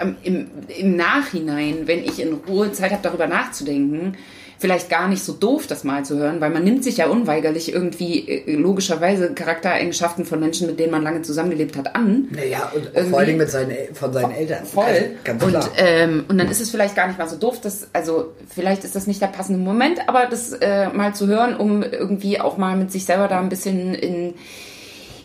ähm, 0.01 0.15
im, 0.23 0.49
im 0.69 0.95
Nachhinein, 0.95 1.85
wenn 1.85 1.99
ich 1.99 2.21
in 2.21 2.31
Ruhe 2.47 2.71
Zeit 2.71 2.91
habe, 2.93 3.03
darüber 3.03 3.27
nachzudenken, 3.27 4.15
vielleicht 4.59 4.89
gar 4.89 5.07
nicht 5.07 5.23
so 5.23 5.33
doof, 5.33 5.67
das 5.67 5.83
mal 5.83 6.03
zu 6.03 6.17
hören, 6.17 6.41
weil 6.41 6.49
man 6.49 6.63
nimmt 6.63 6.83
sich 6.83 6.97
ja 6.97 7.07
unweigerlich 7.07 7.71
irgendwie 7.71 8.27
äh, 8.27 8.55
logischerweise 8.55 9.33
Charaktereigenschaften 9.33 10.25
von 10.25 10.39
Menschen, 10.39 10.65
mit 10.67 10.79
denen 10.79 10.91
man 10.91 11.03
lange 11.03 11.21
zusammengelebt 11.21 11.77
hat, 11.77 11.95
an. 11.95 12.27
Naja, 12.31 12.71
und 12.73 12.85
Irgendwie- 12.93 13.09
vor 13.11 13.19
allem 13.19 13.37
mit 13.37 13.51
seinen, 13.51 13.75
von 13.93 14.11
seinen 14.13 14.31
Eltern. 14.31 14.65
Voll. 14.65 14.83
Also, 14.85 15.05
ganz 15.23 15.43
und, 15.43 15.49
klar. 15.51 15.69
ähm, 15.77 16.25
und 16.27 16.37
dann 16.39 16.47
ist 16.49 16.59
es 16.61 16.69
vielleicht 16.71 16.95
gar 16.95 17.07
nicht 17.07 17.19
mal 17.19 17.29
so 17.29 17.35
doof, 17.37 17.61
dass, 17.61 17.87
also 17.93 18.33
vielleicht 18.53 18.83
ist 18.83 18.95
das 18.95 19.05
nicht 19.05 19.21
der 19.21 19.27
passende 19.27 19.59
Moment, 19.59 19.99
aber 20.07 20.25
das 20.25 20.53
äh, 20.53 20.89
mal 20.89 21.13
zu 21.13 21.27
hören, 21.27 21.55
um 21.55 21.83
irgendwie 21.83 22.41
auch 22.41 22.57
mal 22.57 22.75
mit 22.75 22.91
sich 22.91 23.05
selber 23.05 23.27
da 23.27 23.39
ein 23.39 23.49
bisschen 23.49 23.93
in, 23.93 24.33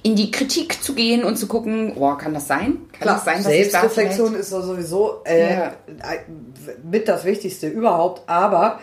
in 0.03 0.17
die 0.17 0.31
Kritik 0.31 0.83
zu 0.83 0.95
gehen 0.95 1.25
und 1.25 1.37
zu 1.39 1.47
gucken, 1.47 1.93
oh, 1.97 2.13
kann 2.17 2.35
das 2.35 2.49
sein? 2.49 2.79
Kann 2.93 3.01
Klar, 3.01 3.15
das 3.15 3.25
sein, 3.25 3.43
dass 3.43 3.53
ich 3.53 3.71
da 3.71 3.81
Selbstreflexion 3.81 4.27
vielleicht- 4.29 4.41
ist 4.43 4.51
sowieso 4.51 5.21
äh, 5.25 5.53
Ja. 5.55 5.73
mit 6.85 7.09
das 7.09 7.25
Wichtigste 7.25 7.69
überhaupt. 7.69 8.29
Aber 8.29 8.81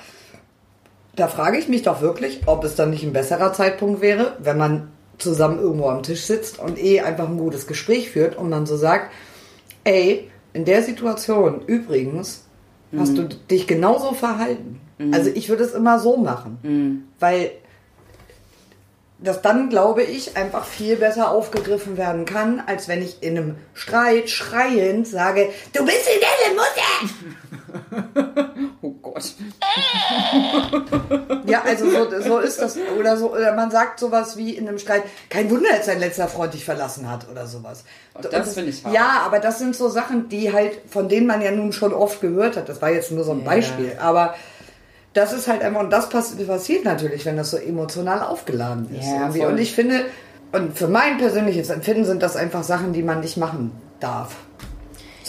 da 1.19 1.27
frage 1.27 1.58
ich 1.58 1.67
mich 1.67 1.84
doch 1.84 2.01
wirklich, 2.01 2.41
ob 2.45 2.63
es 2.63 2.75
dann 2.75 2.91
nicht 2.91 3.03
ein 3.03 3.13
besserer 3.13 3.53
Zeitpunkt 3.53 4.01
wäre, 4.01 4.38
wenn 4.39 4.58
man 4.58 4.91
zusammen 5.17 5.60
irgendwo 5.60 5.89
am 5.89 6.03
Tisch 6.03 6.21
sitzt 6.21 6.60
und 6.60 6.82
eh 6.82 7.01
einfach 7.01 7.27
ein 7.27 7.38
gutes 7.38 7.67
Gespräch 7.67 8.12
führt 8.12 8.38
und 8.38 8.49
man 8.49 8.65
so 8.65 8.77
sagt, 8.77 9.12
ey, 9.84 10.29
in 10.53 10.65
der 10.65 10.82
Situation 10.84 11.62
übrigens 11.65 12.45
hast 12.97 13.17
du 13.17 13.23
dich 13.23 13.67
genauso 13.67 14.13
verhalten. 14.13 14.79
Also 15.13 15.29
ich 15.29 15.49
würde 15.49 15.63
es 15.63 15.73
immer 15.73 15.99
so 15.99 16.17
machen, 16.17 17.05
weil 17.19 17.51
das 19.19 19.41
dann, 19.41 19.69
glaube 19.69 20.03
ich, 20.03 20.38
einfach 20.38 20.63
viel 20.65 20.95
besser 20.95 21.32
aufgegriffen 21.32 21.97
werden 21.97 22.25
kann, 22.25 22.62
als 22.65 22.88
wenn 22.88 23.01
ich 23.01 23.21
in 23.21 23.38
einem 23.38 23.55
Streit 23.73 24.29
schreiend 24.29 25.08
sage, 25.08 25.49
du 25.73 25.86
bist 25.86 26.08
wie 26.08 26.21
deine 26.21 26.55
Mutter. 26.55 28.49
Gott. 29.19 29.34
Ja, 31.45 31.63
also 31.63 31.89
so, 31.89 32.21
so 32.21 32.39
ist 32.39 32.62
das. 32.62 32.77
Oder 32.97 33.17
so, 33.17 33.34
oder 33.34 33.53
man 33.55 33.71
sagt 33.71 33.99
sowas 33.99 34.38
wie 34.38 34.55
in 34.55 34.67
einem 34.67 34.77
Streit, 34.79 35.03
kein 35.29 35.49
Wunder, 35.49 35.69
dass 35.75 35.86
sein 35.86 35.99
letzter 35.99 36.27
Freund 36.27 36.53
dich 36.53 36.65
verlassen 36.65 37.10
hat 37.10 37.27
oder 37.29 37.47
sowas. 37.47 37.84
Auch 38.13 38.21
das 38.21 38.53
finde 38.53 38.69
ich 38.69 38.84
wahr. 38.84 38.93
Ja, 38.93 39.21
aber 39.25 39.39
das 39.39 39.60
sind 39.60 39.75
so 39.75 39.89
Sachen, 39.89 40.29
die 40.29 40.53
halt, 40.53 40.73
von 40.89 41.10
denen 41.10 41.27
man 41.27 41.41
ja 41.41 41.51
nun 41.51 41.73
schon 41.73 41.93
oft 41.93 42.21
gehört 42.21 42.58
hat. 42.58 42.69
Das 42.69 42.82
war 42.82 42.91
jetzt 42.91 43.12
nur 43.12 43.23
so 43.23 43.32
ein 43.32 43.39
Ja. 43.39 43.45
Beispiel. 43.45 43.97
Aber 43.99 44.36
das 45.13 45.34
ist 45.34 45.47
halt 45.47 45.62
einfach, 45.62 45.82
und 45.82 45.89
das 45.89 46.10
pass 46.10 46.36
passiert 46.36 46.86
natürlich, 46.86 47.25
wenn 47.25 47.38
das 47.38 47.51
so 47.51 47.58
emotional 47.58 48.21
aufgeladen 48.21 48.89
ist. 48.95 49.08
Ja, 49.08 49.47
und 49.47 49.58
ich 49.58 49.73
finde, 49.73 50.05
und 50.51 50.77
für 50.77 50.88
mein 50.88 51.17
persönliches 51.17 51.69
Empfinden 51.69 52.05
sind 52.05 52.21
das 52.21 52.36
einfach 52.36 52.63
Sachen, 52.63 52.93
die 52.93 53.03
man 53.03 53.19
nicht 53.21 53.38
machen 53.38 53.71
darf. 53.99 54.36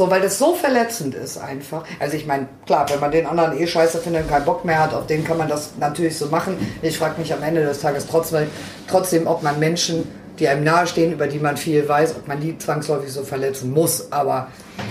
So, 0.00 0.10
weil 0.10 0.22
das 0.22 0.38
so 0.38 0.54
verletzend 0.54 1.14
ist 1.14 1.36
einfach. 1.36 1.84
Also 1.98 2.16
ich 2.16 2.24
meine, 2.24 2.48
klar, 2.64 2.88
wenn 2.88 3.00
man 3.00 3.10
den 3.10 3.26
anderen 3.26 3.60
eh 3.60 3.66
scheiße 3.66 3.98
findet 3.98 4.22
und 4.22 4.30
keinen 4.30 4.46
Bock 4.46 4.64
mehr 4.64 4.78
hat, 4.78 4.94
auf 4.94 5.06
den 5.06 5.24
kann 5.24 5.36
man 5.36 5.46
das 5.46 5.72
natürlich 5.78 6.16
so 6.16 6.28
machen. 6.28 6.56
Ich 6.80 6.96
frage 6.96 7.20
mich 7.20 7.34
am 7.34 7.42
Ende 7.42 7.62
des 7.62 7.80
Tages 7.80 8.06
trotzdem, 8.06 8.46
trotzdem, 8.88 9.26
ob 9.26 9.42
man 9.42 9.58
Menschen, 9.58 10.08
die 10.38 10.48
einem 10.48 10.64
nahestehen, 10.64 11.12
über 11.12 11.26
die 11.26 11.38
man 11.38 11.58
viel 11.58 11.86
weiß, 11.86 12.16
ob 12.16 12.26
man 12.28 12.40
die 12.40 12.56
zwangsläufig 12.56 13.12
so 13.12 13.24
verletzen 13.24 13.72
muss. 13.74 14.10
Aber 14.10 14.48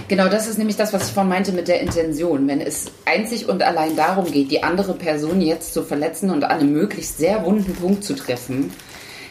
Genau, 0.10 0.28
das 0.28 0.46
ist 0.46 0.60
nämlich 0.60 0.78
das, 0.78 0.94
was 0.94 1.08
ich 1.08 1.12
vorhin 1.12 1.30
meinte 1.30 1.54
mit 1.54 1.68
der 1.68 1.82
Intention. 1.82 2.48
Wenn 2.48 2.62
es 2.62 2.92
einzig 3.06 3.50
und 3.50 3.64
allein 3.64 3.96
darum 3.96 4.32
geht, 4.32 4.52
die 4.52 4.62
andere 4.62 4.94
Person 4.94 5.42
jetzt 5.42 5.74
zu 5.74 5.82
verletzen 5.82 6.30
und 6.30 6.44
an 6.44 6.60
einem 6.60 6.72
möglichst 6.72 7.18
sehr 7.18 7.44
wunden 7.44 7.74
Punkt 7.74 8.04
zu 8.04 8.14
treffen, 8.14 8.72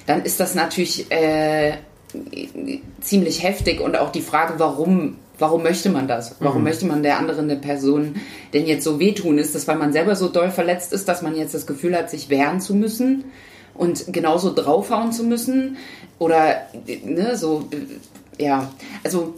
dann 0.06 0.24
ist 0.24 0.40
das 0.40 0.56
natürlich 0.56 1.08
äh, 1.12 1.74
ziemlich 3.00 3.44
heftig 3.44 3.80
und 3.80 3.96
auch 3.96 4.10
die 4.10 4.22
Frage, 4.22 4.54
warum, 4.56 5.18
warum 5.38 5.62
möchte 5.62 5.90
man 5.90 6.08
das? 6.08 6.36
Warum 6.40 6.64
möchte 6.64 6.86
man 6.86 7.02
der 7.02 7.18
anderen 7.18 7.60
Person 7.60 8.16
denn 8.52 8.66
jetzt 8.66 8.84
so 8.84 8.98
wehtun? 8.98 9.38
Ist 9.38 9.54
das, 9.54 9.66
weil 9.68 9.76
man 9.76 9.92
selber 9.92 10.16
so 10.16 10.28
doll 10.28 10.50
verletzt 10.50 10.92
ist, 10.92 11.08
dass 11.08 11.22
man 11.22 11.36
jetzt 11.36 11.54
das 11.54 11.66
Gefühl 11.66 11.96
hat, 11.96 12.10
sich 12.10 12.28
wehren 12.28 12.60
zu 12.60 12.74
müssen 12.74 13.24
und 13.74 14.12
genauso 14.12 14.52
draufhauen 14.54 15.12
zu 15.12 15.24
müssen? 15.24 15.76
Oder, 16.18 16.62
ne, 17.04 17.36
so, 17.36 17.68
ja, 18.38 18.70
also 19.04 19.34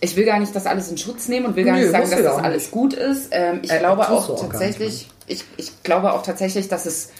ich 0.00 0.16
will 0.16 0.24
gar 0.24 0.38
nicht 0.38 0.54
das 0.56 0.66
alles 0.66 0.90
in 0.90 0.96
Schutz 0.96 1.28
nehmen 1.28 1.46
und 1.46 1.56
will 1.56 1.64
gar 1.64 1.76
Nö, 1.76 1.82
nicht 1.82 1.90
sagen, 1.90 2.10
dass 2.10 2.22
das 2.22 2.38
alles 2.38 2.70
gut 2.70 2.94
ist. 2.94 3.28
Ähm, 3.32 3.60
ich 3.62 3.70
Äh, 3.70 3.78
glaube 3.78 4.08
auch 4.08 4.30
auch 4.30 4.40
tatsächlich, 4.40 5.08
ich, 5.26 5.44
ich 5.58 5.82
glaube 5.82 6.14
auch 6.14 6.22
tatsächlich, 6.22 6.68
dass 6.68 6.86
es, 6.86 7.10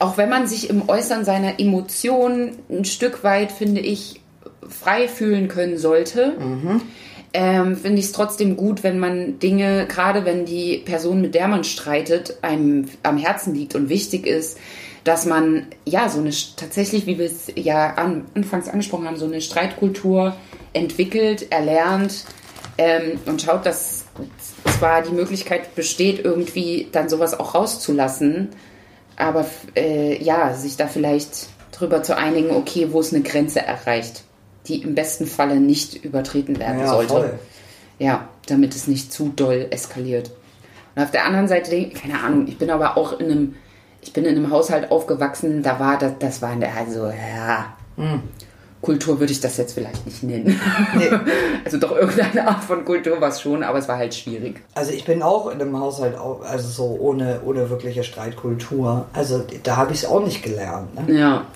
auch 0.00 0.16
wenn 0.16 0.28
man 0.28 0.48
sich 0.48 0.68
im 0.68 0.88
Äußern 0.88 1.24
seiner 1.24 1.60
Emotionen 1.60 2.58
ein 2.68 2.84
Stück 2.84 3.22
weit, 3.22 3.52
finde 3.52 3.80
ich, 3.80 4.20
frei 4.68 5.06
fühlen 5.06 5.48
können 5.48 5.76
sollte, 5.78 6.34
ähm, 7.34 7.76
finde 7.76 7.98
ich 7.98 8.06
es 8.06 8.12
trotzdem 8.12 8.56
gut, 8.56 8.82
wenn 8.82 8.98
man 8.98 9.38
Dinge, 9.38 9.86
gerade 9.86 10.24
wenn 10.24 10.44
die 10.44 10.78
Person, 10.78 11.20
mit 11.20 11.34
der 11.34 11.48
man 11.48 11.64
streitet, 11.64 12.38
einem 12.42 12.88
am 13.02 13.16
Herzen 13.16 13.54
liegt 13.54 13.74
und 13.74 13.88
wichtig 13.88 14.26
ist, 14.26 14.58
dass 15.04 15.26
man 15.26 15.66
ja 15.84 16.08
so 16.08 16.20
eine 16.20 16.30
tatsächlich, 16.56 17.06
wie 17.06 17.18
wir 17.18 17.26
es 17.26 17.48
ja 17.56 17.94
an, 17.94 18.26
anfangs 18.34 18.68
angesprochen 18.68 19.06
haben, 19.06 19.16
so 19.16 19.24
eine 19.24 19.40
Streitkultur 19.40 20.36
entwickelt, 20.72 21.50
erlernt 21.50 22.24
ähm, 22.78 23.18
und 23.26 23.42
schaut, 23.42 23.66
dass 23.66 24.04
zwar 24.78 25.02
die 25.02 25.12
Möglichkeit 25.12 25.74
besteht, 25.74 26.24
irgendwie 26.24 26.88
dann 26.92 27.08
sowas 27.08 27.38
auch 27.38 27.54
rauszulassen, 27.54 28.50
aber 29.16 29.46
äh, 29.74 30.22
ja, 30.22 30.54
sich 30.54 30.76
da 30.76 30.86
vielleicht 30.86 31.48
drüber 31.72 32.02
zu 32.02 32.16
einigen, 32.16 32.50
okay, 32.50 32.88
wo 32.90 33.00
es 33.00 33.12
eine 33.12 33.22
Grenze 33.22 33.60
erreicht, 33.60 34.24
die 34.68 34.82
im 34.82 34.94
besten 34.94 35.26
Falle 35.26 35.56
nicht 35.56 36.04
übertreten 36.04 36.58
werden 36.58 36.80
Ja, 36.80 36.88
sollte. 36.88 37.12
voll. 37.12 37.38
Ja, 37.98 38.28
damit 38.46 38.74
es 38.74 38.86
nicht 38.86 39.12
zu 39.12 39.32
doll 39.34 39.66
eskaliert. 39.70 40.30
Und 40.94 41.02
auf 41.02 41.10
der 41.10 41.24
anderen 41.24 41.48
Seite, 41.48 41.90
keine 41.90 42.20
Ahnung, 42.20 42.46
ich 42.48 42.58
bin 42.58 42.70
aber 42.70 42.96
auch 42.96 43.18
in 43.18 43.30
einem, 43.30 43.54
ich 44.00 44.12
bin 44.12 44.24
in 44.24 44.36
einem 44.36 44.50
Haushalt 44.50 44.90
aufgewachsen, 44.90 45.62
da 45.62 45.78
war 45.78 45.98
das, 45.98 46.12
das 46.18 46.42
war 46.42 46.52
in 46.52 46.60
der, 46.60 46.74
also, 46.76 47.06
ja, 47.06 47.76
Kultur 48.82 49.20
würde 49.20 49.32
ich 49.32 49.40
das 49.40 49.56
jetzt 49.58 49.74
vielleicht 49.74 50.04
nicht 50.04 50.24
nennen. 50.24 50.60
also 51.64 51.78
doch 51.78 51.92
irgendeine 51.92 52.48
Art 52.48 52.64
von 52.64 52.84
Kultur 52.84 53.20
war 53.20 53.28
es 53.28 53.40
schon, 53.40 53.62
aber 53.62 53.78
es 53.78 53.86
war 53.86 53.96
halt 53.96 54.12
schwierig. 54.12 54.60
Also 54.74 54.90
ich 54.90 55.04
bin 55.04 55.22
auch 55.22 55.46
in 55.52 55.60
einem 55.60 55.78
Haushalt, 55.78 56.16
also 56.16 56.68
so 56.68 56.96
ohne, 57.00 57.40
ohne 57.44 57.70
wirkliche 57.70 58.02
Streitkultur. 58.02 59.06
Also 59.12 59.44
da 59.62 59.76
habe 59.76 59.92
ich 59.92 60.00
es 60.02 60.08
auch 60.08 60.24
nicht 60.24 60.42
gelernt. 60.42 61.08
Ne? 61.08 61.16
Ja. 61.16 61.46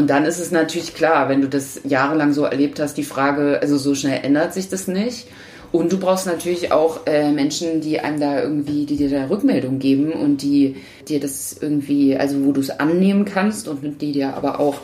Und 0.00 0.08
dann 0.08 0.24
ist 0.24 0.40
es 0.40 0.50
natürlich 0.50 0.94
klar, 0.94 1.28
wenn 1.28 1.42
du 1.42 1.46
das 1.46 1.78
jahrelang 1.84 2.32
so 2.32 2.44
erlebt 2.44 2.80
hast, 2.80 2.94
die 2.94 3.04
Frage, 3.04 3.58
also 3.60 3.76
so 3.76 3.94
schnell 3.94 4.24
ändert 4.24 4.54
sich 4.54 4.70
das 4.70 4.88
nicht. 4.88 5.26
Und 5.72 5.92
du 5.92 5.98
brauchst 5.98 6.26
natürlich 6.26 6.72
auch 6.72 7.06
äh, 7.06 7.30
Menschen, 7.32 7.82
die 7.82 8.00
einem 8.00 8.18
da 8.18 8.40
irgendwie, 8.40 8.86
die 8.86 8.96
dir 8.96 9.10
da 9.10 9.26
Rückmeldung 9.26 9.78
geben 9.78 10.12
und 10.12 10.40
die 10.40 10.76
dir 11.06 11.20
das 11.20 11.54
irgendwie, 11.60 12.16
also 12.16 12.42
wo 12.46 12.52
du 12.52 12.62
es 12.62 12.70
annehmen 12.70 13.26
kannst 13.26 13.68
und 13.68 14.00
die 14.00 14.12
dir 14.12 14.32
aber 14.32 14.58
auch 14.58 14.76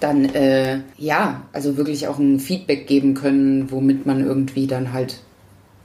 dann, 0.00 0.24
äh, 0.34 0.80
ja, 0.98 1.42
also 1.52 1.76
wirklich 1.76 2.08
auch 2.08 2.18
ein 2.18 2.40
Feedback 2.40 2.88
geben 2.88 3.14
können, 3.14 3.70
womit 3.70 4.06
man 4.06 4.26
irgendwie 4.26 4.66
dann 4.66 4.92
halt 4.92 5.20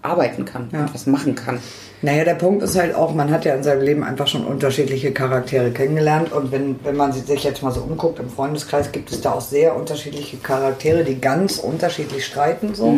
arbeiten 0.02 0.46
kann 0.46 0.70
Ja. 0.72 0.82
und 0.82 0.94
was 0.94 1.06
machen 1.06 1.36
kann. 1.36 1.60
Naja, 2.02 2.24
der 2.24 2.34
Punkt 2.36 2.64
ist 2.64 2.76
halt 2.78 2.96
auch, 2.96 3.14
man 3.14 3.30
hat 3.30 3.46
ja 3.46 3.54
in 3.54 3.64
seinem 3.64 3.82
Leben 3.84 4.04
einfach 4.04 4.28
schon 4.28 4.44
unterschiedliche 4.46 5.12
Charaktere 5.12 5.72
kennengelernt. 5.72 6.32
Und 6.32 6.52
wenn, 6.52 6.80
wenn 6.84 6.96
man 6.96 7.12
sich 7.14 7.44
jetzt 7.44 7.62
mal 7.62 7.72
so 7.72 7.82
umguckt, 7.82 8.20
im 8.20 8.30
Freundeskreis 8.30 8.92
gibt 8.92 9.12
es 9.12 9.22
da 9.22 9.34
auch 9.34 9.42
sehr 9.42 9.76
unterschiedliche 9.76 10.38
Charaktere, 10.38 11.04
die 11.04 11.22
ganz 11.22 11.60
unterschiedlich 11.60 12.26
streiten. 12.26 12.74
So. 12.74 12.98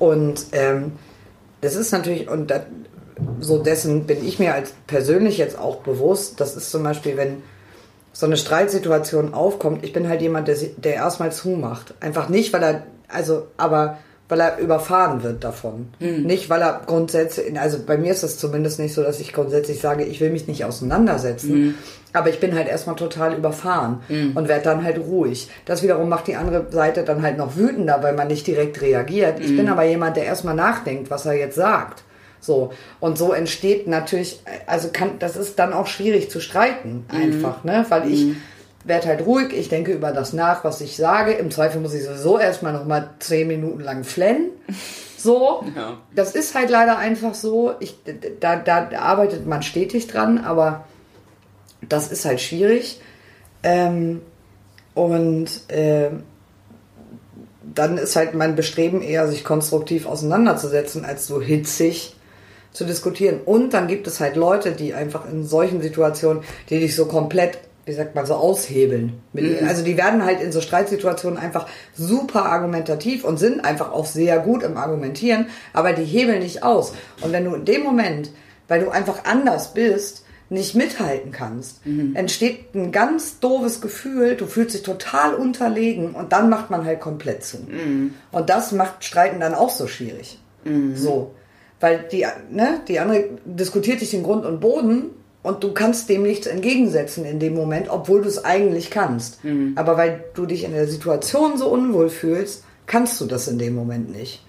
Und 0.00 0.46
ähm, 0.52 0.92
das 1.60 1.76
ist 1.76 1.92
natürlich, 1.92 2.28
und 2.28 2.50
das, 2.50 2.62
so 3.40 3.58
dessen 3.62 4.06
bin 4.06 4.26
ich 4.26 4.38
mir 4.38 4.54
als 4.54 4.72
persönlich 4.86 5.38
jetzt 5.38 5.58
auch 5.58 5.76
bewusst, 5.76 6.40
das 6.40 6.56
ist 6.56 6.70
zum 6.70 6.82
Beispiel, 6.82 7.16
wenn 7.16 7.42
so 8.12 8.26
eine 8.26 8.36
Streitsituation 8.36 9.34
aufkommt, 9.34 9.84
ich 9.84 9.92
bin 9.92 10.08
halt 10.08 10.20
jemand, 10.20 10.48
der, 10.48 10.56
der 10.78 10.94
erstmal 10.94 11.30
zumacht. 11.32 11.94
Einfach 12.00 12.28
nicht, 12.28 12.52
weil 12.52 12.62
er, 12.62 12.82
also, 13.08 13.46
aber 13.56 13.98
weil 14.30 14.40
er 14.40 14.58
überfahren 14.58 15.22
wird 15.22 15.44
davon. 15.44 15.88
Nicht, 15.98 16.48
weil 16.48 16.62
er 16.62 16.82
grundsätzlich, 16.86 17.58
also 17.58 17.78
bei 17.84 17.98
mir 17.98 18.12
ist 18.12 18.22
das 18.22 18.38
zumindest 18.38 18.78
nicht 18.78 18.94
so, 18.94 19.02
dass 19.02 19.20
ich 19.20 19.32
grundsätzlich 19.32 19.80
sage, 19.80 20.04
ich 20.04 20.20
will 20.20 20.30
mich 20.30 20.48
nicht 20.48 20.64
auseinandersetzen. 20.64 21.74
Aber 22.12 22.28
ich 22.28 22.40
bin 22.40 22.54
halt 22.56 22.66
erstmal 22.66 22.96
total 22.96 23.34
überfahren 23.36 24.00
und 24.34 24.48
werde 24.48 24.64
dann 24.64 24.82
halt 24.82 24.98
ruhig. 24.98 25.48
Das 25.64 25.82
wiederum 25.82 26.08
macht 26.08 26.26
die 26.26 26.36
andere 26.36 26.66
Seite 26.70 27.04
dann 27.04 27.22
halt 27.22 27.38
noch 27.38 27.56
wütender, 27.56 28.02
weil 28.02 28.14
man 28.14 28.28
nicht 28.28 28.46
direkt 28.46 28.80
reagiert. 28.80 29.40
Ich 29.40 29.56
bin 29.56 29.68
aber 29.68 29.84
jemand, 29.84 30.16
der 30.16 30.24
erstmal 30.24 30.54
nachdenkt, 30.54 31.10
was 31.10 31.26
er 31.26 31.34
jetzt 31.34 31.56
sagt. 31.56 32.02
So. 32.40 32.72
Und 33.00 33.18
so 33.18 33.32
entsteht 33.32 33.86
natürlich, 33.86 34.40
also 34.66 34.88
kann, 34.92 35.18
das 35.18 35.36
ist 35.36 35.58
dann 35.58 35.72
auch 35.72 35.86
schwierig 35.86 36.30
zu 36.30 36.40
streiten, 36.40 37.04
einfach, 37.08 37.64
ne? 37.64 37.84
Weil 37.90 38.10
ich 38.10 38.28
werde 38.84 39.08
halt 39.08 39.26
ruhig, 39.26 39.52
ich 39.52 39.68
denke 39.68 39.92
über 39.92 40.12
das 40.12 40.32
nach, 40.32 40.64
was 40.64 40.80
ich 40.80 40.96
sage. 40.96 41.32
Im 41.32 41.50
Zweifel 41.50 41.80
muss 41.80 41.94
ich 41.94 42.04
sowieso 42.04 42.38
erstmal 42.38 42.72
nochmal 42.72 43.10
zehn 43.18 43.46
Minuten 43.46 43.80
lang 43.80 44.04
flennen. 44.04 44.50
So. 45.16 45.64
Ja. 45.76 45.98
Das 46.14 46.34
ist 46.34 46.54
halt 46.54 46.70
leider 46.70 46.98
einfach 46.98 47.34
so. 47.34 47.74
Ich, 47.80 47.98
da, 48.40 48.56
da 48.56 48.88
arbeitet 48.98 49.46
man 49.46 49.62
stetig 49.62 50.06
dran, 50.06 50.38
aber 50.38 50.84
das 51.88 52.10
ist 52.10 52.24
halt 52.24 52.40
schwierig. 52.40 53.00
Ähm, 53.62 54.22
und 54.94 55.48
ähm, 55.68 56.24
dann 57.74 57.98
ist 57.98 58.16
halt 58.16 58.34
mein 58.34 58.56
Bestreben 58.56 59.02
eher, 59.02 59.28
sich 59.28 59.44
konstruktiv 59.44 60.06
auseinanderzusetzen, 60.06 61.04
als 61.04 61.26
so 61.26 61.40
hitzig 61.40 62.16
zu 62.72 62.84
diskutieren. 62.84 63.40
Und 63.44 63.74
dann 63.74 63.88
gibt 63.88 64.06
es 64.06 64.20
halt 64.20 64.36
Leute, 64.36 64.72
die 64.72 64.94
einfach 64.94 65.28
in 65.30 65.44
solchen 65.44 65.80
Situationen, 65.80 66.42
die 66.68 66.80
dich 66.80 66.94
so 66.96 67.06
komplett, 67.06 67.58
wie 67.90 67.94
sagt 67.94 68.14
man, 68.14 68.24
so 68.24 68.34
aushebeln. 68.34 69.14
Mit, 69.32 69.44
Also 69.66 69.82
die 69.82 69.96
werden 69.96 70.24
halt 70.24 70.40
in 70.40 70.52
so 70.52 70.60
Streitsituationen 70.60 71.36
einfach 71.38 71.66
super 71.92 72.44
argumentativ 72.46 73.24
und 73.24 73.36
sind 73.36 73.64
einfach 73.64 73.90
auch 73.90 74.06
sehr 74.06 74.38
gut 74.38 74.62
im 74.62 74.76
Argumentieren, 74.76 75.46
aber 75.72 75.92
die 75.92 76.04
hebeln 76.04 76.40
dich 76.40 76.62
aus. 76.62 76.92
Und 77.20 77.32
wenn 77.32 77.44
du 77.44 77.54
in 77.54 77.64
dem 77.64 77.82
Moment, 77.82 78.30
weil 78.68 78.80
du 78.84 78.90
einfach 78.90 79.24
anders 79.24 79.74
bist, 79.74 80.24
nicht 80.50 80.76
mithalten 80.76 81.32
kannst, 81.32 81.80
entsteht 82.14 82.74
ein 82.76 82.92
ganz 82.92 83.40
doofes 83.40 83.80
Gefühl, 83.80 84.36
du 84.36 84.46
fühlst 84.46 84.74
dich 84.74 84.82
total 84.82 85.34
unterlegen 85.34 86.12
und 86.12 86.32
dann 86.32 86.48
macht 86.48 86.70
man 86.70 86.84
halt 86.84 87.00
komplett 87.00 87.42
zu. 87.44 87.58
Und 88.30 88.50
das 88.50 88.70
macht 88.70 89.04
Streiten 89.04 89.40
dann 89.40 89.54
auch 89.54 89.70
so 89.70 89.88
schwierig. 89.88 90.38
So. 90.94 91.34
Weil 91.80 92.04
die, 92.12 92.26
ne, 92.50 92.80
die 92.86 93.00
andere 93.00 93.24
diskutiert 93.44 94.00
dich 94.00 94.10
den 94.10 94.22
Grund 94.22 94.44
und 94.44 94.60
Boden 94.60 95.10
und 95.42 95.64
du 95.64 95.72
kannst 95.72 96.08
dem 96.08 96.22
nichts 96.22 96.46
entgegensetzen 96.46 97.24
in 97.24 97.38
dem 97.40 97.54
Moment, 97.54 97.88
obwohl 97.88 98.22
du 98.22 98.28
es 98.28 98.44
eigentlich 98.44 98.90
kannst. 98.90 99.38
Aber 99.76 99.96
weil 99.96 100.24
du 100.34 100.46
dich 100.46 100.64
in 100.64 100.72
der 100.72 100.86
Situation 100.86 101.56
so 101.56 101.68
unwohl 101.68 102.10
fühlst, 102.10 102.64
kannst 102.86 103.20
du 103.20 103.26
das 103.26 103.48
in 103.48 103.58
dem 103.58 103.74
Moment 103.74 104.14
nicht. 104.14 104.42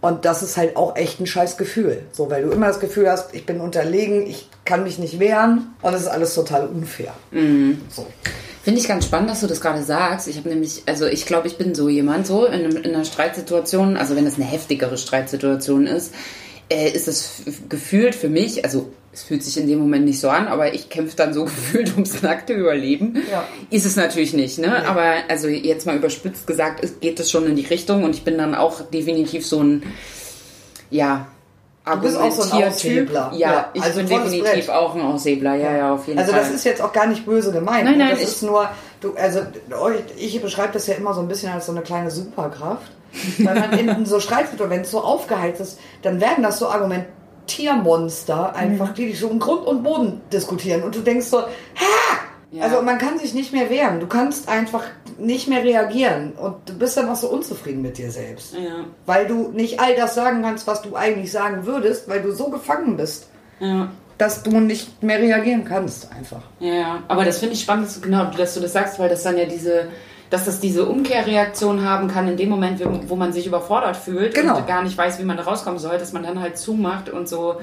Und 0.00 0.24
das 0.24 0.42
ist 0.42 0.56
halt 0.56 0.76
auch 0.76 0.96
echt 0.96 1.20
ein 1.20 1.26
scheiß 1.26 1.56
Gefühl. 1.56 2.02
So, 2.12 2.28
weil 2.30 2.42
du 2.42 2.50
immer 2.50 2.66
das 2.68 2.80
Gefühl 2.80 3.08
hast, 3.10 3.34
ich 3.34 3.46
bin 3.46 3.60
unterlegen, 3.60 4.26
ich 4.26 4.48
kann 4.64 4.82
mich 4.82 4.98
nicht 4.98 5.20
wehren 5.20 5.74
und 5.82 5.94
es 5.94 6.02
ist 6.02 6.08
alles 6.08 6.34
total 6.34 6.66
unfair. 6.66 7.12
So. 7.90 8.06
Finde 8.64 8.80
ich 8.80 8.88
ganz 8.88 9.04
spannend, 9.04 9.28
dass 9.28 9.40
du 9.40 9.46
das 9.46 9.60
gerade 9.60 9.82
sagst. 9.82 10.26
Ich 10.26 10.38
habe 10.38 10.48
nämlich, 10.48 10.84
also 10.86 11.06
ich 11.06 11.26
glaube, 11.26 11.46
ich 11.48 11.58
bin 11.58 11.74
so 11.74 11.90
jemand, 11.90 12.26
so 12.26 12.46
in, 12.46 12.76
in 12.76 12.94
einer 12.94 13.04
Streitsituation, 13.04 13.98
also 13.98 14.16
wenn 14.16 14.26
es 14.26 14.36
eine 14.36 14.46
heftigere 14.46 14.96
Streitsituation 14.96 15.86
ist, 15.86 16.14
äh, 16.68 16.90
ist 16.90 17.08
es 17.08 17.42
gefühlt 17.68 18.14
für 18.14 18.28
mich, 18.28 18.64
also 18.64 18.90
es 19.12 19.22
fühlt 19.22 19.42
sich 19.42 19.56
in 19.56 19.68
dem 19.68 19.78
Moment 19.78 20.04
nicht 20.04 20.20
so 20.20 20.28
an, 20.28 20.48
aber 20.48 20.74
ich 20.74 20.88
kämpfe 20.88 21.16
dann 21.16 21.32
so 21.32 21.44
gefühlt 21.44 21.92
ums 21.92 22.22
nackte 22.22 22.52
Überleben. 22.52 23.22
Ja. 23.30 23.46
Ist 23.70 23.86
es 23.86 23.96
natürlich 23.96 24.34
nicht, 24.34 24.58
ne? 24.58 24.68
Nee. 24.68 24.86
Aber 24.86 25.14
also 25.28 25.48
jetzt 25.48 25.86
mal 25.86 25.96
überspitzt 25.96 26.46
gesagt, 26.46 27.00
geht 27.00 27.20
es 27.20 27.30
schon 27.30 27.46
in 27.46 27.56
die 27.56 27.66
Richtung 27.66 28.04
und 28.04 28.14
ich 28.14 28.24
bin 28.24 28.38
dann 28.38 28.54
auch 28.54 28.80
definitiv 28.90 29.46
so 29.46 29.62
ein, 29.62 29.82
ja, 30.90 31.28
Du 31.84 32.00
bist 32.00 32.16
auch 32.16 32.30
so 32.30 32.56
ein 32.56 32.64
Aushebler. 32.64 33.30
Ja, 33.34 33.52
ja 33.52 33.70
ich 33.74 33.82
also 33.82 33.98
bin 33.98 34.08
definitiv 34.08 34.66
Brett. 34.66 34.70
auch 34.70 34.94
ein 34.94 35.02
Aushebler. 35.02 35.54
Ja, 35.54 35.76
ja, 35.76 35.94
auf 35.94 36.06
jeden 36.06 36.18
also 36.18 36.32
Fall. 36.32 36.40
Also 36.40 36.52
das 36.52 36.60
ist 36.60 36.64
jetzt 36.64 36.80
auch 36.80 36.94
gar 36.94 37.06
nicht 37.06 37.26
böse 37.26 37.52
gemeint. 37.52 37.84
Nein, 37.84 37.98
nein, 37.98 38.10
das 38.10 38.22
ist 38.22 38.42
nur, 38.42 38.70
du, 39.02 39.12
also 39.14 39.40
ich 40.16 40.40
beschreibe 40.40 40.72
das 40.72 40.86
ja 40.86 40.94
immer 40.94 41.12
so 41.12 41.20
ein 41.20 41.28
bisschen 41.28 41.52
als 41.52 41.66
so 41.66 41.72
eine 41.72 41.82
kleine 41.82 42.10
Superkraft. 42.10 42.90
Weil 43.38 43.54
man 43.54 43.72
in 43.78 44.06
so 44.06 44.20
Streitsituationen, 44.20 44.70
wenn 44.70 44.80
es 44.82 44.90
so 44.90 45.00
aufgeheizt 45.00 45.60
ist, 45.60 45.78
dann 46.02 46.20
werden 46.20 46.42
das 46.42 46.58
so 46.58 46.68
Argumentiermonster 46.68 48.54
einfach, 48.54 48.90
mhm. 48.90 48.94
die 48.94 49.06
dich 49.06 49.20
so 49.20 49.28
im 49.28 49.38
Grund 49.38 49.66
und 49.66 49.82
Boden 49.82 50.20
diskutieren. 50.32 50.82
Und 50.82 50.94
du 50.94 51.00
denkst 51.00 51.26
so, 51.26 51.38
ha! 51.40 51.48
Ja. 52.54 52.62
Also 52.62 52.82
man 52.82 52.98
kann 52.98 53.18
sich 53.18 53.34
nicht 53.34 53.52
mehr 53.52 53.68
wehren. 53.68 53.98
Du 53.98 54.06
kannst 54.06 54.48
einfach 54.48 54.84
nicht 55.18 55.48
mehr 55.48 55.64
reagieren 55.64 56.32
und 56.32 56.54
du 56.66 56.78
bist 56.78 56.96
dann 56.96 57.08
auch 57.08 57.16
so 57.16 57.28
unzufrieden 57.28 57.82
mit 57.82 57.98
dir 57.98 58.12
selbst. 58.12 58.54
Ja. 58.54 58.84
Weil 59.06 59.26
du 59.26 59.48
nicht 59.48 59.80
all 59.80 59.96
das 59.96 60.14
sagen 60.14 60.42
kannst, 60.42 60.68
was 60.68 60.80
du 60.80 60.94
eigentlich 60.94 61.32
sagen 61.32 61.66
würdest, 61.66 62.08
weil 62.08 62.22
du 62.22 62.30
so 62.30 62.50
gefangen 62.50 62.96
bist. 62.96 63.28
Ja. 63.58 63.88
Dass 64.18 64.44
du 64.44 64.60
nicht 64.60 65.02
mehr 65.02 65.18
reagieren 65.18 65.64
kannst, 65.64 66.12
einfach. 66.12 66.42
Ja, 66.60 67.02
aber 67.08 67.24
das 67.24 67.38
finde 67.38 67.54
ich 67.54 67.62
spannend, 67.62 67.86
dass 67.86 67.96
du, 67.96 68.00
genau, 68.02 68.26
dass 68.26 68.54
du 68.54 68.60
das 68.60 68.72
sagst, 68.72 69.00
weil 69.00 69.08
das 69.08 69.24
dann 69.24 69.36
ja 69.36 69.46
diese, 69.46 69.88
dass 70.30 70.44
das 70.44 70.60
diese 70.60 70.86
Umkehrreaktion 70.86 71.84
haben 71.84 72.08
kann 72.08 72.28
in 72.28 72.36
dem 72.36 72.48
Moment, 72.48 72.80
wo 73.08 73.16
man 73.16 73.32
sich 73.32 73.46
überfordert 73.46 73.96
fühlt 73.96 74.34
genau. 74.34 74.56
und 74.56 74.66
gar 74.66 74.82
nicht 74.82 74.96
weiß, 74.96 75.18
wie 75.18 75.24
man 75.24 75.36
da 75.36 75.44
rauskommen 75.44 75.78
soll, 75.78 75.98
dass 75.98 76.12
man 76.12 76.22
dann 76.22 76.40
halt 76.40 76.58
zumacht 76.58 77.08
und 77.08 77.28
so 77.28 77.56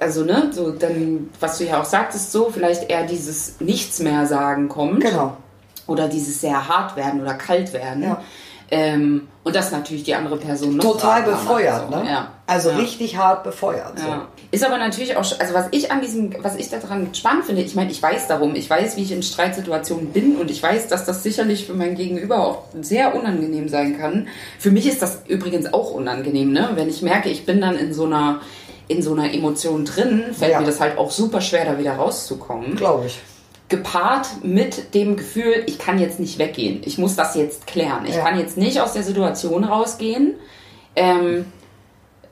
also 0.00 0.24
ne, 0.24 0.50
so 0.52 0.70
dann, 0.70 1.30
was 1.40 1.58
du 1.58 1.64
ja 1.64 1.80
auch 1.80 1.84
sagtest, 1.84 2.32
so 2.32 2.50
vielleicht 2.50 2.88
eher 2.88 3.04
dieses 3.04 3.60
Nichts 3.60 3.98
mehr 3.98 4.26
sagen 4.26 4.68
kommt. 4.68 5.00
Genau. 5.00 5.36
Oder 5.86 6.08
dieses 6.08 6.40
sehr 6.40 6.68
hart 6.68 6.96
werden 6.96 7.20
oder 7.20 7.34
kalt 7.34 7.72
werden. 7.72 8.02
Ja. 8.02 8.22
Ähm, 8.70 9.28
und 9.44 9.54
das 9.54 9.70
natürlich 9.70 10.02
die 10.02 10.14
andere 10.14 10.36
Person 10.36 10.76
noch 10.76 10.84
total 10.84 11.22
befeuert, 11.22 11.88
so. 11.88 11.96
ne? 11.96 12.10
Ja. 12.10 12.32
Also 12.48 12.70
ja. 12.70 12.76
richtig 12.78 13.16
hart 13.16 13.44
befeuert. 13.44 13.98
So. 13.98 14.06
Ja. 14.06 14.28
Ist 14.50 14.64
aber 14.64 14.78
natürlich 14.78 15.16
auch, 15.16 15.24
also 15.38 15.54
was 15.54 15.68
ich 15.70 15.92
an 15.92 16.00
diesem, 16.00 16.34
was 16.42 16.56
ich 16.56 16.68
daran 16.68 17.14
spannend 17.14 17.44
finde, 17.44 17.62
ich 17.62 17.76
meine, 17.76 17.92
ich 17.92 18.02
weiß 18.02 18.26
darum, 18.26 18.56
ich 18.56 18.68
weiß, 18.68 18.96
wie 18.96 19.02
ich 19.02 19.12
in 19.12 19.22
Streitsituationen 19.22 20.08
bin 20.08 20.36
und 20.36 20.50
ich 20.50 20.60
weiß, 20.60 20.88
dass 20.88 21.04
das 21.04 21.22
sicherlich 21.22 21.66
für 21.66 21.74
mein 21.74 21.94
Gegenüber 21.94 22.44
auch 22.44 22.64
sehr 22.80 23.14
unangenehm 23.14 23.68
sein 23.68 23.98
kann. 23.98 24.26
Für 24.58 24.72
mich 24.72 24.88
ist 24.88 25.00
das 25.00 25.22
übrigens 25.28 25.72
auch 25.72 25.92
unangenehm, 25.92 26.52
ne? 26.52 26.70
Wenn 26.74 26.88
ich 26.88 27.02
merke, 27.02 27.28
ich 27.28 27.46
bin 27.46 27.60
dann 27.60 27.76
in 27.76 27.94
so 27.94 28.04
einer 28.04 28.40
in 28.88 29.02
so 29.02 29.12
einer 29.12 29.32
Emotion 29.34 29.84
drin, 29.84 30.26
fällt 30.32 30.58
mir 30.58 30.64
das 30.64 30.80
halt 30.80 30.96
auch 30.96 31.10
super 31.10 31.40
schwer, 31.40 31.64
da 31.64 31.78
wieder 31.78 31.94
rauszukommen. 31.94 32.76
Glaube 32.76 33.06
ich. 33.06 33.18
Gepaart 33.68 34.44
mit 34.44 34.94
dem 34.94 35.16
Gefühl, 35.16 35.64
ich 35.66 35.78
kann 35.78 35.98
jetzt 35.98 36.20
nicht 36.20 36.38
weggehen. 36.38 36.82
Ich 36.84 36.98
muss 36.98 37.16
das 37.16 37.34
jetzt 37.34 37.66
klären. 37.66 38.04
Ich 38.06 38.14
ja. 38.14 38.22
kann 38.22 38.38
jetzt 38.38 38.56
nicht 38.56 38.80
aus 38.80 38.92
der 38.92 39.02
Situation 39.02 39.64
rausgehen. 39.64 40.34
Ähm, 40.94 41.46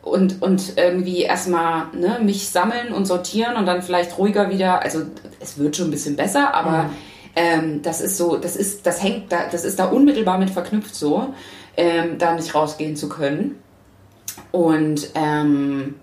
und, 0.05 0.43
und 0.43 0.75
irgendwie 0.77 1.23
erstmal 1.23 1.87
ne, 1.95 2.19
mich 2.23 2.51
sammeln 2.51 2.93
und 2.93 3.07
sortieren 3.07 3.57
und 3.57 3.67
dann 3.67 3.83
vielleicht 3.83 4.19
ruhiger 4.19 4.51
wieder. 4.51 4.83
Also 4.83 5.03
es 5.41 5.59
wird 5.59 5.77
schon 5.77 5.89
ein 5.89 5.91
bisschen 5.91 6.17
besser, 6.17 6.55
aber 6.55 6.85
mhm. 6.85 6.91
ähm, 7.37 7.83
das 7.83 8.01
ist 8.01 8.19
so, 8.19 8.37
das 8.37 8.55
ist, 8.55 8.87
das 8.87 9.03
hängt 9.03 9.33
da, 9.33 9.49
das 9.51 9.65
ist 9.65 9.79
da 9.79 9.87
unmittelbar 9.87 10.39
mit 10.39 10.51
verknüpft 10.51 10.95
so, 10.95 11.35
ähm, 11.77 12.19
da 12.19 12.35
nicht 12.35 12.55
rausgehen 12.55 12.97
zu 12.97 13.09
können. 13.09 13.59
Und 14.53 15.11
ähm, 15.15 15.97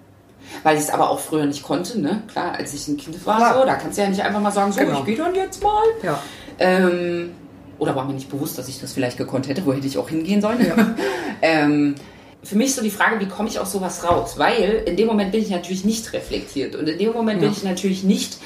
weil 0.63 0.77
ich 0.77 0.83
es 0.83 0.89
aber 0.89 1.09
auch 1.09 1.19
früher 1.19 1.45
nicht 1.45 1.63
konnte, 1.63 1.99
ne? 1.99 2.23
Klar, 2.31 2.55
als 2.55 2.73
ich 2.73 2.87
ein 2.87 2.97
Kind 2.97 3.25
war, 3.25 3.37
Klar. 3.37 3.59
so, 3.59 3.65
da 3.65 3.75
kannst 3.75 3.97
du 3.97 4.03
ja 4.03 4.09
nicht 4.09 4.21
einfach 4.21 4.41
mal 4.41 4.51
sagen, 4.51 4.71
so, 4.71 4.79
genau. 4.79 4.99
ich 4.99 5.05
gehe 5.05 5.17
dann 5.17 5.35
jetzt 5.35 5.63
mal. 5.63 5.83
Ja. 6.03 6.19
Ähm, 6.59 7.31
oder 7.79 7.95
war 7.95 8.05
mir 8.05 8.13
nicht 8.13 8.29
bewusst, 8.29 8.57
dass 8.57 8.67
ich 8.67 8.79
das 8.79 8.93
vielleicht 8.93 9.17
gekonnt 9.17 9.47
hätte, 9.47 9.65
wo 9.65 9.73
hätte 9.73 9.87
ich 9.87 9.97
auch 9.97 10.09
hingehen 10.09 10.41
sollen. 10.41 10.63
Ja. 10.65 10.95
ähm, 11.41 11.95
für 12.43 12.55
mich 12.55 12.75
so 12.75 12.81
die 12.81 12.91
Frage, 12.91 13.19
wie 13.19 13.27
komme 13.27 13.49
ich 13.49 13.59
aus 13.59 13.71
sowas 13.71 14.07
raus? 14.07 14.37
Weil 14.37 14.83
in 14.85 14.97
dem 14.97 15.07
Moment 15.07 15.31
bin 15.31 15.41
ich 15.41 15.49
natürlich 15.49 15.85
nicht 15.85 16.13
reflektiert 16.13 16.75
und 16.75 16.87
in 16.87 16.97
dem 16.97 17.13
Moment 17.13 17.41
ja. 17.41 17.47
bin 17.47 17.57
ich 17.57 17.63
natürlich 17.63 18.03
nicht 18.03 18.37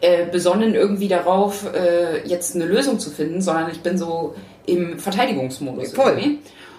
äh, 0.00 0.26
besonnen 0.26 0.74
irgendwie 0.74 1.08
darauf, 1.08 1.72
äh, 1.72 2.26
jetzt 2.26 2.54
eine 2.54 2.64
Lösung 2.64 2.98
zu 2.98 3.10
finden, 3.10 3.40
sondern 3.40 3.70
ich 3.70 3.80
bin 3.80 3.98
so 3.98 4.34
im 4.66 4.98
Verteidigungsmodus. 4.98 5.92
Voll. 5.92 6.12
Irgendwie. 6.12 6.38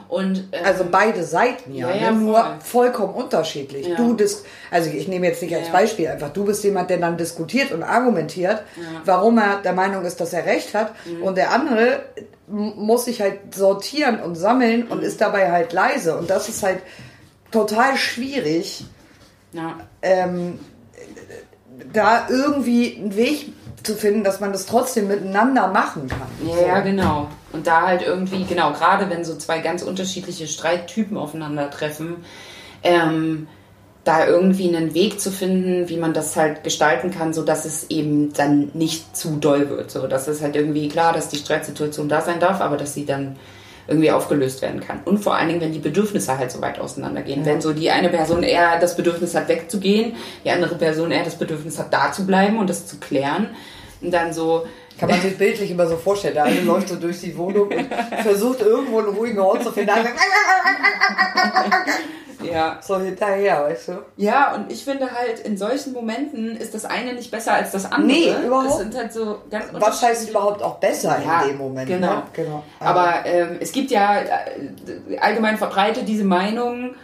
Und, 0.10 0.50
ähm, 0.52 0.66
also 0.66 0.86
beide 0.90 1.24
Seiten 1.24 1.74
ja, 1.74 1.90
ja, 1.90 1.96
ja 1.96 2.12
ne? 2.12 2.18
nur 2.18 2.56
vollkommen 2.64 3.14
unterschiedlich. 3.14 3.88
Ja. 3.88 3.96
Du 3.96 4.14
dis 4.14 4.44
also 4.72 4.90
ich 4.90 5.08
nehme 5.08 5.28
jetzt 5.28 5.42
nicht 5.42 5.56
als 5.56 5.70
Beispiel 5.70 6.08
einfach, 6.08 6.30
du 6.30 6.46
bist 6.46 6.64
jemand, 6.64 6.90
der 6.90 6.98
dann 6.98 7.18
diskutiert 7.18 7.72
und 7.72 7.84
argumentiert, 7.84 8.64
warum 9.06 9.38
er 9.38 9.62
der 9.62 9.74
Meinung 9.74 10.04
ist, 10.06 10.20
dass 10.20 10.34
er 10.34 10.46
recht 10.46 10.74
hat 10.74 10.94
mhm. 11.06 11.24
und 11.24 11.38
der 11.38 11.52
andere 11.52 12.04
muss 12.48 13.06
sich 13.06 13.22
halt 13.22 13.54
sortieren 13.54 14.20
und 14.22 14.36
sammeln 14.36 14.86
mhm. 14.86 14.92
und 14.92 15.04
ist 15.04 15.22
dabei 15.22 15.52
halt 15.52 15.74
leise 15.74 16.18
und 16.18 16.30
das 16.30 16.50
ist 16.50 16.64
halt 16.64 16.80
total 17.52 17.98
schwierig. 17.98 18.86
Ähm, 20.02 20.60
da 21.94 22.28
irgendwie 22.30 22.98
einen 22.98 23.16
Weg 23.16 23.54
zu 23.88 23.96
finden, 23.96 24.24
dass 24.24 24.40
man 24.40 24.52
das 24.52 24.68
trotzdem 24.68 25.08
miteinander 25.08 25.68
machen 25.70 26.08
kann. 26.08 26.28
Ja, 26.48 26.68
ja, 26.68 26.80
genau. 26.82 27.30
Und 27.52 27.66
da 27.66 27.88
halt 27.88 28.04
irgendwie, 28.04 28.44
genau, 28.44 28.74
gerade 28.74 29.10
wenn 29.10 29.26
so 29.26 29.36
zwei 29.36 29.60
ganz 29.60 29.82
unterschiedliche 29.82 30.48
Streittypen 30.48 31.18
aufeinandertreffen, 31.18 32.18
ähm, 32.84 33.48
da 34.04 34.26
irgendwie 34.26 34.74
einen 34.74 34.94
Weg 34.94 35.20
zu 35.20 35.32
finden, 35.32 35.90
wie 35.90 35.98
man 35.98 36.14
das 36.14 36.36
halt 36.36 36.64
gestalten 36.64 37.12
kann, 37.12 37.34
so 37.34 37.44
dass 37.44 37.66
es 37.66 37.90
eben 37.90 38.32
dann 38.34 38.70
nicht 38.74 39.18
zu 39.18 39.38
doll 39.38 39.70
wird. 39.70 39.92
So 39.92 40.08
dass 40.08 40.28
es 40.28 40.42
halt 40.42 40.56
irgendwie 40.56 40.88
klar, 40.88 41.14
dass 41.14 41.30
die 41.30 41.38
Streitsituation 41.38 42.08
da 42.08 42.22
sein 42.22 42.40
darf, 42.40 42.62
aber 42.62 42.78
dass 42.78 42.94
sie 42.94 43.06
dann 43.06 43.36
irgendwie 43.88 44.12
aufgelöst 44.12 44.62
werden 44.62 44.82
kann. 44.82 45.00
Und 45.06 45.20
vor 45.20 45.36
allen 45.36 45.48
Dingen, 45.48 45.62
wenn 45.62 45.72
die 45.72 45.80
Bedürfnisse 45.80 46.38
halt 46.38 46.52
so 46.52 46.62
weit 46.62 46.80
auseinandergehen. 46.80 47.42
Ja. 47.42 47.46
Wenn 47.46 47.62
so 47.62 47.74
die 47.74 47.90
eine 47.90 48.10
Person 48.10 48.44
eher 48.44 48.80
das 48.80 48.96
Bedürfnis 48.96 49.34
hat, 49.34 49.48
wegzugehen, 49.48 50.14
die 50.44 50.52
andere 50.52 50.76
Person 50.76 51.12
eher 51.12 51.24
das 51.24 51.36
Bedürfnis 51.36 51.80
hat, 51.80 51.94
da 51.94 52.12
zu 52.12 52.26
bleiben 52.26 52.60
und 52.60 52.70
das 52.70 52.86
zu 52.86 52.98
klären. 52.98 53.50
Und 54.02 54.12
dann 54.12 54.34
so. 54.34 54.68
Kann 55.00 55.10
man 55.10 55.22
sich 55.22 55.38
bildlich 55.38 55.70
immer 55.70 55.86
so 55.86 55.96
vorstellen. 55.96 56.34
Der 56.34 56.46
eine 56.46 56.62
läuft 56.62 56.90
so 56.90 56.96
durch 56.96 57.22
die 57.22 57.38
Wohnung 57.38 57.68
und 57.68 57.88
versucht 58.24 58.62
irgendwo 58.62 58.98
einen 58.98 59.10
ruhigen 59.10 59.40
Ort 59.40 59.64
zu 59.64 59.72
finden. 59.72 59.92
Ja. 62.52 62.80
So 62.82 63.00
hinterher, 63.00 63.64
weißt 63.64 63.88
du? 63.90 63.94
Ja, 64.16 64.56
und 64.56 64.72
ich 64.72 64.84
finde 64.84 65.12
halt, 65.12 65.40
in 65.40 65.58
solchen 65.58 65.94
Momenten 65.94 66.56
ist 66.56 66.74
das 66.74 66.86
eine 66.86 67.14
nicht 67.14 67.32
besser 67.32 67.54
als 67.54 67.72
das 67.72 67.92
andere. 67.92 68.08
Nee, 68.08 68.34
überhaupt. 68.46 68.70
Das 68.70 68.78
sind 68.78 68.96
halt 68.96 69.14
so 69.14 69.40
ganz 69.50 69.66
Was 69.74 70.02
heißt 70.02 70.30
überhaupt 70.30 70.62
auch 70.62 70.76
besser 70.76 71.20
ja, 71.24 71.42
in 71.42 71.50
dem 71.50 71.58
Moment? 71.58 71.88
Genau. 71.88 72.16
Ne? 72.16 72.24
genau. 72.34 72.64
Aber 72.80 73.26
ähm, 73.26 73.58
es 73.60 73.72
gibt 73.72 73.92
ja 73.92 74.20
äh, 74.20 75.18
allgemein 75.20 75.58
verbreitet 75.58 76.08
diese 76.08 76.24
Meinung, 76.24 76.96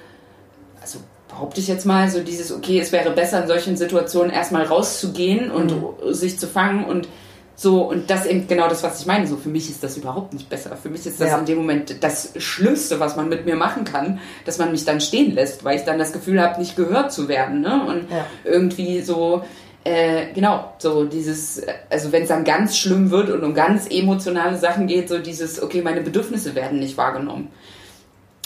also 0.82 1.00
behaupte 1.34 1.60
ich 1.60 1.68
jetzt 1.68 1.86
mal, 1.86 2.10
so 2.10 2.22
dieses, 2.22 2.52
okay, 2.52 2.80
es 2.80 2.92
wäre 2.92 3.12
besser 3.12 3.42
in 3.42 3.48
solchen 3.48 3.76
Situationen 3.76 4.32
erstmal 4.32 4.64
rauszugehen 4.64 5.52
und 5.52 5.72
mhm. 5.72 6.14
sich 6.14 6.40
zu 6.40 6.48
fangen 6.48 6.86
und 6.86 7.08
so, 7.56 7.84
und 7.84 8.10
das 8.10 8.26
eben 8.26 8.48
genau 8.48 8.68
das, 8.68 8.82
was 8.82 9.00
ich 9.00 9.06
meine. 9.06 9.28
So, 9.28 9.38
für 9.38 9.50
mich 9.50 9.70
ist 9.70 9.84
das 9.84 9.96
überhaupt 9.96 10.34
nicht 10.34 10.50
besser. 10.50 10.76
Für 10.76 10.90
mich 10.90 11.06
ist 11.06 11.22
das 11.22 11.30
ja. 11.30 11.38
in 11.38 11.46
dem 11.46 11.60
Moment 11.60 12.04
das 12.04 12.34
Schlimmste, 12.38 13.00
was 13.00 13.16
man 13.16 13.30
mit 13.30 13.46
mir 13.46 13.56
machen 13.56 13.84
kann, 13.84 14.20
dass 14.46 14.58
man 14.58 14.72
mich 14.72 14.86
dann 14.86 15.00
stehen 15.02 15.36
lässt, 15.36 15.64
weil 15.64 15.78
ich 15.78 15.84
dann 15.84 16.00
das 16.00 16.14
Gefühl 16.14 16.42
habe, 16.42 16.60
nicht 16.60 16.76
gehört 16.76 17.12
zu 17.12 17.28
werden. 17.28 17.62
Ne? 17.62 17.86
Und 17.86 18.12
ja. 18.12 18.26
irgendwie 18.44 19.02
so, 19.02 19.44
äh, 19.84 20.34
genau, 20.34 20.74
so 20.80 21.04
dieses, 21.04 21.62
also 21.92 22.12
wenn 22.12 22.24
es 22.24 22.30
dann 22.30 22.44
ganz 22.44 22.76
schlimm 22.76 23.12
wird 23.12 23.30
und 23.30 23.44
um 23.44 23.54
ganz 23.54 23.88
emotionale 23.88 24.58
Sachen 24.58 24.88
geht, 24.88 25.08
so 25.08 25.20
dieses, 25.20 25.62
okay, 25.62 25.84
meine 25.84 26.02
Bedürfnisse 26.02 26.56
werden 26.56 26.80
nicht 26.80 26.98
wahrgenommen. 26.98 27.50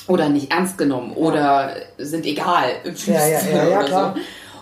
Oder 0.07 0.29
nicht 0.29 0.51
ernst 0.51 0.77
genommen 0.77 1.11
oder 1.13 1.75
sind 1.97 2.25
egal 2.25 2.69
im 2.83 2.95
ja, 3.05 3.27
ja, 3.27 3.39
ja, 3.41 3.69
ja, 3.69 3.83
klar. 3.83 4.15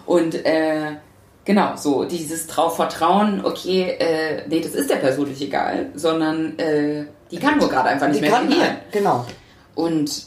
So. 0.06 0.14
Und 0.14 0.46
äh, 0.46 0.98
Genau, 1.46 1.76
so 1.76 2.06
dieses 2.06 2.48
drauf 2.48 2.76
Vertrauen, 2.76 3.46
okay, 3.46 3.98
äh, 4.00 4.42
nee, 4.50 4.62
das 4.62 4.74
ist 4.74 4.90
der 4.90 4.96
Person 4.96 5.30
nicht 5.30 5.42
egal, 5.42 5.90
sondern 5.94 6.58
äh, 6.58 7.06
die 7.30 7.38
kann 7.38 7.60
nur 7.60 7.70
gerade 7.70 7.90
einfach 7.90 8.08
nicht 8.08 8.18
die 8.18 8.22
mehr 8.22 8.32
kann, 8.32 8.48
reagieren. 8.48 8.78
Genau. 8.92 9.28
Und 9.76 10.26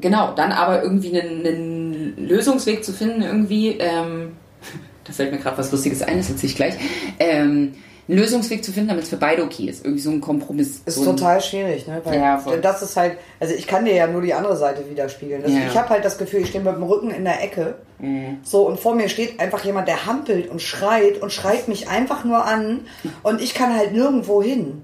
genau, 0.00 0.32
dann 0.32 0.52
aber 0.52 0.84
irgendwie 0.84 1.20
einen, 1.20 1.44
einen 1.44 2.28
Lösungsweg 2.28 2.84
zu 2.84 2.92
finden, 2.92 3.22
irgendwie, 3.22 3.78
ähm, 3.80 4.36
da 5.04 5.12
fällt 5.12 5.32
mir 5.32 5.38
gerade 5.38 5.58
was 5.58 5.72
Lustiges 5.72 6.02
ein, 6.02 6.18
das 6.18 6.30
erzähle 6.30 6.50
ich 6.50 6.56
gleich, 6.56 6.74
ähm, 7.18 7.74
einen 8.10 8.18
Lösungsweg 8.18 8.64
zu 8.64 8.72
finden, 8.72 8.88
damit 8.88 9.04
es 9.04 9.10
für 9.10 9.16
beide 9.16 9.44
okay 9.44 9.66
ist. 9.66 9.84
Irgendwie 9.84 10.02
so 10.02 10.10
ein 10.10 10.20
Kompromiss. 10.20 10.82
Ist 10.84 10.96
so 10.96 11.04
total 11.04 11.40
schwierig, 11.40 11.86
ne? 11.86 12.00
Weil 12.04 12.18
ja, 12.18 12.38
voll. 12.38 12.60
das 12.60 12.82
ist 12.82 12.96
halt, 12.96 13.16
also 13.38 13.54
ich 13.54 13.66
kann 13.66 13.84
dir 13.84 13.94
ja 13.94 14.06
nur 14.06 14.22
die 14.22 14.34
andere 14.34 14.56
Seite 14.56 14.88
widerspiegeln. 14.90 15.42
Das, 15.42 15.52
ja. 15.52 15.60
Ich 15.68 15.76
habe 15.76 15.90
halt 15.90 16.04
das 16.04 16.18
Gefühl, 16.18 16.40
ich 16.40 16.48
stehe 16.48 16.64
mit 16.64 16.74
dem 16.74 16.82
Rücken 16.82 17.10
in 17.10 17.24
der 17.24 17.42
Ecke. 17.42 17.76
Mhm. 17.98 18.38
So, 18.42 18.66
und 18.66 18.80
vor 18.80 18.94
mir 18.94 19.08
steht 19.08 19.38
einfach 19.38 19.64
jemand, 19.64 19.86
der 19.86 20.06
hampelt 20.06 20.50
und 20.50 20.60
schreit 20.60 21.22
und 21.22 21.32
schreit 21.32 21.68
mich 21.68 21.88
einfach 21.88 22.24
nur 22.24 22.44
an 22.44 22.80
und 23.22 23.40
ich 23.40 23.54
kann 23.54 23.76
halt 23.76 23.92
nirgendwo 23.92 24.42
hin. 24.42 24.82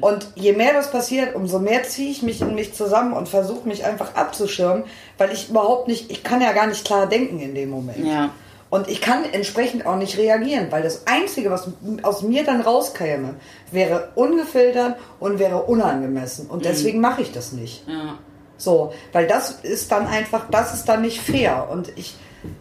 Und 0.00 0.32
je 0.36 0.52
mehr 0.54 0.72
das 0.72 0.90
passiert, 0.90 1.34
umso 1.34 1.58
mehr 1.58 1.82
ziehe 1.82 2.10
ich 2.10 2.22
mich 2.22 2.40
in 2.40 2.54
mich 2.54 2.72
zusammen 2.72 3.12
und 3.12 3.28
versuche 3.28 3.68
mich 3.68 3.84
einfach 3.84 4.14
abzuschirmen, 4.14 4.84
weil 5.18 5.30
ich 5.32 5.50
überhaupt 5.50 5.86
nicht, 5.86 6.10
ich 6.10 6.24
kann 6.24 6.40
ja 6.40 6.52
gar 6.52 6.66
nicht 6.66 6.84
klar 6.84 7.06
denken 7.06 7.38
in 7.40 7.54
dem 7.54 7.68
Moment. 7.68 8.04
Ja. 8.04 8.30
Und 8.70 8.88
ich 8.88 9.00
kann 9.00 9.24
entsprechend 9.24 9.84
auch 9.84 9.96
nicht 9.96 10.16
reagieren, 10.16 10.68
weil 10.70 10.82
das 10.82 11.06
Einzige, 11.06 11.50
was 11.50 11.68
aus 12.02 12.22
mir 12.22 12.44
dann 12.44 12.60
rauskäme, 12.60 13.34
wäre 13.72 14.10
ungefiltert 14.14 14.96
und 15.18 15.40
wäre 15.40 15.64
unangemessen. 15.64 16.48
Und 16.48 16.64
deswegen 16.64 17.00
mache 17.00 17.22
ich 17.22 17.32
das 17.32 17.50
nicht. 17.50 17.86
Ja. 17.88 18.18
So, 18.56 18.92
weil 19.12 19.26
das 19.26 19.50
ist 19.62 19.90
dann 19.90 20.06
einfach, 20.06 20.48
das 20.50 20.72
ist 20.72 20.88
dann 20.88 21.02
nicht 21.02 21.20
fair. 21.20 21.68
Und 21.70 21.90
ich, 21.96 22.16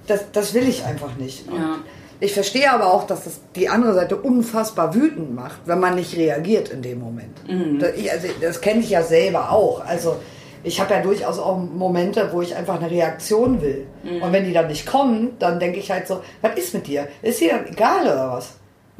das, 0.07 0.31
das 0.31 0.55
will 0.55 0.67
ich 0.67 0.83
einfach 0.83 1.15
nicht. 1.15 1.45
Ja. 1.47 1.77
Ich 2.21 2.33
verstehe 2.33 2.71
aber 2.71 2.91
auch, 2.91 3.05
dass 3.05 3.25
das 3.25 3.39
die 3.55 3.69
andere 3.69 3.93
Seite 3.93 4.17
unfassbar 4.17 4.95
wütend 4.95 5.33
macht, 5.33 5.59
wenn 5.65 5.79
man 5.79 5.95
nicht 5.95 6.17
reagiert 6.17 6.69
in 6.69 6.81
dem 6.81 6.99
Moment. 6.99 7.37
Das, 7.79 7.95
ich, 7.95 8.11
also, 8.11 8.27
das 8.41 8.61
kenne 8.61 8.81
ich 8.81 8.89
ja 8.89 9.03
selber 9.03 9.51
auch. 9.51 9.85
Also 9.85 10.17
ich 10.63 10.79
habe 10.79 10.93
ja 10.93 11.01
durchaus 11.01 11.39
auch 11.39 11.57
Momente, 11.57 12.29
wo 12.31 12.41
ich 12.41 12.55
einfach 12.55 12.75
eine 12.79 12.89
Reaktion 12.89 13.61
will. 13.61 13.87
Und 14.21 14.31
wenn 14.31 14.45
die 14.45 14.53
dann 14.53 14.67
nicht 14.67 14.85
kommen, 14.85 15.35
dann 15.39 15.59
denke 15.59 15.79
ich 15.79 15.91
halt 15.91 16.07
so, 16.07 16.21
was 16.41 16.55
ist 16.57 16.73
mit 16.73 16.87
dir? 16.87 17.07
Ist 17.21 17.39
dir 17.39 17.51
dann 17.51 17.67
egal 17.67 18.01
oder 18.03 18.31
was? 18.31 18.51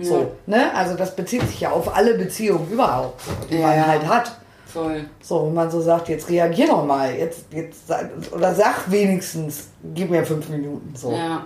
So, 0.01 0.31
ne? 0.45 0.73
Also 0.75 0.95
das 0.95 1.15
bezieht 1.15 1.41
sich 1.47 1.59
ja 1.59 1.71
auf 1.71 1.93
alle 1.93 2.13
Beziehungen 2.13 2.69
überhaupt, 2.71 3.21
die 3.49 3.55
Ja, 3.55 3.67
man 3.67 3.75
ja. 3.77 3.87
halt 3.87 4.07
hat. 4.07 4.31
Voll. 4.65 5.05
So, 5.21 5.47
wenn 5.47 5.53
man 5.53 5.71
so 5.71 5.81
sagt, 5.81 6.09
jetzt 6.09 6.29
reagier 6.29 6.67
doch 6.67 6.85
mal, 6.85 7.13
jetzt, 7.15 7.45
jetzt 7.51 7.83
oder 8.31 8.53
sag 8.53 8.89
wenigstens, 8.89 9.67
gib 9.95 10.09
mir 10.11 10.25
fünf 10.25 10.47
Minuten. 10.49 10.93
So. 10.95 11.11
Ja. 11.11 11.45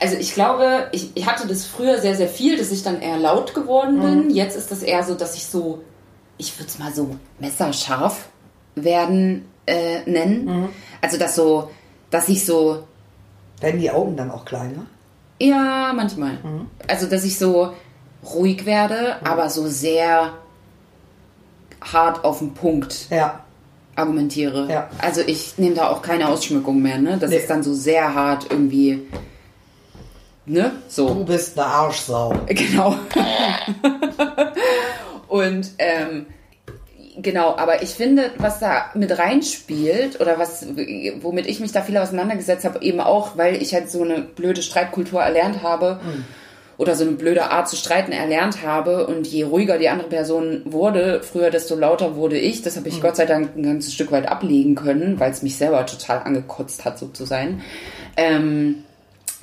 Also 0.00 0.16
ich 0.16 0.34
glaube, 0.34 0.88
ich, 0.92 1.16
ich 1.16 1.26
hatte 1.26 1.46
das 1.46 1.66
früher 1.66 1.98
sehr, 2.00 2.14
sehr 2.14 2.28
viel, 2.28 2.56
dass 2.56 2.70
ich 2.70 2.82
dann 2.82 3.00
eher 3.02 3.18
laut 3.18 3.54
geworden 3.54 4.00
bin. 4.00 4.30
Jetzt 4.30 4.56
ist 4.56 4.70
das 4.70 4.82
eher 4.82 5.02
so, 5.02 5.14
dass 5.14 5.34
ich 5.34 5.46
so, 5.46 5.82
ich 6.38 6.58
würde 6.58 6.68
es 6.68 6.78
mal 6.78 6.92
so 6.92 7.10
messerscharf 7.38 8.28
werden 8.74 9.44
äh, 9.66 10.00
nennen. 10.08 10.68
Also 11.00 11.18
dass 11.18 11.34
so, 11.36 11.70
dass 12.10 12.28
ich 12.28 12.44
so, 12.44 12.84
Werden 13.60 13.80
die 13.80 13.90
Augen 13.90 14.16
dann 14.16 14.30
auch 14.30 14.44
kleiner? 14.44 14.86
ja, 15.40 15.92
manchmal. 15.94 16.38
Also 16.88 17.06
dass 17.06 17.24
ich 17.24 17.38
so 17.38 17.72
ruhig 18.34 18.64
werde, 18.66 19.16
aber 19.24 19.50
so 19.50 19.66
sehr 19.68 20.32
hart 21.82 22.24
auf 22.24 22.38
den 22.38 22.54
Punkt 22.54 23.08
Ja. 23.10 23.40
argumentiere. 23.96 24.66
Ja. 24.70 24.88
Also 24.98 25.20
ich 25.20 25.58
nehme 25.58 25.74
da 25.74 25.88
auch 25.90 26.00
keine 26.02 26.28
Ausschmückung 26.28 26.80
mehr, 26.80 26.98
ne? 26.98 27.18
Das 27.18 27.30
Nee. 27.30 27.36
ist 27.36 27.50
dann 27.50 27.62
so 27.62 27.74
sehr 27.74 28.14
hart 28.14 28.46
irgendwie, 28.50 29.02
ne? 30.46 30.72
So. 30.88 31.08
Du 31.12 31.24
bist 31.26 31.58
eine 31.58 31.66
Arschsau. 31.68 32.32
Genau. 32.48 32.94
Und 35.28 35.70
ähm, 35.78 36.26
genau, 37.16 37.56
aber 37.56 37.82
ich 37.82 37.90
finde, 37.90 38.30
was 38.38 38.58
da 38.58 38.90
mit 38.94 39.16
reinspielt 39.18 40.20
oder 40.20 40.38
was, 40.38 40.66
womit 41.20 41.46
ich 41.46 41.60
mich 41.60 41.72
da 41.72 41.82
viel 41.82 41.96
auseinandergesetzt 41.96 42.64
habe, 42.64 42.82
eben 42.82 43.00
auch, 43.00 43.36
weil 43.36 43.60
ich 43.60 43.74
halt 43.74 43.90
so 43.90 44.02
eine 44.02 44.20
blöde 44.20 44.62
Streitkultur 44.62 45.22
erlernt 45.22 45.62
habe 45.62 46.00
oder 46.76 46.94
so 46.94 47.04
eine 47.04 47.12
blöde 47.12 47.50
Art 47.50 47.68
zu 47.68 47.76
streiten 47.76 48.12
erlernt 48.12 48.62
habe 48.62 49.06
und 49.06 49.26
je 49.26 49.44
ruhiger 49.44 49.78
die 49.78 49.88
andere 49.88 50.08
Person 50.08 50.62
wurde, 50.64 51.22
früher 51.22 51.50
desto 51.50 51.76
lauter 51.76 52.16
wurde 52.16 52.38
ich. 52.38 52.62
Das 52.62 52.76
habe 52.76 52.88
ich 52.88 53.00
Gott 53.00 53.16
sei 53.16 53.26
Dank 53.26 53.56
ein 53.56 53.62
ganzes 53.62 53.94
Stück 53.94 54.10
weit 54.10 54.28
ablegen 54.28 54.74
können, 54.74 55.20
weil 55.20 55.30
es 55.30 55.42
mich 55.42 55.56
selber 55.56 55.86
total 55.86 56.22
angekotzt 56.24 56.84
hat, 56.84 56.98
so 56.98 57.08
zu 57.08 57.24
sein. 57.24 57.62
Ähm, 58.16 58.84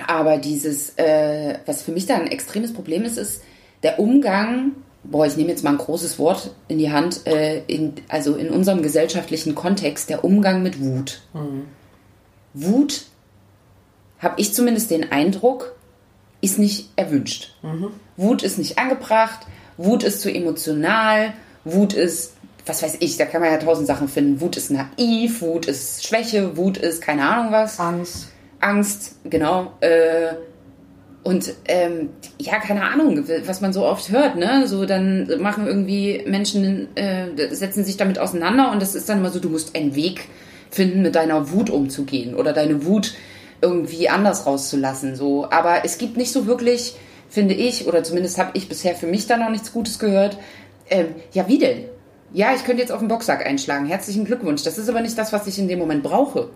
aber 0.06 0.38
dieses, 0.38 0.98
äh, 0.98 1.58
was 1.66 1.82
für 1.82 1.92
mich 1.92 2.06
da 2.06 2.16
ein 2.16 2.26
extremes 2.26 2.72
Problem 2.72 3.04
ist, 3.04 3.18
ist 3.18 3.42
der 3.82 3.98
Umgang, 3.98 4.72
boah, 5.04 5.26
ich 5.26 5.36
nehme 5.36 5.50
jetzt 5.50 5.64
mal 5.64 5.70
ein 5.70 5.78
großes 5.78 6.18
Wort 6.18 6.50
in 6.68 6.78
die 6.78 6.92
Hand, 6.92 7.26
äh, 7.26 7.62
in, 7.66 7.94
also 8.08 8.36
in 8.36 8.50
unserem 8.50 8.82
gesellschaftlichen 8.82 9.54
Kontext, 9.54 10.10
der 10.10 10.24
Umgang 10.24 10.62
mit 10.62 10.80
Wut. 10.80 11.22
Wut, 12.54 13.02
habe 14.18 14.40
ich 14.40 14.54
zumindest 14.54 14.90
den 14.90 15.10
Eindruck, 15.10 15.74
ist 16.40 16.58
nicht 16.58 16.90
erwünscht. 16.96 17.54
Wut 18.16 18.42
ist 18.42 18.58
nicht 18.58 18.78
angebracht, 18.78 19.46
Wut 19.76 20.02
ist 20.02 20.20
zu 20.20 20.32
emotional, 20.32 21.32
Wut 21.64 21.94
ist, 21.94 22.34
was 22.66 22.82
weiß 22.82 22.98
ich, 23.00 23.16
da 23.16 23.24
kann 23.24 23.40
man 23.40 23.50
ja 23.50 23.58
tausend 23.58 23.86
Sachen 23.86 24.08
finden. 24.08 24.40
Wut 24.40 24.56
ist 24.56 24.70
naiv, 24.70 25.40
Wut 25.40 25.66
ist 25.66 26.06
Schwäche, 26.06 26.56
Wut 26.56 26.76
ist 26.76 27.00
keine 27.00 27.28
Ahnung 27.28 27.52
was. 27.52 27.80
Angst. 27.80 28.28
Angst, 28.60 29.16
genau. 29.24 29.72
Äh, 29.80 30.34
und 31.24 31.54
ähm, 31.66 32.10
ja, 32.38 32.58
keine 32.58 32.82
Ahnung, 32.82 33.24
was 33.46 33.60
man 33.60 33.72
so 33.72 33.84
oft 33.84 34.10
hört, 34.10 34.36
ne? 34.36 34.66
So 34.66 34.86
dann 34.86 35.28
machen 35.40 35.66
irgendwie 35.66 36.22
Menschen, 36.26 36.88
äh, 36.96 37.54
setzen 37.54 37.84
sich 37.84 37.96
damit 37.96 38.18
auseinander 38.18 38.72
und 38.72 38.82
das 38.82 38.96
ist 38.96 39.08
dann 39.08 39.18
immer 39.18 39.30
so, 39.30 39.38
du 39.38 39.48
musst 39.48 39.76
einen 39.76 39.94
Weg 39.94 40.28
finden, 40.70 41.02
mit 41.02 41.14
deiner 41.14 41.52
Wut 41.52 41.70
umzugehen 41.70 42.34
oder 42.34 42.52
deine 42.52 42.84
Wut 42.84 43.14
irgendwie 43.60 44.08
anders 44.08 44.46
rauszulassen. 44.46 45.14
So, 45.14 45.48
aber 45.48 45.84
es 45.84 45.98
gibt 45.98 46.16
nicht 46.16 46.32
so 46.32 46.46
wirklich, 46.46 46.96
finde 47.28 47.54
ich, 47.54 47.86
oder 47.86 48.02
zumindest 48.02 48.38
habe 48.38 48.50
ich 48.54 48.68
bisher 48.68 48.96
für 48.96 49.06
mich 49.06 49.28
da 49.28 49.36
noch 49.36 49.50
nichts 49.50 49.72
Gutes 49.72 50.00
gehört. 50.00 50.38
Ähm, 50.90 51.14
ja, 51.32 51.46
wie 51.46 51.58
denn? 51.58 51.84
Ja, 52.32 52.52
ich 52.54 52.64
könnte 52.64 52.82
jetzt 52.82 52.90
auf 52.90 52.98
den 52.98 53.08
Boxsack 53.08 53.46
einschlagen. 53.46 53.86
Herzlichen 53.86 54.24
Glückwunsch. 54.24 54.64
Das 54.64 54.78
ist 54.78 54.88
aber 54.88 55.00
nicht 55.00 55.16
das, 55.16 55.32
was 55.32 55.46
ich 55.46 55.58
in 55.58 55.68
dem 55.68 55.78
Moment 55.78 56.02
brauche. 56.02 56.48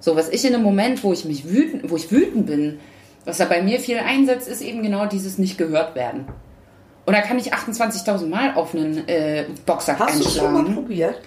So, 0.00 0.16
was 0.16 0.30
ich 0.30 0.44
in 0.46 0.54
einem 0.54 0.62
Moment, 0.62 1.04
wo 1.04 1.12
ich 1.12 1.24
mich 1.24 1.50
wütend, 1.50 1.90
wo 1.90 1.96
ich 1.96 2.10
wütend 2.10 2.46
bin, 2.46 2.78
was 3.24 3.38
da 3.38 3.44
bei 3.46 3.62
mir 3.62 3.80
viel 3.80 3.98
einsetzt, 3.98 4.48
ist 4.48 4.60
eben 4.62 4.82
genau 4.82 5.06
dieses 5.06 5.38
nicht 5.38 5.56
gehört 5.58 5.94
werden. 5.94 6.26
Und 7.06 7.14
da 7.14 7.20
kann 7.20 7.38
ich 7.38 7.52
28.000 7.54 8.26
Mal 8.28 8.54
auf 8.54 8.74
einen 8.74 9.06
äh, 9.08 9.44
Boxsack 9.66 9.98
Hast 9.98 10.20
du 10.24 10.28
schon 10.28 10.52
mal 10.52 10.58
einschlagen. 10.60 10.74
probiert? 10.74 11.20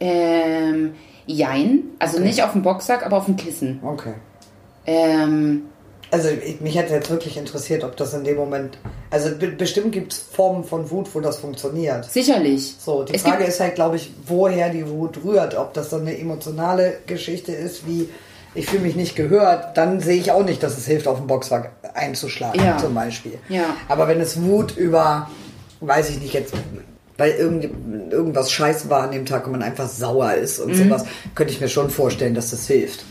Ähm, 0.00 0.94
jein. 1.26 1.84
Also 1.98 2.18
nicht 2.20 2.42
auf 2.42 2.52
dem 2.52 2.62
Boxsack, 2.62 3.04
aber 3.04 3.18
auf 3.18 3.26
dem 3.26 3.36
Kissen. 3.36 3.80
Okay. 3.82 4.14
Ähm, 4.86 5.64
Also 6.10 6.28
ich, 6.30 6.60
mich 6.62 6.76
hätte 6.78 6.94
jetzt 6.94 7.10
wirklich 7.10 7.36
interessiert, 7.36 7.84
ob 7.84 7.96
das 7.96 8.14
in 8.14 8.24
dem 8.24 8.36
Moment. 8.36 8.78
Also 9.10 9.36
be 9.36 9.48
bestimmt 9.48 9.92
gibt 9.92 10.12
es 10.14 10.18
Formen 10.18 10.64
von 10.64 10.90
Wut, 10.90 11.14
wo 11.14 11.20
das 11.20 11.38
funktioniert. 11.38 12.06
sicherlich. 12.06 12.76
So, 12.78 13.02
die 13.02 13.14
Es 13.14 13.22
Frage 13.22 13.44
ist 13.44 13.60
halt, 13.60 13.74
glaube 13.74 13.96
ich, 13.96 14.10
woher 14.26 14.70
die 14.70 14.88
Wut 14.88 15.22
rührt. 15.24 15.54
Ob 15.56 15.74
das 15.74 15.90
dann 15.90 16.02
eine 16.02 16.18
emotionale 16.18 17.00
Geschichte 17.06 17.52
ist, 17.52 17.86
wie 17.86 18.08
ich 18.54 18.66
fühle 18.66 18.82
mich 18.82 18.96
nicht 18.96 19.14
gehört, 19.16 19.76
dann 19.76 20.00
sehe 20.00 20.16
ich 20.18 20.32
auch 20.32 20.44
nicht, 20.44 20.62
dass 20.62 20.76
es 20.78 20.86
hilft, 20.86 21.06
auf 21.06 21.18
den 21.18 21.26
Boxsack 21.26 21.70
einzuschlagen, 21.94 22.60
Ja. 22.64 22.76
zum 22.78 22.94
Beispiel. 22.94 23.38
Ja. 23.48 23.64
Aber 23.88 24.08
wenn 24.08 24.20
es 24.20 24.40
Wut 24.42 24.76
über, 24.76 25.30
weiß 25.80 26.10
ich 26.10 26.20
nicht 26.20 26.34
jetzt, 26.34 26.54
weil 27.16 27.32
irgend, 27.32 28.12
irgendwas 28.12 28.50
scheiße 28.50 28.88
war 28.90 29.02
an 29.02 29.12
dem 29.12 29.26
Tag 29.26 29.46
und 29.46 29.52
man 29.52 29.62
einfach 29.62 29.88
sauer 29.88 30.34
ist 30.34 30.58
Mhm. 30.58 30.64
und 30.72 30.74
sowas, 30.76 31.04
könnte 31.34 31.52
ich 31.52 31.60
mir 31.60 31.68
schon 31.68 31.90
vorstellen, 31.90 32.34
dass 32.34 32.50
das 32.50 32.66
hilft. 32.66 33.04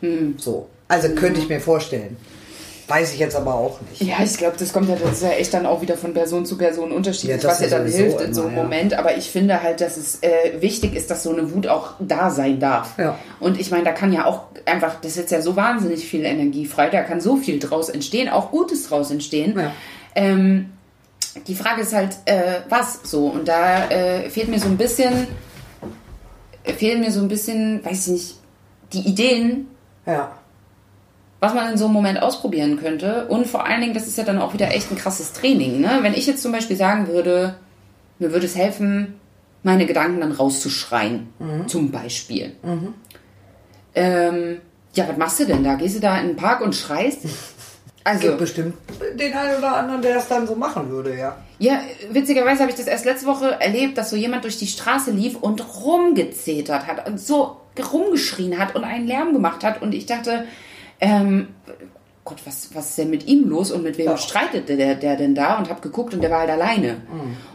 Mhm. 0.00 0.34
So. 0.38 0.68
Also 0.88 1.08
könnte 1.10 1.40
ich 1.40 1.48
mir 1.48 1.60
vorstellen. 1.60 2.16
Weiß 2.88 3.12
ich 3.12 3.18
jetzt 3.20 3.36
aber 3.36 3.54
auch 3.54 3.78
nicht. 3.82 4.00
Ja, 4.00 4.16
ich 4.24 4.38
glaube, 4.38 4.56
das 4.58 4.72
kommt 4.72 4.88
ja, 4.88 4.96
das 4.96 5.12
ist 5.12 5.22
ja 5.22 5.30
echt 5.30 5.52
dann 5.52 5.66
auch 5.66 5.82
wieder 5.82 5.98
von 5.98 6.14
Person 6.14 6.46
zu 6.46 6.56
Person 6.56 6.90
unterschiedlich, 6.90 7.42
Ja, 7.42 7.48
was 7.50 7.58
dir 7.58 7.66
ist 7.66 7.72
dann 7.72 7.86
hilft 7.86 8.20
in 8.22 8.32
so 8.32 8.40
einem 8.42 8.50
immer, 8.52 8.56
ja. 8.58 8.62
Moment. 8.64 8.94
Aber 8.94 9.14
ich 9.16 9.30
finde 9.30 9.62
halt, 9.62 9.82
dass 9.82 9.98
es 9.98 10.22
äh, 10.22 10.60
wichtig 10.60 10.96
ist, 10.96 11.10
dass 11.10 11.22
so 11.22 11.30
eine 11.30 11.52
Wut 11.54 11.66
auch 11.66 11.92
da 12.00 12.30
sein 12.30 12.58
darf. 12.60 12.96
Ja. 12.96 13.18
Und 13.40 13.60
ich 13.60 13.70
meine, 13.70 13.84
da 13.84 13.92
kann 13.92 14.10
ja 14.12 14.24
auch 14.24 14.44
einfach, 14.64 15.00
das 15.02 15.14
setzt 15.14 15.32
ja 15.32 15.42
so 15.42 15.54
wahnsinnig 15.54 16.06
viel 16.06 16.24
Energie 16.24 16.64
frei, 16.64 16.88
da 16.88 17.02
kann 17.02 17.20
so 17.20 17.36
viel 17.36 17.58
draus 17.58 17.90
entstehen, 17.90 18.30
auch 18.30 18.50
Gutes 18.50 18.88
draus 18.88 19.10
entstehen. 19.10 19.54
Ja. 19.58 19.72
Ähm, 20.14 20.72
die 21.46 21.54
Frage 21.54 21.82
ist 21.82 21.92
halt, 21.94 22.16
äh, 22.24 22.60
was 22.70 23.00
so? 23.02 23.26
Und 23.26 23.48
da 23.48 23.90
äh, 23.90 24.30
fehlt 24.30 24.48
mir 24.48 24.58
so 24.58 24.66
ein 24.66 24.78
bisschen, 24.78 25.26
fehlen 26.64 27.00
mir 27.00 27.12
so 27.12 27.20
ein 27.20 27.28
bisschen, 27.28 27.84
weiß 27.84 28.06
ich 28.06 28.12
nicht, 28.12 28.34
die 28.94 29.00
Ideen, 29.06 29.66
Ja. 30.06 30.37
Was 31.40 31.54
man 31.54 31.70
in 31.70 31.78
so 31.78 31.84
einem 31.84 31.94
Moment 31.94 32.20
ausprobieren 32.22 32.78
könnte. 32.78 33.26
Und 33.28 33.46
vor 33.46 33.66
allen 33.66 33.80
Dingen, 33.80 33.94
das 33.94 34.06
ist 34.06 34.18
ja 34.18 34.24
dann 34.24 34.38
auch 34.38 34.54
wieder 34.54 34.72
echt 34.74 34.90
ein 34.90 34.96
krasses 34.96 35.32
Training. 35.32 35.80
Ne? 35.80 35.98
Wenn 36.02 36.14
ich 36.14 36.26
jetzt 36.26 36.42
zum 36.42 36.52
Beispiel 36.52 36.76
sagen 36.76 37.08
würde, 37.08 37.54
mir 38.18 38.32
würde 38.32 38.46
es 38.46 38.56
helfen, 38.56 39.14
meine 39.62 39.86
Gedanken 39.86 40.20
dann 40.20 40.32
rauszuschreien, 40.32 41.28
zum 41.66 41.90
Beispiel. 41.90 42.52
Ähm, 43.94 44.60
ja, 44.94 45.08
was 45.08 45.16
machst 45.16 45.40
du 45.40 45.44
denn 45.44 45.64
da? 45.64 45.74
Gehst 45.74 45.96
du 45.96 46.00
da 46.00 46.18
in 46.18 46.28
den 46.28 46.36
Park 46.36 46.60
und 46.60 46.74
schreist? 46.74 47.20
Also, 48.04 48.28
Gibt 48.28 48.38
bestimmt 48.38 48.74
den 49.18 49.34
einen 49.34 49.58
oder 49.58 49.76
anderen, 49.76 50.00
der 50.00 50.14
das 50.14 50.28
dann 50.28 50.46
so 50.46 50.54
machen 50.54 50.88
würde, 50.88 51.14
ja. 51.14 51.36
ja, 51.58 51.80
witzigerweise 52.10 52.60
habe 52.60 52.70
ich 52.70 52.76
das 52.78 52.86
erst 52.86 53.04
letzte 53.04 53.26
Woche 53.26 53.60
erlebt, 53.60 53.98
dass 53.98 54.08
so 54.08 54.16
jemand 54.16 54.44
durch 54.44 54.56
die 54.56 54.66
Straße 54.66 55.10
lief 55.10 55.36
und 55.36 55.62
rumgezetert 55.84 56.86
hat 56.86 57.06
und 57.06 57.20
so 57.20 57.58
rumgeschrien 57.92 58.58
hat 58.58 58.74
und 58.74 58.84
einen 58.84 59.06
Lärm 59.06 59.34
gemacht 59.34 59.62
hat. 59.62 59.82
Und 59.82 59.94
ich 59.94 60.06
dachte, 60.06 60.46
ähm, 61.00 61.48
Gott, 62.24 62.38
was, 62.44 62.68
was 62.74 62.90
ist 62.90 62.98
denn 62.98 63.08
mit 63.10 63.26
ihm 63.26 63.48
los 63.48 63.70
und 63.70 63.82
mit 63.82 63.96
wem 63.96 64.06
Ja. 64.06 64.16
streitet 64.18 64.68
der, 64.68 64.94
der 64.96 65.16
denn 65.16 65.34
da? 65.34 65.56
Und 65.58 65.70
habe 65.70 65.80
geguckt 65.80 66.12
und 66.12 66.20
der 66.20 66.30
war 66.30 66.40
halt 66.40 66.50
alleine. 66.50 66.98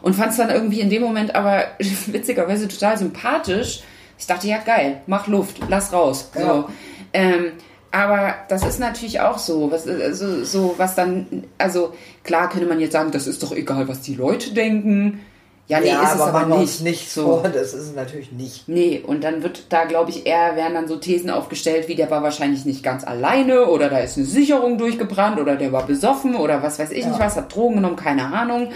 Und 0.01 0.15
fand 0.15 0.31
es 0.31 0.37
dann 0.37 0.49
irgendwie 0.49 0.79
in 0.79 0.89
dem 0.89 1.03
Moment 1.03 1.35
aber 1.35 1.65
witzigerweise 2.07 2.67
total 2.67 2.97
sympathisch. 2.97 3.83
Ich 4.17 4.25
dachte, 4.25 4.47
ja 4.47 4.57
geil, 4.65 5.01
mach 5.05 5.27
Luft, 5.27 5.59
lass 5.69 5.93
raus. 5.93 6.31
So. 6.33 6.39
Ja. 6.39 6.67
Ähm, 7.13 7.51
aber 7.91 8.33
das 8.49 8.65
ist 8.65 8.79
natürlich 8.79 9.19
auch 9.19 9.37
so, 9.37 9.69
was, 9.69 9.87
also, 9.87 10.43
so, 10.43 10.73
was 10.77 10.95
dann, 10.95 11.43
also 11.59 11.93
klar 12.23 12.49
könnte 12.49 12.65
man 12.65 12.79
jetzt 12.79 12.93
sagen, 12.93 13.11
das 13.11 13.27
ist 13.27 13.43
doch 13.43 13.51
egal, 13.51 13.87
was 13.87 14.01
die 14.01 14.15
Leute 14.15 14.51
denken. 14.55 15.19
Ja, 15.67 15.79
nee, 15.79 15.87
ist 15.87 16.15
es 16.15 16.19
aber 16.19 16.31
machen 16.33 16.49
wir 16.49 16.57
nicht. 16.57 16.81
nicht 16.81 17.09
so. 17.09 17.39
vor, 17.39 17.43
das 17.43 17.73
ist 17.73 17.87
es 17.87 17.95
natürlich 17.95 18.33
nicht. 18.33 18.67
Nee, 18.67 19.01
und 19.05 19.23
dann 19.23 19.43
wird 19.43 19.63
da, 19.69 19.85
glaube 19.85 20.11
ich, 20.11 20.25
eher 20.25 20.57
werden 20.57 20.73
dann 20.73 20.87
so 20.89 20.97
Thesen 20.97 21.29
aufgestellt, 21.29 21.87
wie 21.87 21.95
der 21.95 22.11
war 22.11 22.21
wahrscheinlich 22.21 22.65
nicht 22.65 22.83
ganz 22.83 23.05
alleine 23.05 23.67
oder 23.67 23.89
da 23.89 23.99
ist 23.99 24.17
eine 24.17 24.25
Sicherung 24.25 24.77
durchgebrannt 24.77 25.39
oder 25.39 25.55
der 25.55 25.71
war 25.71 25.85
besoffen 25.85 26.35
oder 26.35 26.61
was 26.61 26.79
weiß 26.79 26.91
ich 26.91 27.05
nicht 27.05 27.19
was, 27.19 27.37
hat 27.37 27.55
Drogen 27.55 27.75
genommen, 27.75 27.95
keine 27.95 28.25
Ahnung. 28.33 28.71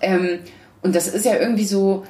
Ähm, 0.00 0.40
und 0.82 0.96
das 0.96 1.06
ist 1.06 1.24
ja 1.24 1.36
irgendwie 1.36 1.66
so, 1.66 2.04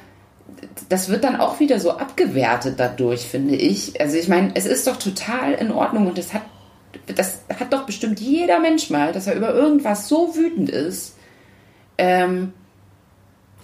das 0.89 1.11
wird 1.11 1.23
dann 1.23 1.37
auch 1.37 1.61
wieder 1.61 1.79
so 1.79 1.91
abgewertet 1.91 2.75
dadurch, 2.79 3.27
finde 3.27 3.55
ich. 3.55 4.01
Also 4.01 4.17
ich 4.17 4.29
meine, 4.29 4.53
es 4.55 4.65
ist 4.65 4.87
doch 4.87 4.97
total 4.97 5.53
in 5.53 5.71
Ordnung 5.71 6.07
und 6.07 6.17
das 6.17 6.33
hat, 6.33 6.43
das 7.15 7.41
hat 7.61 7.75
doch 7.75 7.85
bestimmt 7.85 8.21
jeder 8.21 8.59
Mensch 8.59 8.89
mal, 8.89 9.13
dass 9.13 9.27
er 9.27 9.35
über 9.35 9.53
irgendwas 9.53 10.09
so 10.09 10.35
wütend 10.35 10.71
ist 10.71 11.15
ähm, 11.99 12.53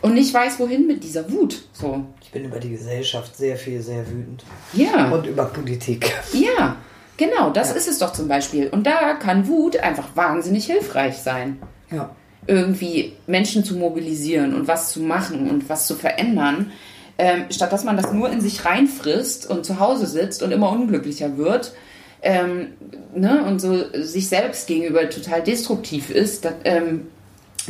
und 0.02 0.14
nicht 0.14 0.32
weiß, 0.32 0.58
wohin 0.58 0.86
mit 0.86 1.04
dieser 1.04 1.30
Wut. 1.30 1.62
So. 1.72 2.04
Ich 2.22 2.30
bin 2.30 2.44
über 2.44 2.58
die 2.58 2.70
Gesellschaft 2.70 3.36
sehr 3.36 3.56
viel, 3.56 3.80
sehr 3.80 4.06
wütend. 4.08 4.44
Ja. 4.72 5.10
Und 5.10 5.26
über 5.26 5.44
Politik. 5.46 6.14
Ja, 6.32 6.76
genau, 7.16 7.50
das 7.50 7.74
ist 7.74 7.88
es 7.88 7.98
doch 7.98 8.12
zum 8.12 8.28
Beispiel. 8.28 8.68
Und 8.68 8.86
da 8.86 9.14
kann 9.14 9.48
Wut 9.48 9.76
einfach 9.76 10.14
wahnsinnig 10.14 10.66
hilfreich 10.66 11.18
sein. 11.18 11.58
Ja. 11.90 12.14
Irgendwie 12.46 13.12
Menschen 13.26 13.64
zu 13.64 13.76
mobilisieren 13.76 14.54
und 14.54 14.68
was 14.68 14.92
zu 14.92 15.00
machen 15.00 15.50
und 15.50 15.68
was 15.68 15.86
zu 15.86 15.94
verändern, 15.94 16.72
ähm, 17.18 17.44
statt 17.50 17.72
dass 17.72 17.84
man 17.84 17.96
das 17.96 18.12
nur 18.12 18.30
in 18.30 18.40
sich 18.40 18.64
reinfrisst 18.64 19.48
und 19.50 19.66
zu 19.66 19.78
Hause 19.78 20.06
sitzt 20.06 20.42
und 20.42 20.52
immer 20.52 20.70
unglücklicher 20.70 21.36
wird 21.36 21.74
ähm, 22.22 22.68
ne, 23.14 23.44
und 23.44 23.60
so 23.60 23.84
sich 23.94 24.28
selbst 24.28 24.66
gegenüber 24.66 25.08
total 25.08 25.42
destruktiv 25.42 26.10
ist, 26.10 26.44
das, 26.44 26.54
ähm, 26.64 27.08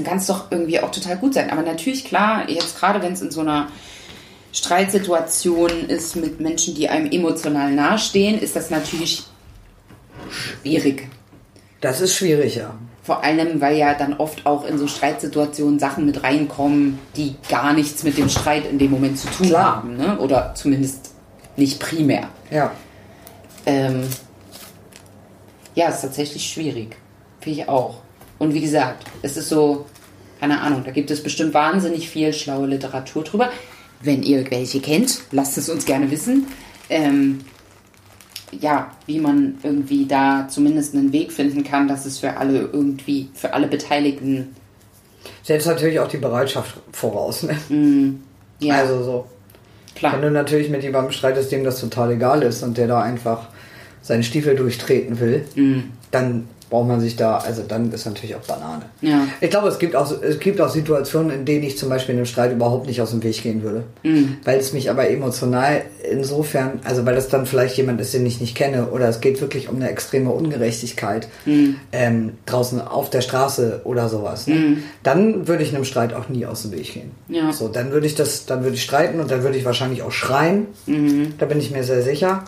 kann 0.04 0.18
es 0.18 0.26
doch 0.26 0.50
irgendwie 0.50 0.80
auch 0.80 0.90
total 0.90 1.16
gut 1.16 1.34
sein. 1.34 1.50
Aber 1.50 1.62
natürlich, 1.62 2.04
klar, 2.04 2.48
jetzt 2.48 2.78
gerade 2.78 3.02
wenn 3.02 3.12
es 3.12 3.22
in 3.22 3.30
so 3.30 3.40
einer 3.40 3.68
Streitsituation 4.52 5.86
ist 5.88 6.16
mit 6.16 6.40
Menschen, 6.40 6.74
die 6.74 6.88
einem 6.88 7.10
emotional 7.10 7.72
nahestehen, 7.72 8.38
ist 8.40 8.56
das 8.56 8.70
natürlich 8.70 9.24
schwierig. 10.30 11.08
Das 11.80 12.00
ist 12.00 12.14
schwierig, 12.14 12.56
ja. 12.56 12.74
Vor 13.02 13.24
allem, 13.24 13.60
weil 13.60 13.76
ja 13.76 13.94
dann 13.94 14.14
oft 14.14 14.44
auch 14.46 14.64
in 14.64 14.78
so 14.78 14.86
Streitsituationen 14.86 15.78
Sachen 15.78 16.04
mit 16.04 16.22
reinkommen, 16.22 16.98
die 17.16 17.36
gar 17.48 17.72
nichts 17.72 18.02
mit 18.02 18.18
dem 18.18 18.28
Streit 18.28 18.66
in 18.66 18.78
dem 18.78 18.90
Moment 18.90 19.18
zu 19.18 19.28
tun 19.28 19.48
Klar. 19.48 19.76
haben. 19.76 19.96
Ne? 19.96 20.18
Oder 20.18 20.54
zumindest 20.54 21.12
nicht 21.56 21.80
primär. 21.80 22.28
Ja. 22.50 22.72
Ähm, 23.66 24.02
ja, 25.74 25.88
ist 25.88 26.02
tatsächlich 26.02 26.44
schwierig. 26.46 26.96
Finde 27.40 27.60
ich 27.60 27.68
auch. 27.68 28.02
Und 28.40 28.54
wie 28.54 28.60
gesagt, 28.60 29.04
es 29.22 29.36
ist 29.36 29.48
so, 29.48 29.86
keine 30.40 30.60
Ahnung, 30.60 30.82
da 30.84 30.90
gibt 30.90 31.12
es 31.12 31.22
bestimmt 31.22 31.54
wahnsinnig 31.54 32.08
viel 32.08 32.32
schlaue 32.32 32.66
Literatur 32.66 33.22
drüber. 33.22 33.50
Wenn 34.02 34.24
ihr 34.24 34.50
welche 34.50 34.80
kennt, 34.80 35.20
lasst 35.30 35.56
es 35.58 35.68
uns 35.68 35.84
gerne 35.84 36.10
wissen. 36.10 36.46
Ähm, 36.88 37.40
ja, 38.50 38.90
wie 39.06 39.20
man 39.20 39.58
irgendwie 39.62 40.06
da 40.06 40.48
zumindest 40.48 40.94
einen 40.96 41.12
Weg 41.12 41.30
finden 41.30 41.62
kann, 41.62 41.86
dass 41.86 42.04
es 42.04 42.18
für 42.18 42.36
alle 42.36 42.68
irgendwie, 42.72 43.28
für 43.34 43.54
alle 43.54 43.68
Beteiligten, 43.68 44.56
Setzt 45.42 45.66
natürlich 45.66 45.98
auch 46.00 46.08
die 46.08 46.18
Bereitschaft 46.18 46.76
voraus. 46.92 47.42
Ne? 47.42 48.14
ja, 48.60 48.76
Also 48.76 49.02
so. 49.02 49.26
Wenn 49.94 50.10
klar. 50.10 50.20
du 50.20 50.30
natürlich 50.30 50.70
mit 50.70 50.82
jemandem 50.82 51.12
streitest, 51.12 51.52
dem 51.52 51.64
das 51.64 51.80
total 51.80 52.12
egal 52.12 52.42
ist 52.42 52.62
und 52.62 52.78
der 52.78 52.86
da 52.86 53.02
einfach 53.02 53.48
seinen 54.02 54.22
Stiefel 54.22 54.56
durchtreten 54.56 55.20
will, 55.20 55.44
dann 56.10 56.48
braucht 56.70 56.86
man 56.86 57.00
sich 57.00 57.16
da, 57.16 57.38
also 57.38 57.62
dann 57.66 57.92
ist 57.92 58.06
natürlich 58.06 58.36
auch 58.36 58.46
Banane. 58.46 58.84
Ja. 59.00 59.26
Ich 59.40 59.50
glaube, 59.50 59.68
es 59.68 59.80
gibt, 59.80 59.96
auch, 59.96 60.10
es 60.22 60.38
gibt 60.38 60.60
auch 60.60 60.68
Situationen, 60.68 61.32
in 61.32 61.44
denen 61.44 61.64
ich 61.64 61.76
zum 61.76 61.88
Beispiel 61.88 62.14
in 62.14 62.20
einem 62.20 62.26
Streit 62.26 62.52
überhaupt 62.52 62.86
nicht 62.86 63.02
aus 63.02 63.10
dem 63.10 63.22
Weg 63.24 63.42
gehen 63.42 63.64
würde. 63.64 63.82
Weil 64.44 64.60
es 64.60 64.72
mich 64.72 64.88
aber 64.88 65.10
emotional 65.10 65.82
insofern, 66.08 66.78
also 66.84 67.04
weil 67.04 67.16
das 67.16 67.28
dann 67.28 67.44
vielleicht 67.46 67.76
jemand 67.76 68.00
ist, 68.00 68.14
den 68.14 68.24
ich 68.24 68.40
nicht 68.40 68.56
kenne, 68.56 68.90
oder 68.92 69.08
es 69.08 69.20
geht 69.20 69.40
wirklich 69.40 69.68
um 69.68 69.76
eine 69.76 69.90
extreme 69.90 70.30
Ungerechtigkeit 70.30 71.28
ähm, 71.92 72.32
draußen 72.46 72.80
auf 72.80 73.10
der 73.10 73.20
Straße 73.20 73.80
oder 73.84 74.08
sowas. 74.08 74.46
Ne? 74.46 74.78
Dann 75.02 75.48
würde 75.48 75.64
ich 75.64 75.74
einem 75.74 75.84
Streit 75.84 76.14
auch 76.14 76.28
nie 76.28 76.46
aus 76.46 76.62
dem 76.62 76.70
Weg 76.70 76.94
gehen. 76.94 77.10
Ja. 77.28 77.52
So, 77.52 77.66
dann 77.66 77.90
würde 77.90 78.06
ich 78.06 78.14
das, 78.14 78.46
dann 78.46 78.62
würde 78.62 78.76
ich 78.76 78.84
streiten 78.84 79.18
und 79.18 79.30
dann 79.30 79.42
würde 79.42 79.58
ich 79.58 79.64
wahrscheinlich 79.64 80.02
auch 80.02 80.12
schreien. 80.12 80.68
Da 81.38 81.46
bin 81.46 81.58
ich 81.58 81.72
mir 81.72 81.82
sehr 81.82 82.02
sicher. 82.02 82.44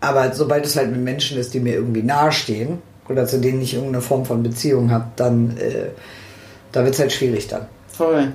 Aber 0.00 0.34
sobald 0.34 0.66
es 0.66 0.76
halt 0.76 0.90
mit 0.90 1.00
Menschen 1.00 1.38
ist, 1.38 1.54
die 1.54 1.60
mir 1.60 1.72
irgendwie 1.72 2.02
nahestehen 2.02 2.78
oder 3.08 3.26
zu 3.26 3.40
denen 3.40 3.60
ich 3.62 3.74
irgendeine 3.74 4.02
Form 4.02 4.24
von 4.24 4.42
Beziehung 4.42 4.90
habe, 4.90 5.06
dann 5.16 5.56
äh, 5.56 5.90
da 6.72 6.84
wird 6.84 6.94
es 6.94 7.00
halt 7.00 7.12
schwierig 7.12 7.48
dann. 7.48 7.66
Voll. 7.88 8.32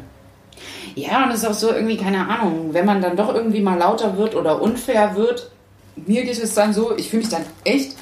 Ja, 0.96 1.26
und 1.26 1.32
es 1.32 1.44
ist 1.44 1.46
auch 1.46 1.54
so 1.54 1.72
irgendwie, 1.72 1.98
keine 1.98 2.28
Ahnung, 2.28 2.74
wenn 2.74 2.86
man 2.86 3.02
dann 3.02 3.16
doch 3.16 3.34
irgendwie 3.34 3.62
mal 3.62 3.78
lauter 3.78 4.18
wird 4.18 4.36
oder 4.36 4.62
unfair 4.62 5.16
wird, 5.16 5.52
mir 5.96 6.24
geht 6.24 6.42
es 6.42 6.54
dann 6.54 6.74
so, 6.74 6.96
ich 6.98 7.10
fühle 7.10 7.22
mich 7.24 7.32
dann 7.32 7.46
echt 7.64 7.96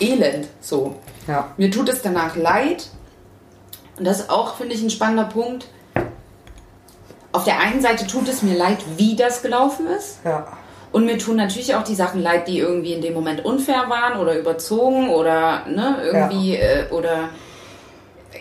elend 0.00 0.48
so. 0.60 0.96
Ja. 1.26 1.52
Mir 1.56 1.70
tut 1.70 1.88
es 1.88 2.02
danach 2.02 2.36
leid. 2.36 2.88
Und 3.98 4.04
das 4.04 4.20
ist 4.20 4.30
auch, 4.30 4.56
finde 4.56 4.74
ich, 4.74 4.82
ein 4.82 4.90
spannender 4.90 5.24
Punkt. 5.24 5.66
Auf 7.32 7.44
der 7.44 7.58
einen 7.60 7.80
Seite 7.80 8.06
tut 8.06 8.28
es 8.28 8.42
mir 8.42 8.56
leid, 8.56 8.78
wie 8.96 9.16
das 9.16 9.42
gelaufen 9.42 9.86
ist. 9.86 10.18
Ja. 10.24 10.46
Und 10.92 11.04
mir 11.04 11.18
tun 11.18 11.36
natürlich 11.36 11.74
auch 11.74 11.84
die 11.84 11.94
Sachen 11.94 12.22
leid, 12.22 12.48
die 12.48 12.58
irgendwie 12.58 12.92
in 12.92 13.02
dem 13.02 13.12
Moment 13.14 13.44
unfair 13.44 13.84
waren 13.88 14.18
oder 14.18 14.38
überzogen 14.38 15.10
oder 15.10 15.66
ne, 15.66 15.96
irgendwie 16.02 16.56
äh, 16.56 16.88
oder 16.90 17.28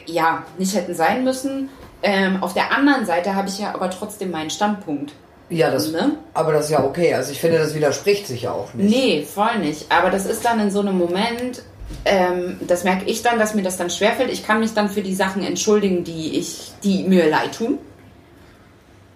ja, 0.05 0.43
nicht 0.57 0.75
hätten 0.75 0.93
sein 0.93 1.23
müssen. 1.23 1.69
Ähm, 2.03 2.41
auf 2.43 2.53
der 2.53 2.71
anderen 2.71 3.05
Seite 3.05 3.35
habe 3.35 3.47
ich 3.47 3.59
ja 3.59 3.73
aber 3.73 3.89
trotzdem 3.89 4.31
meinen 4.31 4.49
Standpunkt. 4.49 5.13
Ja, 5.49 5.69
das, 5.69 5.91
Ne? 5.91 6.17
aber 6.33 6.53
das 6.53 6.65
ist 6.65 6.71
ja 6.71 6.83
okay. 6.83 7.13
Also 7.13 7.31
ich 7.31 7.39
finde, 7.39 7.59
das 7.59 7.75
widerspricht 7.75 8.25
sich 8.27 8.43
ja 8.43 8.51
auch 8.51 8.73
nicht. 8.73 8.89
Nee, 8.89 9.23
voll 9.23 9.59
nicht. 9.59 9.91
Aber 9.91 10.09
das 10.09 10.25
ist 10.25 10.43
dann 10.43 10.59
in 10.59 10.71
so 10.71 10.79
einem 10.79 10.97
Moment, 10.97 11.61
ähm, 12.03 12.59
das 12.67 12.83
merke 12.83 13.05
ich 13.05 13.21
dann, 13.21 13.37
dass 13.37 13.53
mir 13.53 13.61
das 13.61 13.77
dann 13.77 13.89
schwerfällt. 13.89 14.31
Ich 14.31 14.45
kann 14.45 14.59
mich 14.59 14.73
dann 14.73 14.89
für 14.89 15.01
die 15.01 15.13
Sachen 15.13 15.43
entschuldigen, 15.43 16.03
die 16.03 16.37
ich, 16.39 16.71
die 16.83 17.03
mir 17.03 17.29
leid 17.29 17.55
tun. 17.57 17.77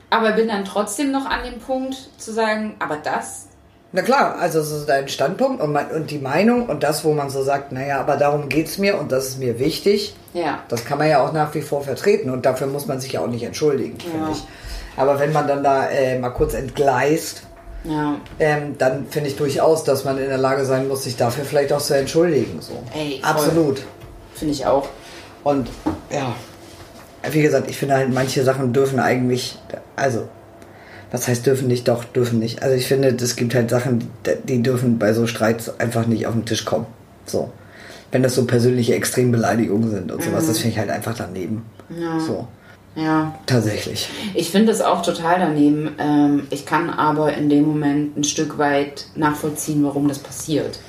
Aber 0.10 0.32
bin 0.34 0.48
dann 0.48 0.66
trotzdem 0.66 1.12
noch 1.12 1.26
an 1.26 1.44
dem 1.44 1.60
Punkt 1.60 1.96
zu 2.18 2.32
sagen, 2.34 2.76
aber 2.80 2.98
das, 2.98 3.48
Na 3.92 4.02
klar, 4.02 4.36
also 4.40 4.60
es 4.60 4.72
ist 4.72 4.90
dein 4.90 5.08
Standpunkt 5.08 5.62
und, 5.62 5.72
mein, 5.72 5.92
und 5.92 6.10
die 6.12 6.20
Meinung 6.20 6.68
und 6.68 6.84
das, 6.84 7.04
wo 7.04 7.14
man 7.14 7.30
so 7.30 7.44
sagt, 7.44 7.72
naja, 7.72 8.00
aber 8.00 8.18
darum 8.18 8.50
geht's 8.50 8.78
mir 8.78 9.00
und 9.00 9.12
das 9.12 9.28
ist 9.30 9.40
mir 9.40 9.60
wichtig. 9.60 10.16
ja, 10.34 10.60
Das 10.68 10.86
kann 10.86 10.98
man 10.98 11.08
ja 11.10 11.24
auch 11.26 11.32
nach 11.34 11.54
wie 11.56 11.62
vor 11.62 11.84
vertreten 11.84 12.30
und 12.30 12.46
dafür 12.46 12.68
muss 12.68 12.86
man 12.88 13.00
sich 13.00 13.12
ja 13.14 13.22
auch 13.22 13.28
nicht 13.28 13.44
entschuldigen, 13.44 14.00
finde 14.00 14.18
Ja. 14.28 14.32
ich. 14.32 14.44
Aber 14.98 15.20
wenn 15.20 15.32
man 15.32 15.48
dann 15.48 15.64
da 15.64 15.88
äh, 15.90 16.20
mal 16.20 16.30
kurz 16.32 16.54
entgleist, 16.56 17.44
ja, 17.86 18.16
ähm, 18.40 18.78
dann 18.78 19.08
finde 19.08 19.30
ich 19.30 19.38
durchaus, 19.38 19.86
dass 19.86 20.04
man 20.04 20.18
in 20.18 20.28
der 20.28 20.38
Lage 20.38 20.66
sein 20.66 20.88
muss, 20.90 21.04
sich 21.06 21.16
dafür 21.16 21.46
vielleicht 21.46 21.72
auch 21.72 21.80
zu 21.82 21.96
entschuldigen. 21.96 22.62
So. 22.62 22.74
Ey. 22.94 23.22
Absolut. 23.24 23.82
finde 24.36 24.54
ich 24.54 24.66
auch. 24.66 24.90
Und 25.44 25.70
ja, 26.12 26.34
wie 27.32 27.42
gesagt, 27.42 27.70
ich 27.70 27.78
finde 27.78 27.96
halt, 27.96 28.14
manche 28.14 28.44
Sachen 28.44 28.74
dürfen 28.74 29.00
eigentlich, 29.00 29.58
also, 29.96 30.28
was 31.12 31.28
heißt 31.28 31.46
dürfen 31.46 31.68
nicht, 31.68 31.88
doch, 31.88 32.04
dürfen 32.04 32.40
nicht. 32.40 32.62
Also 32.62 32.76
ich 32.76 32.88
finde, 32.88 33.10
es 33.10 33.36
gibt 33.36 33.56
halt 33.56 33.70
Sachen, 33.70 34.10
die 34.44 34.62
dürfen 34.62 35.00
bei 35.00 35.14
so 35.14 35.28
Streits 35.28 35.80
einfach 35.80 36.06
nicht 36.06 36.28
auf 36.28 36.34
den 36.34 36.46
Tisch 36.46 36.66
kommen. 36.66 36.86
So. 37.26 37.52
Wenn 38.12 38.24
das 38.24 38.36
so 38.36 38.46
persönliche 38.46 38.96
Extrembeleidigungen 38.96 39.90
sind 39.90 40.12
und 40.12 40.24
sowas, 40.24 40.48
das 40.48 40.60
finde 40.60 40.74
ich 40.74 40.80
halt 40.80 40.90
einfach 40.90 41.16
daneben. 41.16 41.66
Ja. 41.90 42.20
So. 42.20 42.48
Ja, 42.96 43.36
Tatsächlich. 43.46 44.10
ich 44.34 44.50
finde 44.50 44.72
es 44.72 44.82
auch 44.82 45.02
total 45.04 45.40
daneben. 45.40 45.96
Ähm, 46.00 46.48
ich 46.50 46.66
kann 46.66 46.90
aber 46.90 47.34
in 47.34 47.48
dem 47.50 47.66
Moment 47.66 48.18
ein 48.18 48.24
Stück 48.24 48.58
weit 48.58 49.06
nachvollziehen, 49.16 49.84
warum 49.84 50.08
das 50.08 50.20
passiert. 50.20 50.80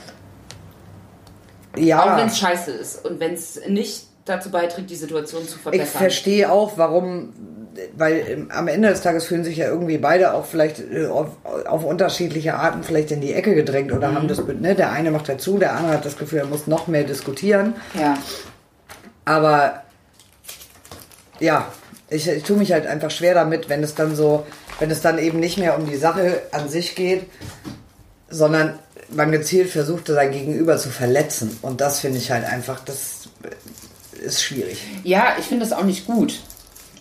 Ja. 1.76 2.02
Auch 2.02 2.18
wenn 2.18 2.26
es 2.26 2.38
scheiße 2.38 2.70
ist 2.72 3.04
und 3.04 3.20
wenn 3.20 3.34
es 3.34 3.60
nicht 3.68 4.06
dazu 4.30 4.50
beiträgt, 4.50 4.88
die 4.90 4.96
Situation 4.96 5.46
zu 5.46 5.56
Ich 5.56 5.62
verbessern. 5.62 5.86
verstehe 6.00 6.50
auch, 6.50 6.72
warum, 6.76 7.32
weil 7.96 8.24
ähm, 8.28 8.50
am 8.50 8.68
Ende 8.68 8.88
des 8.88 9.00
Tages 9.02 9.26
fühlen 9.26 9.44
sich 9.44 9.56
ja 9.58 9.66
irgendwie 9.66 9.98
beide 9.98 10.34
auch 10.34 10.46
vielleicht 10.46 10.80
äh, 10.80 11.06
auf, 11.06 11.28
auf 11.66 11.84
unterschiedliche 11.84 12.54
Arten 12.54 12.82
vielleicht 12.82 13.10
in 13.10 13.20
die 13.20 13.32
Ecke 13.34 13.54
gedrängt 13.54 13.92
oder 13.92 14.14
haben 14.14 14.28
das, 14.28 14.42
ne, 14.46 14.74
der 14.74 14.92
eine 14.92 15.10
macht 15.10 15.28
dazu, 15.28 15.58
der 15.58 15.74
andere 15.76 15.94
hat 15.94 16.04
das 16.04 16.16
Gefühl, 16.16 16.38
er 16.40 16.46
muss 16.46 16.66
noch 16.66 16.86
mehr 16.86 17.04
diskutieren. 17.04 17.74
Ja, 17.98 18.16
Aber 19.24 19.82
ja, 21.38 21.66
ich, 22.08 22.28
ich 22.28 22.42
tue 22.42 22.56
mich 22.56 22.72
halt 22.72 22.86
einfach 22.86 23.10
schwer 23.10 23.34
damit, 23.34 23.68
wenn 23.68 23.82
es 23.82 23.94
dann 23.94 24.14
so, 24.16 24.46
wenn 24.78 24.90
es 24.90 25.00
dann 25.00 25.18
eben 25.18 25.40
nicht 25.40 25.58
mehr 25.58 25.78
um 25.78 25.86
die 25.86 25.96
Sache 25.96 26.42
an 26.52 26.68
sich 26.68 26.94
geht, 26.94 27.26
sondern 28.28 28.78
man 29.12 29.32
gezielt 29.32 29.70
versucht, 29.70 30.06
sein 30.06 30.30
Gegenüber 30.30 30.76
zu 30.76 30.88
verletzen. 30.90 31.58
Und 31.62 31.80
das 31.80 32.00
finde 32.00 32.18
ich 32.18 32.30
halt 32.30 32.44
einfach, 32.44 32.80
das 32.84 33.19
ist 34.20 34.42
schwierig. 34.42 34.78
ja 35.04 35.34
ich 35.38 35.46
finde 35.46 35.64
das 35.66 35.76
auch 35.76 35.84
nicht 35.84 36.06
gut. 36.06 36.40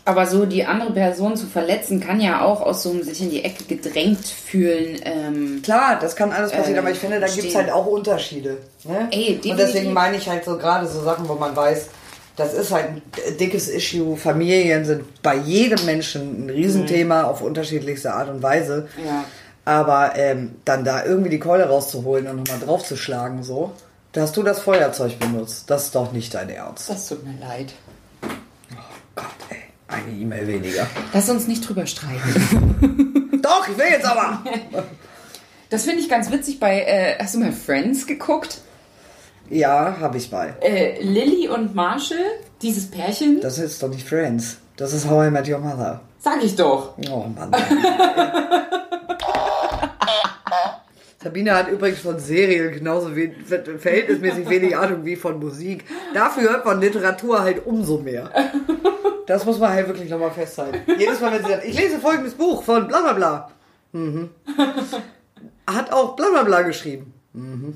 Aber 0.06 0.26
so 0.26 0.48
die 0.48 0.66
andere 0.66 0.92
Person 0.92 1.36
zu 1.36 1.46
verletzen, 1.46 2.00
kann 2.00 2.20
ja 2.20 2.42
auch 2.42 2.62
aus 2.62 2.82
so 2.82 2.90
einem 2.90 3.04
sich 3.04 3.22
in 3.22 3.30
die 3.30 3.44
Ecke 3.44 3.66
gedrängt 3.66 4.26
fühlen. 4.26 5.00
Ähm, 5.04 5.62
Klar, 5.62 6.00
das 6.02 6.16
kann 6.16 6.32
alles 6.32 6.52
passieren, 6.52 6.78
Äh, 6.78 6.80
aber 6.80 6.90
ich 6.92 6.98
finde, 6.98 7.20
da 7.20 7.28
gibt 7.28 7.48
es 7.48 7.54
halt 7.54 7.72
auch 7.72 7.86
Unterschiede. 7.86 8.58
Ne? 8.86 9.08
Ey, 9.12 9.40
Und 9.44 9.60
deswegen 9.60 9.94
meine 9.94 10.18
ich 10.18 10.28
halt 10.28 10.46
so 10.46 10.58
gerade 10.58 10.88
so 10.88 11.04
Sachen, 11.04 11.30
wo 11.30 11.36
man 11.36 11.56
weiß, 11.56 11.90
das 12.38 12.54
ist 12.56 12.72
halt 12.72 12.88
ein 12.88 13.02
dickes 13.40 13.68
Issue. 13.70 14.18
Familien 14.18 14.84
sind 14.86 15.22
bei 15.22 15.36
jedem 15.36 15.86
Menschen 15.86 16.46
ein 16.46 16.50
Riesenthema 16.50 17.24
auf 17.26 17.42
unterschiedlichste 17.42 18.12
Art 18.14 18.30
und 18.30 18.42
Weise. 18.42 18.88
Ja. 19.06 19.26
Aber 19.66 20.14
ähm, 20.16 20.56
dann 20.66 20.84
da 20.86 21.06
irgendwie 21.06 21.30
die 21.30 21.40
Keule 21.40 21.68
rauszuholen 21.68 22.26
und 22.28 22.38
nochmal 22.38 22.66
draufzuschlagen, 22.66 23.44
so. 23.44 23.74
Da 24.12 24.22
hast 24.22 24.36
du 24.38 24.44
das 24.44 24.60
Feuerzeug 24.60 25.20
benutzt. 25.20 25.70
Das 25.70 25.86
ist 25.86 25.96
doch 25.96 26.12
nicht 26.12 26.34
dein 26.34 26.50
Ernst. 26.50 26.90
Das 26.90 27.08
tut 27.08 27.24
mir 27.24 27.38
leid. 27.40 27.74
Gott, 29.16 29.26
ey. 29.50 29.58
Eine 29.88 30.12
E-Mail 30.12 30.48
weniger. 30.48 30.88
Lass 31.14 31.30
uns 31.30 31.48
nicht 31.48 31.68
drüber 31.68 31.86
streiten. 31.86 33.30
Doch, 33.42 33.68
ich 33.68 33.78
will 33.78 33.88
jetzt 33.90 34.06
aber. 34.06 34.44
Das 35.72 35.84
finde 35.84 36.00
ich 36.00 36.10
ganz 36.10 36.32
witzig 36.32 36.60
bei, 36.60 36.82
äh, 36.82 37.16
hast 37.24 37.36
du 37.36 37.40
mal 37.40 37.52
Friends 37.52 38.08
geguckt? 38.08 38.62
Ja, 39.52 39.98
habe 40.00 40.18
ich 40.18 40.32
mal. 40.32 40.56
Äh, 40.62 41.00
Lily 41.04 41.48
und 41.48 41.76
Marshall, 41.76 42.18
dieses 42.64 42.90
Pärchen, 42.90 43.40
Das 43.42 43.60
ist 43.60 43.84
doch 43.84 43.90
nicht 43.90 44.08
Friends. 44.10 44.58
Das 44.78 44.94
ist 44.94 45.08
How 45.08 45.28
I 45.28 45.30
Met 45.30 45.48
Your 45.48 45.60
Mother. 45.60 46.02
sag 46.22 46.44
ich 46.44 46.56
doch. 46.56 46.94
Oh 47.12 47.26
Mann. 47.36 47.52
Sabine 51.22 51.54
hat 51.54 51.70
übrigens 51.70 52.00
von 52.00 52.18
Serien 52.18 52.72
genauso 52.72 53.14
we 53.16 53.32
verhältnismäßig 53.78 54.50
wenig 54.50 54.78
Ahnung 54.78 55.04
wie 55.04 55.18
von 55.18 55.38
Musik. 55.40 55.84
Dafür 56.14 56.62
von 56.64 56.80
Literatur 56.80 57.42
halt 57.42 57.66
umso 57.66 57.98
mehr. 57.98 58.32
Das 59.28 59.46
muss 59.46 59.60
man 59.60 59.72
halt 59.72 59.88
wirklich 59.88 60.10
nochmal 60.10 60.32
festhalten. 60.32 60.80
Jedes 60.98 61.20
Mal, 61.20 61.34
wenn 61.34 61.44
sie 61.44 61.52
sagt, 61.52 61.66
ich 61.66 61.78
lese 61.78 62.00
folgendes 62.00 62.34
Buch 62.34 62.64
von 62.64 62.88
bla 62.88 63.02
bla 63.02 63.14
bla. 63.14 63.52
Mhm. 63.92 64.30
Hat 65.68 65.92
auch 65.92 66.16
bla 66.16 66.30
bla 66.30 66.44
bla 66.44 66.62
geschrieben. 66.62 67.14
Mhm. 67.34 67.76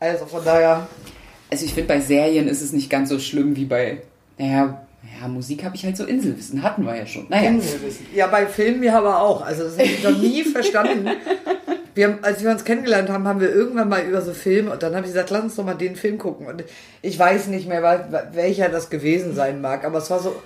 Also 0.00 0.26
von 0.26 0.44
daher, 0.44 0.88
Also 1.52 1.66
ich 1.66 1.74
finde, 1.74 1.88
bei 1.88 2.00
Serien 2.00 2.48
ist 2.48 2.62
es 2.62 2.72
nicht 2.72 2.88
ganz 2.88 3.10
so 3.10 3.18
schlimm 3.18 3.56
wie 3.56 3.66
bei, 3.66 4.00
naja, 4.38 4.86
ja, 5.20 5.28
Musik 5.28 5.64
habe 5.64 5.76
ich 5.76 5.84
halt 5.84 5.98
so 5.98 6.06
Inselwissen, 6.06 6.62
hatten 6.62 6.86
wir 6.86 6.96
ja 6.96 7.04
schon. 7.04 7.26
Naja, 7.28 7.50
Inselwissen. 7.50 8.06
Ja, 8.14 8.26
bei 8.28 8.46
Filmen 8.46 8.82
ja 8.82 8.96
aber 8.96 9.20
auch. 9.20 9.42
Also 9.42 9.64
das 9.64 9.74
habe 9.74 9.84
ich 9.84 10.02
noch 10.02 10.16
nie 10.16 10.44
verstanden. 10.44 11.10
Wir 11.94 12.08
haben, 12.08 12.18
als 12.22 12.42
wir 12.42 12.50
uns 12.50 12.64
kennengelernt 12.64 13.10
haben, 13.10 13.28
haben 13.28 13.40
wir 13.40 13.54
irgendwann 13.54 13.88
mal 13.88 14.02
über 14.02 14.22
so 14.22 14.32
Filme 14.32 14.70
und 14.70 14.82
dann 14.82 14.94
habe 14.94 15.04
ich 15.06 15.12
gesagt, 15.12 15.30
lass 15.30 15.42
uns 15.42 15.56
doch 15.56 15.64
mal 15.64 15.74
den 15.74 15.96
Film 15.96 16.18
gucken. 16.18 16.46
Und 16.46 16.64
ich 17.02 17.18
weiß 17.18 17.48
nicht 17.48 17.68
mehr, 17.68 17.82
wel- 17.82 18.34
welcher 18.34 18.68
das 18.70 18.88
gewesen 18.88 19.34
sein 19.34 19.60
mag, 19.60 19.84
aber 19.84 19.98
es 19.98 20.10
war 20.10 20.20
so 20.20 20.42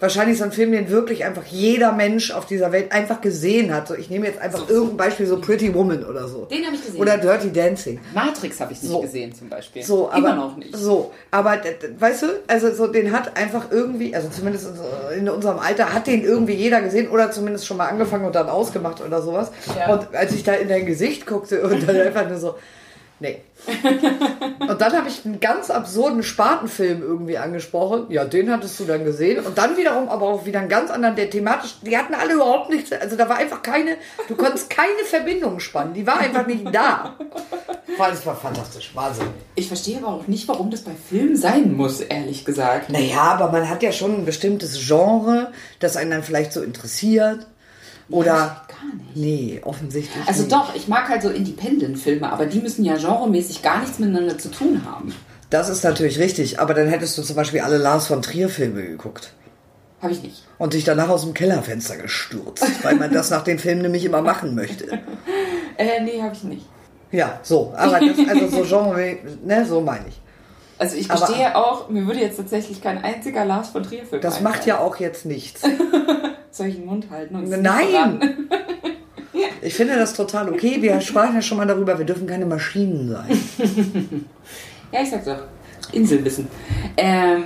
wahrscheinlich 0.00 0.38
so 0.38 0.44
ein 0.44 0.52
Film, 0.52 0.72
den 0.72 0.88
wirklich 0.90 1.24
einfach 1.24 1.44
jeder 1.44 1.92
Mensch 1.92 2.30
auf 2.32 2.46
dieser 2.46 2.72
Welt 2.72 2.90
einfach 2.92 3.20
gesehen 3.20 3.72
hat. 3.74 3.86
So, 3.88 3.94
ich 3.94 4.10
nehme 4.10 4.26
jetzt 4.26 4.40
einfach 4.40 4.68
irgendein 4.68 4.96
Beispiel, 4.96 5.26
so 5.26 5.38
Pretty 5.40 5.72
Woman 5.74 6.04
oder 6.04 6.26
so. 6.26 6.46
Den 6.46 6.64
habe 6.66 6.74
ich 6.74 6.84
gesehen. 6.84 7.00
Oder 7.00 7.18
Dirty 7.18 7.52
Dancing. 7.52 8.00
Matrix 8.14 8.58
habe 8.60 8.72
ich 8.72 8.82
nicht 8.82 8.90
So. 8.90 9.00
gesehen 9.02 9.34
zum 9.34 9.48
Beispiel. 9.48 9.82
So, 9.82 10.08
aber, 10.08 10.18
Immer 10.18 10.34
noch 10.36 10.56
nicht. 10.56 10.74
So, 10.76 11.12
aber 11.30 11.58
weißt 11.98 12.22
du, 12.22 12.26
also 12.46 12.72
so 12.74 12.86
den 12.86 13.12
hat 13.12 13.36
einfach 13.36 13.66
irgendwie, 13.70 14.14
also 14.16 14.28
zumindest 14.30 14.68
in 14.68 14.76
so- 14.76 14.82
in 15.16 15.28
unserem 15.28 15.58
Alter 15.58 15.92
hat 15.92 16.06
den 16.06 16.24
irgendwie 16.24 16.54
jeder 16.54 16.80
gesehen 16.80 17.08
oder 17.08 17.30
zumindest 17.30 17.66
schon 17.66 17.76
mal 17.76 17.86
angefangen 17.88 18.24
und 18.24 18.34
dann 18.34 18.48
ausgemacht 18.48 19.00
oder 19.06 19.20
sowas. 19.22 19.50
Ja. 19.78 19.92
Und 19.92 20.14
als 20.14 20.32
ich 20.32 20.42
da 20.42 20.54
in 20.54 20.68
dein 20.68 20.86
Gesicht 20.86 21.26
guckte 21.26 21.62
und 21.62 21.86
dann 21.86 21.96
einfach 22.00 22.28
nur 22.28 22.38
so, 22.38 22.54
nee. 23.20 23.42
und 24.60 24.80
dann 24.80 24.92
habe 24.92 25.08
ich 25.08 25.24
einen 25.24 25.40
ganz 25.40 25.70
absurden 25.70 26.22
Spatenfilm 26.22 27.02
irgendwie 27.02 27.38
angesprochen. 27.38 28.06
Ja, 28.08 28.24
den 28.24 28.50
hattest 28.50 28.80
du 28.80 28.84
dann 28.84 29.04
gesehen. 29.04 29.44
Und 29.44 29.56
dann 29.56 29.76
wiederum 29.76 30.08
aber 30.08 30.26
auch 30.26 30.46
wieder 30.46 30.60
einen 30.60 30.68
ganz 30.68 30.90
anderen, 30.90 31.16
der 31.16 31.30
thematisch, 31.30 31.76
die 31.82 31.96
hatten 31.96 32.14
alle 32.14 32.34
überhaupt 32.34 32.70
nichts, 32.70 32.92
also 32.92 33.16
da 33.16 33.28
war 33.28 33.36
einfach 33.36 33.62
keine, 33.62 33.96
du 34.28 34.34
konntest 34.34 34.70
keine 34.70 35.04
Verbindung 35.04 35.60
spannen. 35.60 35.94
Die 35.94 36.06
war 36.06 36.18
einfach 36.18 36.46
nicht 36.46 36.74
da. 36.74 37.16
Das 37.98 38.24
war 38.24 38.36
fantastisch, 38.36 38.92
Wahnsinn. 38.94 39.26
Ich 39.54 39.68
verstehe 39.68 39.98
aber 39.98 40.08
auch 40.08 40.26
nicht, 40.26 40.48
warum 40.48 40.70
das 40.70 40.82
bei 40.82 40.92
Filmen 40.92 41.36
sein 41.36 41.76
muss, 41.76 42.00
ehrlich 42.00 42.44
gesagt. 42.44 42.90
Naja, 42.90 43.20
aber 43.20 43.52
man 43.52 43.68
hat 43.68 43.82
ja 43.82 43.92
schon 43.92 44.14
ein 44.14 44.24
bestimmtes 44.24 44.86
Genre, 44.86 45.52
das 45.80 45.96
einen 45.96 46.10
dann 46.10 46.22
vielleicht 46.22 46.52
so 46.52 46.62
interessiert. 46.62 47.46
Oder. 48.08 48.62
Gar 48.80 48.94
nicht. 48.96 49.16
Nee, 49.16 49.60
offensichtlich. 49.64 50.26
Also 50.26 50.42
nicht. 50.42 50.52
doch, 50.52 50.74
ich 50.74 50.88
mag 50.88 51.08
halt 51.08 51.22
so 51.22 51.28
Independent-Filme, 51.30 52.30
aber 52.32 52.46
die 52.46 52.60
müssen 52.60 52.84
ja 52.84 52.96
genremäßig 52.96 53.62
gar 53.62 53.80
nichts 53.80 53.98
miteinander 53.98 54.38
zu 54.38 54.50
tun 54.50 54.82
haben. 54.84 55.14
Das 55.50 55.68
ist 55.68 55.82
natürlich 55.84 56.18
richtig, 56.18 56.60
aber 56.60 56.74
dann 56.74 56.88
hättest 56.88 57.18
du 57.18 57.22
zum 57.22 57.36
Beispiel 57.36 57.60
alle 57.60 57.78
Lars 57.78 58.06
von 58.06 58.22
Trier-Filme 58.22 58.82
geguckt. 58.82 59.32
Habe 60.00 60.12
ich 60.12 60.22
nicht. 60.22 60.44
Und 60.58 60.72
dich 60.72 60.84
danach 60.84 61.08
aus 61.10 61.22
dem 61.24 61.34
Kellerfenster 61.34 61.96
gestürzt, 61.96 62.64
weil 62.84 62.94
man 62.96 63.12
das 63.12 63.30
nach 63.30 63.42
den 63.42 63.58
Filmen 63.58 63.82
nämlich 63.82 64.04
immer 64.04 64.22
machen 64.22 64.54
möchte. 64.54 64.98
Äh, 65.76 66.02
nee, 66.02 66.20
habe 66.20 66.34
ich 66.34 66.44
nicht. 66.44 66.66
Ja, 67.10 67.40
so. 67.42 67.72
Aber 67.74 67.98
das, 68.00 68.18
also 68.28 68.48
so 68.48 68.62
Genre, 68.64 69.16
ne, 69.42 69.64
so 69.64 69.80
meine 69.80 70.04
ich. 70.08 70.20
Also 70.78 70.96
ich 70.96 71.10
Aber- 71.10 71.26
gestehe 71.26 71.56
auch, 71.56 71.88
mir 71.88 72.06
würde 72.06 72.20
jetzt 72.20 72.36
tatsächlich 72.36 72.82
kein 72.82 73.02
einziger 73.02 73.46
Lars 73.46 73.70
von 73.70 73.82
Trier-Film 73.82 74.20
Das 74.20 74.42
macht 74.42 74.66
ja 74.66 74.78
auch 74.78 74.96
jetzt 74.96 75.24
nichts. 75.24 75.62
Soll 76.50 76.66
ich 76.66 76.76
den 76.76 76.84
Mund 76.84 77.06
halten? 77.10 77.34
und 77.34 77.48
Nein! 77.62 78.48
Ich 79.70 79.76
finde 79.76 79.94
das 79.94 80.14
total 80.14 80.48
okay. 80.48 80.82
Wir 80.82 81.00
sprachen 81.00 81.36
ja 81.36 81.42
schon 81.42 81.56
mal 81.56 81.64
darüber, 81.64 81.96
wir 81.96 82.04
dürfen 82.04 82.26
keine 82.26 82.44
Maschinen 82.44 83.08
sein. 83.08 84.26
Ja, 84.92 85.02
ich 85.02 85.10
sag's 85.10 85.26
doch. 85.26 85.44
Inselwissen. 85.92 86.48
Ähm, 86.96 87.44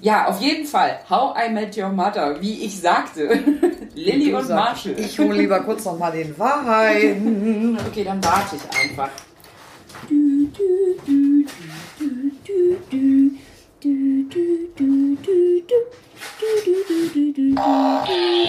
ja, 0.00 0.26
auf 0.28 0.40
jeden 0.40 0.64
Fall. 0.64 1.00
How 1.10 1.34
I 1.36 1.50
Met 1.52 1.76
Your 1.76 1.88
Mother, 1.88 2.40
wie 2.40 2.64
ich 2.64 2.80
sagte. 2.80 3.40
Lilly 3.96 4.30
Du 4.30 4.36
und 4.36 4.46
sagst, 4.46 4.86
Marshall. 4.86 5.04
Ich 5.04 5.18
hole 5.18 5.36
lieber 5.36 5.58
kurz 5.64 5.84
noch 5.84 5.98
mal 5.98 6.12
den 6.12 6.38
Wein. 6.38 7.76
Okay, 7.88 8.04
dann 8.04 8.22
warte 8.22 8.54
ich 8.54 8.62
einfach. 8.80 9.10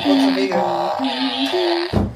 Kurze 0.03 0.35
Wege. 0.35 2.06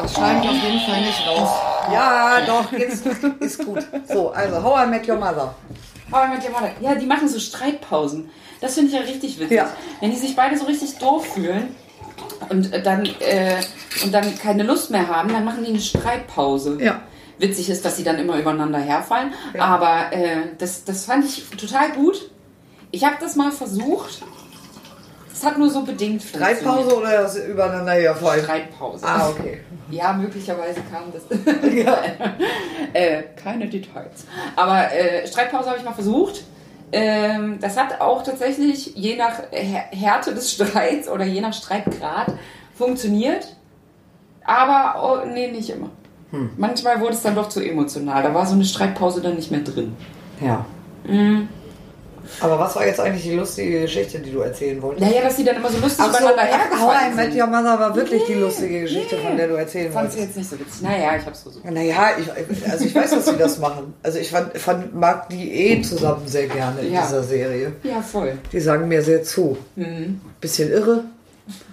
Das 0.00 0.14
schneide 0.14 0.40
ich 0.42 0.48
auf 0.48 0.62
jeden 0.62 0.80
Fall 0.80 1.00
nicht 1.00 1.26
raus. 1.26 1.50
Ja, 1.92 2.40
doch, 2.46 2.72
jetzt 2.72 3.06
ist 3.40 3.64
gut. 3.64 3.86
So, 4.08 4.30
also 4.30 4.62
How 4.62 4.86
I 4.86 4.88
Met 4.88 5.08
Your 5.08 5.16
Mother. 5.16 5.54
How 6.10 6.26
I 6.26 6.28
Met 6.28 6.44
Your 6.44 6.52
Mother. 6.52 6.70
Ja, 6.80 6.94
die 6.94 7.06
machen 7.06 7.28
so 7.28 7.38
Streitpausen. 7.38 8.30
Das 8.60 8.74
finde 8.74 8.90
ich 8.90 8.94
ja 8.94 9.00
richtig 9.00 9.38
witzig. 9.38 9.56
Ja. 9.56 9.70
Wenn 10.00 10.10
die 10.10 10.16
sich 10.16 10.36
beide 10.36 10.56
so 10.56 10.66
richtig 10.66 10.98
doof 10.98 11.26
fühlen 11.34 11.74
und 12.48 12.70
dann, 12.84 13.06
äh, 13.20 13.60
und 14.04 14.12
dann 14.12 14.38
keine 14.38 14.62
Lust 14.62 14.90
mehr 14.90 15.08
haben, 15.08 15.32
dann 15.32 15.44
machen 15.44 15.64
die 15.64 15.70
eine 15.70 15.80
Streitpause. 15.80 16.78
Ja. 16.80 17.00
Witzig 17.38 17.70
ist, 17.70 17.84
dass 17.84 17.96
sie 17.96 18.04
dann 18.04 18.18
immer 18.18 18.36
übereinander 18.36 18.78
herfallen. 18.78 19.32
Aber 19.58 20.12
äh, 20.12 20.42
das, 20.58 20.84
das 20.84 21.06
fand 21.06 21.24
ich 21.24 21.48
total 21.56 21.92
gut. 21.92 22.30
Ich 22.90 23.04
habe 23.04 23.16
das 23.18 23.34
mal 23.36 23.50
versucht. 23.50 24.22
Es 25.40 25.46
hat 25.46 25.56
nur 25.56 25.70
so 25.70 25.84
bedingt. 25.84 26.22
Streitpause 26.22 26.98
oder 26.98 27.22
das 27.22 27.34
übereinander 27.38 27.92
herfallen? 27.92 28.44
Streitpause. 28.44 29.06
Ah, 29.06 29.30
okay. 29.30 29.60
Ja, 29.90 30.12
möglicherweise 30.12 30.82
kam 30.92 31.04
das. 31.12 31.22
äh, 32.92 33.22
keine 33.42 33.66
Details. 33.66 34.24
Aber 34.54 34.92
äh, 34.92 35.26
Streitpause 35.26 35.68
habe 35.70 35.78
ich 35.78 35.84
mal 35.84 35.94
versucht. 35.94 36.44
Ähm, 36.92 37.58
das 37.60 37.76
hat 37.76 38.00
auch 38.00 38.22
tatsächlich 38.22 38.94
je 38.94 39.16
nach 39.16 39.40
Här- 39.50 39.90
Härte 39.90 40.32
des 40.32 40.52
Streits 40.54 41.08
oder 41.08 41.24
je 41.24 41.40
nach 41.40 41.54
Streitgrad 41.54 42.34
funktioniert. 42.76 43.56
Aber 44.44 45.02
oh, 45.24 45.26
nee, 45.26 45.50
nicht 45.50 45.70
immer. 45.70 45.90
Hm. 46.30 46.50
Manchmal 46.56 47.00
wurde 47.00 47.14
es 47.14 47.22
dann 47.22 47.34
doch 47.34 47.48
zu 47.48 47.60
emotional. 47.60 48.22
Da 48.22 48.32
war 48.32 48.46
so 48.46 48.54
eine 48.54 48.64
Streitpause 48.64 49.20
dann 49.22 49.34
nicht 49.34 49.50
mehr 49.50 49.60
drin. 49.62 49.96
Ja. 50.40 50.66
Mhm. 51.04 51.48
Aber 52.40 52.58
was 52.58 52.76
war 52.76 52.86
jetzt 52.86 53.00
eigentlich 53.00 53.24
die 53.24 53.34
lustige 53.34 53.80
Geschichte, 53.82 54.18
die 54.20 54.30
du 54.30 54.40
erzählen 54.40 54.80
wolltest? 54.80 55.06
Naja, 55.08 55.22
dass 55.22 55.36
sie 55.36 55.44
dann 55.44 55.56
immer 55.56 55.70
so 55.70 55.78
lustig 55.78 56.04
Ach 56.06 56.12
so, 56.12 56.18
übereinander 56.18 56.42
hergefallen 56.42 57.16
Met 57.16 57.32
sind. 57.32 57.40
Your 57.40 57.46
Mother 57.48 57.80
war 57.80 57.96
wirklich 57.96 58.22
die 58.26 58.34
lustige 58.34 58.80
Geschichte, 58.82 59.16
nee. 59.16 59.22
von 59.22 59.36
der 59.36 59.48
du 59.48 59.54
erzählen 59.54 59.92
Fand 59.92 60.12
sie 60.12 60.18
wolltest. 60.18 60.36
jetzt 60.36 60.50
nicht 60.50 60.50
so 60.50 60.66
witzig. 60.66 60.82
Naja, 60.82 61.16
ich 61.18 61.26
hab's 61.26 61.42
versucht. 61.42 61.64
Naja, 61.70 62.10
ich, 62.18 62.70
also 62.70 62.84
ich 62.84 62.94
weiß, 62.94 63.10
dass 63.10 63.26
sie 63.26 63.36
das 63.36 63.58
machen. 63.58 63.94
Also 64.02 64.18
ich 64.18 64.30
fand, 64.30 64.56
fand, 64.58 64.94
mag 64.94 65.28
die 65.28 65.50
eh 65.52 65.82
zusammen 65.82 66.26
sehr 66.26 66.46
gerne 66.48 66.80
in 66.80 66.92
Ja. 66.92 67.02
dieser 67.02 67.22
Serie. 67.22 67.72
Ja, 67.82 68.00
voll. 68.02 68.38
Die 68.52 68.60
sagen 68.60 68.88
mir 68.88 69.02
sehr 69.02 69.22
zu. 69.22 69.56
Mhm. 69.76 70.20
Bisschen 70.40 70.70
irre. 70.70 71.04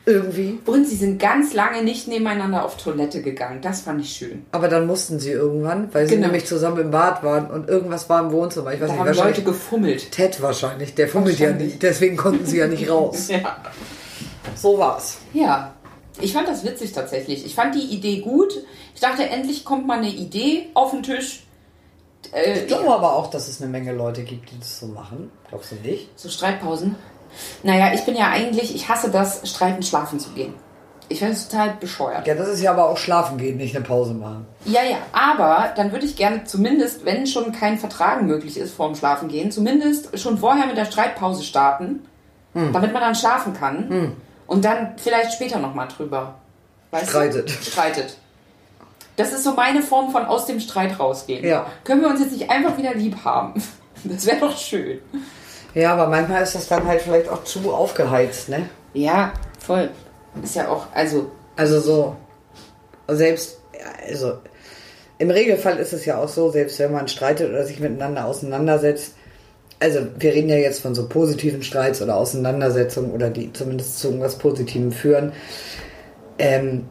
Irgendwie. 0.07 0.59
Und 0.65 0.87
sie 0.87 0.95
sind 0.97 1.17
ganz 1.19 1.53
lange 1.53 1.81
nicht 1.83 2.07
nebeneinander 2.07 2.63
auf 2.63 2.77
Toilette 2.77 3.21
gegangen. 3.23 3.59
Das 3.61 3.81
fand 3.81 4.01
ich 4.01 4.11
schön. 4.15 4.45
Aber 4.51 4.67
dann 4.67 4.85
mussten 4.85 5.19
sie 5.19 5.31
irgendwann, 5.31 5.91
weil 5.93 6.07
sie 6.07 6.15
Genau. 6.15 6.27
nämlich 6.27 6.45
zusammen 6.45 6.79
im 6.79 6.91
Bad 6.91 7.23
waren 7.23 7.49
und 7.49 7.67
irgendwas 7.69 8.07
war 8.09 8.21
im 8.23 8.31
Wohnzimmer. 8.31 8.73
Ich 8.73 8.81
weiß 8.81 8.87
Da 8.89 8.93
nicht, 9.03 9.19
haben 9.19 9.27
Leute 9.29 9.41
gefummelt. 9.41 10.11
Ted 10.11 10.39
wahrscheinlich. 10.41 10.93
Der 10.93 11.07
fummelt 11.07 11.39
ja 11.39 11.51
nicht, 11.51 11.81
deswegen 11.81 12.17
konnten 12.17 12.45
sie 12.45 12.57
ja 12.57 12.67
nicht 12.67 12.89
raus. 12.89 13.27
Ja. 13.29 13.57
So 14.55 14.77
war's. 14.77 15.17
ja. 15.33 15.71
Ich 16.21 16.31
fand 16.31 16.47
das 16.47 16.63
witzig 16.63 16.93
tatsächlich. 16.93 17.45
Ich 17.45 17.55
fand 17.55 17.75
die 17.75 17.93
Idee 17.93 18.21
gut. 18.21 18.53
Ich 18.93 19.01
dachte, 19.01 19.27
endlich 19.27 19.65
kommt 19.65 19.85
mal 19.85 19.97
eine 19.97 20.07
Idee 20.07 20.67
auf 20.73 20.91
den 20.91 21.03
Tisch. 21.03 21.43
Äh, 22.31 22.59
Ich 22.61 22.67
glaube 22.67 22.89
aber 22.89 23.15
auch, 23.17 23.29
dass 23.29 23.49
es 23.49 23.61
eine 23.61 23.69
Menge 23.69 23.91
Leute 23.91 24.23
gibt, 24.23 24.49
die 24.49 24.57
das 24.57 24.79
so 24.79 24.85
machen. 24.87 25.29
Glaubst 25.49 25.73
du 25.73 25.75
nicht? 25.85 26.09
So 26.17 26.29
Streitpausen. 26.29 26.95
Naja, 27.63 27.93
ich 27.93 28.05
bin 28.05 28.15
ja 28.15 28.29
eigentlich, 28.29 28.75
ich 28.75 28.89
hasse 28.89 29.09
das, 29.09 29.47
streiten 29.49 29.83
schlafen 29.83 30.19
zu 30.19 30.29
gehen. 30.31 30.53
Ich 31.07 31.19
finde 31.19 31.33
es 31.33 31.47
total 31.47 31.75
bescheuert. 31.79 32.25
Ja, 32.25 32.33
das 32.33 32.47
ist 32.47 32.61
ja 32.61 32.71
aber 32.71 32.89
auch 32.89 32.97
schlafen 32.97 33.37
gehen, 33.37 33.57
nicht 33.57 33.75
eine 33.75 33.85
Pause 33.85 34.13
machen. 34.13 34.47
Ja, 34.65 34.81
ja, 34.83 34.97
aber 35.11 35.71
dann 35.75 35.91
würde 35.91 36.05
ich 36.05 36.15
gerne 36.15 36.45
zumindest, 36.45 37.05
wenn 37.05 37.27
schon 37.27 37.51
kein 37.51 37.77
Vertragen 37.77 38.25
möglich 38.25 38.57
ist 38.57 38.73
vorm 38.73 38.95
Schlafen 38.95 39.27
gehen, 39.27 39.51
zumindest 39.51 40.17
schon 40.19 40.39
vorher 40.39 40.65
mit 40.65 40.77
der 40.77 40.85
Streitpause 40.85 41.43
starten, 41.43 42.07
damit 42.53 42.93
man 42.93 43.01
dann 43.01 43.13
schlafen 43.13 43.53
kann 43.53 44.15
und 44.47 44.65
dann 44.65 44.93
vielleicht 44.97 45.33
später 45.33 45.59
nochmal 45.59 45.87
drüber. 45.89 46.35
Weißt 46.89 47.09
Streitet. 47.09 47.49
Du? 47.49 47.63
Streitet. 47.63 48.17
Das 49.17 49.31
ist 49.31 49.43
so 49.43 49.53
meine 49.53 49.81
Form 49.81 50.11
von 50.11 50.25
aus 50.25 50.45
dem 50.45 50.59
Streit 50.59 50.99
rausgehen. 50.99 51.45
Ja. 51.45 51.67
Können 51.83 52.01
wir 52.01 52.09
uns 52.09 52.19
jetzt 52.19 52.31
nicht 52.31 52.49
einfach 52.49 52.77
wieder 52.77 52.93
lieb 52.95 53.17
haben? 53.23 53.61
Das 54.03 54.25
wäre 54.25 54.39
doch 54.39 54.57
schön. 54.57 54.99
Ja, 55.75 55.93
aber 55.93 56.07
manchmal 56.07 56.41
ist 56.41 56.55
das 56.55 56.67
dann 56.67 56.87
halt 56.87 57.01
vielleicht 57.01 57.29
auch 57.29 57.43
zu 57.43 57.71
aufgeheizt, 57.71 58.49
ne? 58.49 58.69
Ja, 58.93 59.33
voll. 59.59 59.89
Ist 60.41 60.55
ja 60.55 60.69
auch, 60.69 60.87
also, 60.93 61.29
Also 61.57 61.79
so, 61.79 62.15
selbst, 63.07 63.59
also 64.07 64.33
im 65.17 65.29
Regelfall 65.29 65.77
ist 65.77 65.93
es 65.93 66.05
ja 66.05 66.17
auch 66.17 66.27
so, 66.27 66.49
selbst 66.49 66.79
wenn 66.79 66.91
man 66.91 67.07
streitet 67.07 67.49
oder 67.49 67.63
sich 67.63 67.79
miteinander 67.79 68.25
auseinandersetzt, 68.25 69.13
also 69.79 69.99
wir 70.17 70.33
reden 70.33 70.49
ja 70.49 70.55
jetzt 70.57 70.81
von 70.81 70.95
so 70.95 71.07
positiven 71.07 71.61
Streits 71.61 72.01
oder 72.01 72.15
Auseinandersetzungen 72.15 73.11
oder 73.11 73.29
die 73.29 73.51
zumindest 73.53 73.99
zu 73.99 74.07
irgendwas 74.07 74.37
Positivem 74.37 74.91
führen, 74.91 75.33
ähm, 76.39 76.89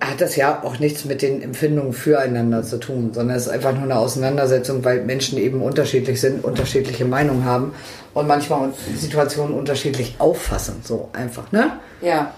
hat 0.00 0.20
das 0.20 0.34
ja 0.36 0.62
auch 0.62 0.78
nichts 0.78 1.04
mit 1.04 1.20
den 1.20 1.42
Empfindungen 1.42 1.92
füreinander 1.92 2.62
zu 2.62 2.78
tun, 2.78 3.10
sondern 3.12 3.36
es 3.36 3.46
ist 3.46 3.52
einfach 3.52 3.74
nur 3.74 3.82
eine 3.82 3.98
Auseinandersetzung, 3.98 4.84
weil 4.84 5.04
Menschen 5.04 5.38
eben 5.38 5.60
unterschiedlich 5.60 6.20
sind, 6.20 6.42
unterschiedliche 6.42 7.04
Meinungen 7.04 7.44
haben 7.44 7.74
und 8.14 8.26
manchmal 8.26 8.72
Situationen 8.96 9.54
unterschiedlich 9.54 10.16
auffassen, 10.18 10.80
so 10.82 11.10
einfach, 11.12 11.52
ne? 11.52 11.72
ja. 12.00 12.34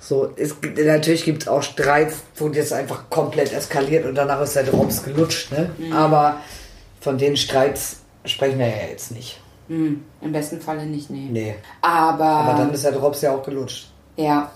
So, 0.00 0.32
es, 0.36 0.54
natürlich 0.82 1.24
gibt 1.24 1.42
es 1.42 1.48
auch 1.48 1.62
Streits, 1.62 2.16
wo 2.36 2.48
das 2.48 2.72
einfach 2.72 3.10
komplett 3.10 3.52
eskaliert 3.52 4.06
und 4.06 4.14
danach 4.14 4.40
ist 4.40 4.56
der 4.56 4.62
Drops 4.62 5.02
gelutscht, 5.04 5.52
ne? 5.52 5.68
Aber 5.92 6.40
von 7.00 7.18
den 7.18 7.36
Streits 7.36 7.98
sprechen 8.24 8.58
wir 8.58 8.68
ja 8.68 8.86
jetzt 8.90 9.10
nicht. 9.10 9.38
Hm, 9.68 10.02
Im 10.22 10.32
besten 10.32 10.62
Falle 10.62 10.86
nicht, 10.86 11.10
nee. 11.10 11.28
Nee. 11.30 11.54
Aber, 11.82 12.24
Aber 12.24 12.58
dann 12.58 12.72
ist 12.72 12.84
der 12.84 12.92
Drops 12.92 13.20
ja 13.20 13.34
auch 13.34 13.42
gelutscht. 13.42 13.90
ja, 14.16 14.50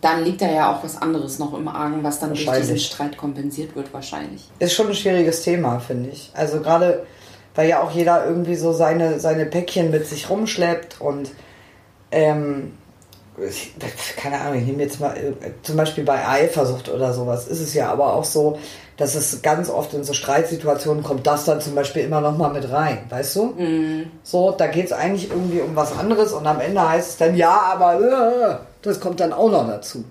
dann 0.00 0.24
liegt 0.24 0.40
da 0.40 0.50
ja 0.50 0.72
auch 0.72 0.84
was 0.84 1.00
anderes 1.00 1.38
noch 1.38 1.54
im 1.54 1.66
Argen, 1.66 2.04
was 2.04 2.20
dann 2.20 2.30
durch 2.30 2.48
diesen. 2.48 2.78
Streit 2.78 3.16
kompensiert 3.16 3.74
wird, 3.74 3.92
wahrscheinlich. 3.92 4.48
Ist 4.58 4.74
schon 4.74 4.88
ein 4.88 4.94
schwieriges 4.94 5.42
Thema, 5.42 5.80
finde 5.80 6.10
ich. 6.10 6.30
Also 6.34 6.60
gerade, 6.60 7.04
weil 7.54 7.68
ja 7.68 7.82
auch 7.82 7.90
jeder 7.90 8.24
irgendwie 8.24 8.54
so 8.54 8.72
seine, 8.72 9.18
seine 9.18 9.46
Päckchen 9.46 9.90
mit 9.90 10.06
sich 10.06 10.30
rumschleppt 10.30 11.00
und 11.00 11.30
ähm, 12.12 12.74
ich, 13.46 13.74
keine 14.16 14.40
Ahnung, 14.40 14.60
ich 14.60 14.66
nehme 14.66 14.82
jetzt 14.82 15.00
mal 15.00 15.16
äh, 15.16 15.32
zum 15.62 15.76
Beispiel 15.76 16.04
bei 16.04 16.26
Eifersucht 16.26 16.88
oder 16.88 17.12
sowas, 17.12 17.46
ist 17.48 17.60
es 17.60 17.74
ja 17.74 17.90
aber 17.90 18.14
auch 18.14 18.24
so, 18.24 18.58
dass 18.96 19.14
es 19.14 19.42
ganz 19.42 19.70
oft 19.70 19.94
in 19.94 20.02
so 20.02 20.12
Streitsituationen 20.12 21.04
kommt, 21.04 21.26
das 21.26 21.44
dann 21.44 21.60
zum 21.60 21.74
Beispiel 21.74 22.02
immer 22.02 22.20
noch 22.20 22.36
mal 22.36 22.52
mit 22.52 22.70
rein, 22.70 23.06
weißt 23.08 23.36
du? 23.36 23.54
So, 24.24 24.50
da 24.50 24.66
geht 24.66 24.86
es 24.86 24.92
eigentlich 24.92 25.30
irgendwie 25.30 25.60
um 25.60 25.76
was 25.76 25.96
anderes 25.96 26.32
und 26.32 26.46
am 26.46 26.60
Ende 26.60 26.88
heißt 26.88 27.10
es 27.10 27.16
dann, 27.16 27.36
ja, 27.36 27.60
aber 27.72 28.00
äh, 28.00 28.67
das 28.82 29.00
kommt 29.00 29.20
dann 29.20 29.32
auch 29.32 29.50
noch 29.50 29.66
dazu. 29.66 30.04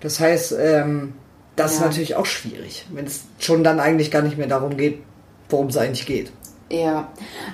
Das 0.00 0.18
heißt, 0.20 0.54
ähm, 0.58 1.14
das 1.56 1.72
ist 1.74 1.80
Ja. 1.80 1.86
natürlich 1.86 2.14
auch 2.16 2.26
schwierig, 2.26 2.86
wenn 2.90 3.06
es 3.06 3.22
schon 3.38 3.62
dann 3.64 3.80
eigentlich 3.80 4.10
gar 4.10 4.22
nicht 4.22 4.38
mehr 4.38 4.46
darum 4.46 4.76
geht, 4.76 5.02
worum 5.48 5.66
es 5.68 5.76
eigentlich 5.76 6.06
geht. 6.06 6.32
Ja, 6.70 7.08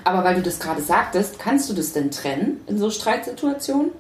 aber 0.04 0.22
weil 0.24 0.34
du 0.36 0.42
das 0.42 0.58
gerade 0.60 0.82
sagtest, 0.82 1.38
kannst 1.38 1.70
du 1.70 1.74
das 1.74 1.92
denn 1.92 2.10
trennen 2.10 2.60
in 2.66 2.78
so 2.78 2.90
Streitsituationen? 2.90 3.90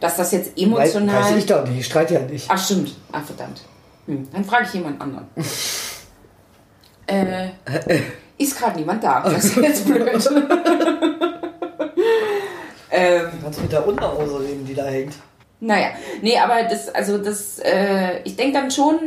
Dass 0.00 0.16
das 0.16 0.32
jetzt 0.32 0.56
Weiß, 0.56 0.62
emotional. 0.64 1.22
weiß 1.22 1.36
ich 1.36 1.46
doch 1.46 1.64
nicht, 1.66 1.78
ich 1.78 1.86
streite 1.86 2.14
ja 2.14 2.20
nicht. 2.20 2.46
Ach, 2.50 2.62
stimmt. 2.62 2.94
Ach, 3.12 3.24
verdammt. 3.24 3.60
Hm, 4.06 4.28
dann 4.32 4.44
frage 4.44 4.64
ich 4.66 4.74
jemand 4.74 5.00
anderen. 5.00 5.28
äh, 7.06 7.48
ist 8.36 8.58
gerade 8.58 8.78
niemand 8.78 9.02
da. 9.04 9.20
Das 9.30 9.44
ist 9.44 9.56
jetzt 9.56 9.86
blöd. 9.86 10.06
ähm, 12.90 13.22
Du 13.30 13.42
kannst 13.44 13.62
mit 13.62 13.72
der 13.72 13.86
Unterhose 13.86 14.40
reden, 14.40 14.66
die 14.66 14.74
da 14.74 14.84
hängt. 14.84 15.14
Naja, 15.60 15.88
nee, 16.20 16.38
aber 16.38 16.64
das, 16.64 16.88
also 16.88 17.18
das, 17.18 17.58
äh, 17.60 18.22
ich 18.24 18.36
denke 18.36 18.58
dann 18.58 18.70
schon 18.70 18.98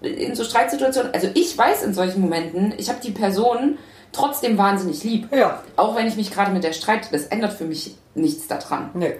in 0.00 0.34
so 0.34 0.44
Streitsituationen, 0.44 1.12
also 1.14 1.28
ich 1.34 1.56
weiß 1.56 1.84
in 1.84 1.94
solchen 1.94 2.20
Momenten, 2.20 2.74
ich 2.76 2.88
habe 2.88 3.00
die 3.02 3.12
Person 3.12 3.78
trotzdem 4.12 4.58
wahnsinnig 4.58 5.04
lieb. 5.04 5.28
Ja. 5.32 5.62
Auch 5.76 5.94
wenn 5.96 6.06
ich 6.06 6.16
mich 6.16 6.32
gerade 6.32 6.52
mit 6.52 6.64
der 6.64 6.72
streite, 6.72 7.08
das 7.12 7.26
ändert 7.26 7.52
für 7.52 7.64
mich 7.64 7.96
nichts 8.14 8.46
daran. 8.46 8.90
Nee. 8.94 9.14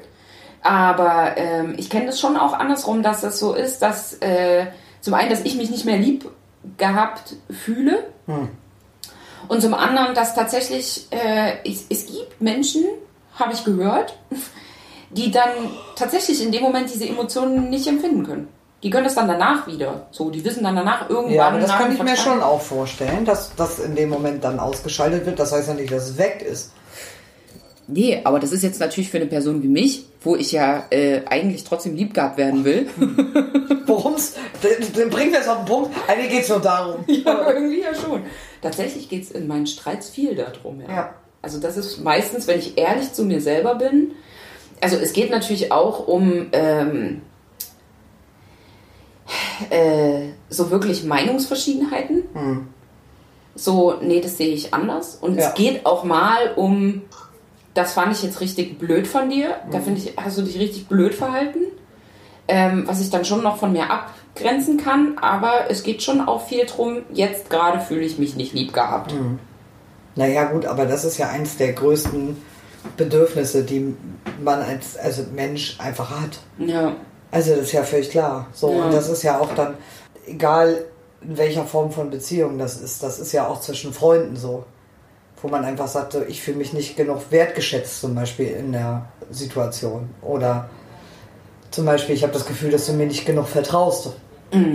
Aber 0.63 1.37
ähm, 1.37 1.75
ich 1.77 1.91
kenne 1.91 2.07
das 2.07 2.19
schon 2.19 2.37
auch 2.37 2.55
andersrum, 2.55 3.03
dass 3.03 3.21
das 3.21 3.39
so 3.39 3.55
ist, 3.55 3.81
dass 3.83 4.15
äh, 4.15 4.67
zum 5.01 5.15
einen, 5.15 5.29
dass 5.29 5.43
ich 5.43 5.57
mich 5.57 5.71
nicht 5.71 5.85
mehr 5.85 5.99
lieb 5.99 6.29
gehabt 6.79 7.35
fühle 7.51 8.05
und 9.49 9.61
zum 9.61 9.75
anderen, 9.75 10.15
dass 10.15 10.35
tatsächlich 10.35 11.09
äh, 11.11 11.57
es, 11.69 11.85
es 11.91 12.07
gibt 12.07 12.41
Menschen, 12.41 12.85
habe 13.35 13.53
ich 13.53 13.65
gehört, 13.65 14.19
die 15.17 15.31
dann 15.31 15.51
tatsächlich 15.97 16.43
in 16.43 16.53
dem 16.53 16.63
Moment 16.63 16.93
diese 16.93 17.09
Emotionen 17.09 17.71
nicht 17.71 17.87
empfinden 17.87 18.25
können. 18.25 18.49
Die 18.83 18.91
können 18.91 19.05
das 19.05 19.15
dann 19.15 19.29
danach 19.29 19.67
wieder. 19.67 20.09
So, 20.11 20.29
die 20.29 20.45
wissen 20.45 20.63
dann 20.63 20.77
danach 20.77 21.09
irgendwann. 21.09 21.35
Ja, 21.35 21.49
aber 21.49 21.59
das 21.59 21.71
kann 21.71 21.93
ich 21.93 22.03
mir 22.03 22.17
schon 22.17 22.43
auch 22.43 22.61
vorstellen, 22.61 23.25
dass 23.25 23.55
das 23.57 23.79
in 23.79 23.95
dem 23.95 24.11
Moment 24.11 24.45
dann 24.45 24.61
ausgeschaltet 24.61 25.25
wird. 25.25 25.39
Das 25.39 25.53
heißt 25.53 25.69
ja 25.69 25.75
nicht, 25.75 25.91
dass 25.91 26.11
es 26.11 26.19
weg 26.19 26.45
ist. 26.47 26.73
Nee, 27.87 28.21
aber 28.25 28.41
das 28.41 28.53
ist 28.53 28.63
jetzt 28.63 28.81
natürlich 28.81 29.11
für 29.11 29.19
eine 29.19 29.27
Person 29.27 29.63
wie 29.63 29.69
mich, 29.69 30.07
wo 30.23 30.37
ich 30.37 30.53
ja 30.53 30.85
äh, 30.91 31.23
eigentlich 31.27 31.65
trotzdem 31.65 31.97
lieb 31.97 32.15
gehabt 32.15 32.37
werden 32.37 32.65
will. 32.65 32.89
Worum's? 33.87 34.35
Dann 34.95 35.11
bringen 35.11 35.33
wir 35.33 35.41
es 35.41 35.49
auf 35.49 35.59
den 35.59 35.67
Punkt. 35.67 35.91
Eigentlich 36.07 36.31
geht 36.31 36.43
es 36.43 36.49
nur 36.49 36.61
darum. 36.61 37.05
Ja, 37.07 37.51
irgendwie 37.51 37.81
ja 37.81 37.95
schon. 37.95 38.23
Tatsächlich 38.63 39.09
geht 39.09 39.25
es 39.25 39.31
in 39.31 39.47
meinen 39.47 39.67
Streits 39.67 40.11
viel 40.11 40.35
darum. 40.35 40.81
Ja. 40.81 40.89
Ja. 40.89 41.15
Also 41.43 41.59
das 41.61 41.77
ist 41.77 42.03
meistens, 42.03 42.47
wenn 42.47 42.59
ich 42.59 42.79
ehrlich 42.79 43.13
zu 43.13 43.25
mir 43.25 43.41
selber 43.41 43.75
bin. 43.75 44.13
Also 44.85 44.97
es 44.97 45.15
geht 45.15 45.31
natürlich 45.31 45.73
auch 45.73 46.07
um 46.07 46.49
ähm, 46.53 47.23
äh, 49.71 50.27
so 50.51 50.71
wirklich 50.71 51.05
Meinungsverschiedenheiten. 51.05 52.69
So, 53.55 53.95
nee, 54.03 54.21
das 54.21 54.37
sehe 54.37 54.53
ich 54.53 54.75
anders. 54.75 55.15
Und 55.19 55.39
Ja. 55.39 55.49
es 55.49 55.55
geht 55.55 55.87
auch 55.87 56.05
mal 56.05 56.53
um, 56.57 57.01
das 57.73 57.95
fand 57.95 58.13
ich 58.13 58.23
jetzt 58.25 58.43
richtig 58.43 58.79
blöd 58.79 59.07
von 59.07 59.31
dir. 59.31 59.57
Da 59.73 59.81
finde 59.81 60.03
ich, 60.03 60.19
hast 60.19 60.37
du 60.37 60.43
dich 60.43 60.59
richtig 60.59 60.87
blöd 60.87 61.15
verhalten. 61.15 61.61
Ähm, 62.47 62.83
was 62.87 63.01
ich 63.01 63.09
dann 63.09 63.25
schon 63.25 63.43
noch 63.43 63.57
von 63.57 63.73
mir 63.73 63.89
abgrenzen 63.91 64.77
kann. 64.77 65.17
Aber 65.17 65.71
es 65.71 65.83
geht 65.83 66.03
schon 66.03 66.21
auch 66.21 66.47
viel 66.47 66.67
drum, 66.67 66.99
jetzt 67.11 67.49
gerade 67.49 67.81
fühle 67.81 68.03
ich 68.05 68.19
mich 68.19 68.37
nicht 68.37 68.53
lieb 68.53 68.75
gehabt. 68.75 69.15
Naja, 70.15 70.45
gut, 70.45 70.67
aber 70.67 70.85
das 70.85 71.07
ist 71.07 71.17
ja 71.17 71.31
eins 71.31 71.57
der 71.57 71.73
größten 71.73 72.37
Bedürfnisse, 72.97 73.63
die 73.63 73.95
man 74.43 74.61
als 74.63 74.97
also 74.97 75.23
Mensch 75.35 75.77
einfach 75.79 76.11
hat. 76.11 76.39
Ja. 76.59 76.95
Also 77.31 77.51
das 77.57 77.65
ist 77.65 77.73
ja 77.73 77.83
völlig 77.83 78.11
klar. 78.11 78.47
So, 78.53 78.71
Ja. 78.73 78.85
und 78.85 78.93
das 78.95 79.09
ist 79.09 79.23
ja 79.23 79.41
auch 79.41 79.55
dann, 79.55 79.75
egal 80.27 80.85
in 81.23 81.37
welcher 81.37 81.65
Form 81.65 81.91
von 81.91 82.11
Beziehung 82.11 82.59
das 82.59 82.81
ist, 82.81 83.03
das 83.03 83.19
ist 83.19 83.33
ja 83.33 83.47
auch 83.49 83.61
zwischen 83.61 83.93
Freunden 83.93 84.37
so. 84.37 84.65
Wo 85.43 85.49
man 85.49 85.65
einfach 85.65 85.89
sagte, 85.89 86.25
ich 86.29 86.41
fühle 86.41 86.57
mich 86.59 86.73
nicht 86.73 86.97
genug 86.97 87.31
wertgeschätzt, 87.31 88.01
zum 88.01 88.15
Beispiel 88.15 88.47
in 88.49 88.73
der 88.73 89.07
Situation. 89.31 90.09
Oder 90.23 90.71
zum 91.71 91.85
Beispiel, 91.85 92.15
ich 92.15 92.23
habe 92.23 92.33
das 92.33 92.47
Gefühl, 92.47 92.71
dass 92.71 92.87
du 92.87 92.93
mir 92.95 93.07
nicht 93.07 93.27
genug 93.27 93.49
vertraust. 93.49 94.13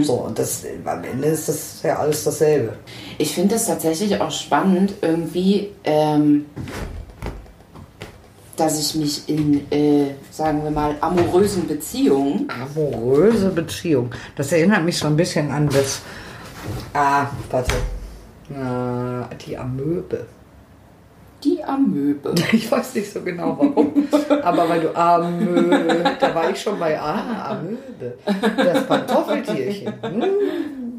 So, 0.01 0.13
und 0.15 0.37
das 0.37 0.65
am 0.83 1.03
Ende 1.05 1.29
ist 1.29 1.47
das 1.47 1.81
ja 1.83 1.97
alles 1.99 2.25
dasselbe. 2.25 2.73
Ich 3.17 3.33
finde 3.33 3.55
es 3.55 3.65
tatsächlich 3.65 4.19
auch 4.19 4.29
spannend, 4.31 4.93
irgendwie, 5.01 5.71
ähm, 5.85 6.47
dass 8.59 8.79
ich 8.79 8.95
mich 8.95 9.29
in, 9.29 9.71
äh, 9.71 10.11
sagen 10.31 10.63
wir 10.63 10.71
mal, 10.71 10.95
amorösen 11.01 11.67
Beziehungen. 11.67 12.47
Amoröse 12.49 13.49
Beziehung. 13.49 14.11
Das 14.35 14.51
erinnert 14.51 14.83
mich 14.83 14.97
so 14.97 15.07
ein 15.07 15.15
bisschen 15.15 15.49
an 15.51 15.69
das. 15.69 16.01
Ah, 16.93 17.27
warte. 17.49 17.75
Äh, 18.49 19.35
die 19.45 19.57
Amöbe. 19.57 20.25
Die 21.43 21.63
Amöbe. 21.63 22.35
Ich 22.51 22.69
weiß 22.69 22.95
nicht 22.95 23.13
so 23.13 23.21
genau 23.21 23.57
warum. 23.57 24.07
Aber 24.43 24.67
weil 24.67 24.81
du 24.81 24.95
Amöbe, 24.95 26.03
da 26.19 26.35
war 26.35 26.49
ich 26.49 26.61
schon 26.61 26.77
bei 26.77 26.99
Ah, 26.99 27.51
Amöbe. 27.51 28.17
Das 28.57 28.85
Pantoffeltierchen. 28.87 29.93
Hm? 30.01 30.23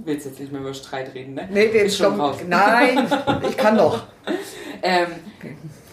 Willst 0.05 0.27
jetzt 0.27 0.41
nicht 0.41 0.51
mehr 0.51 0.63
über 0.63 0.73
Streit 0.73 1.15
reden, 1.15 1.35
ne? 1.35 1.47
Nee, 1.53 1.69
den 1.69 1.87
Ist 1.87 1.99
schon 1.99 2.19
raus. 2.19 2.37
Nein, 2.49 3.07
ich 3.49 3.57
kann 3.57 3.77
doch. 3.77 4.05
Ähm, 4.83 5.09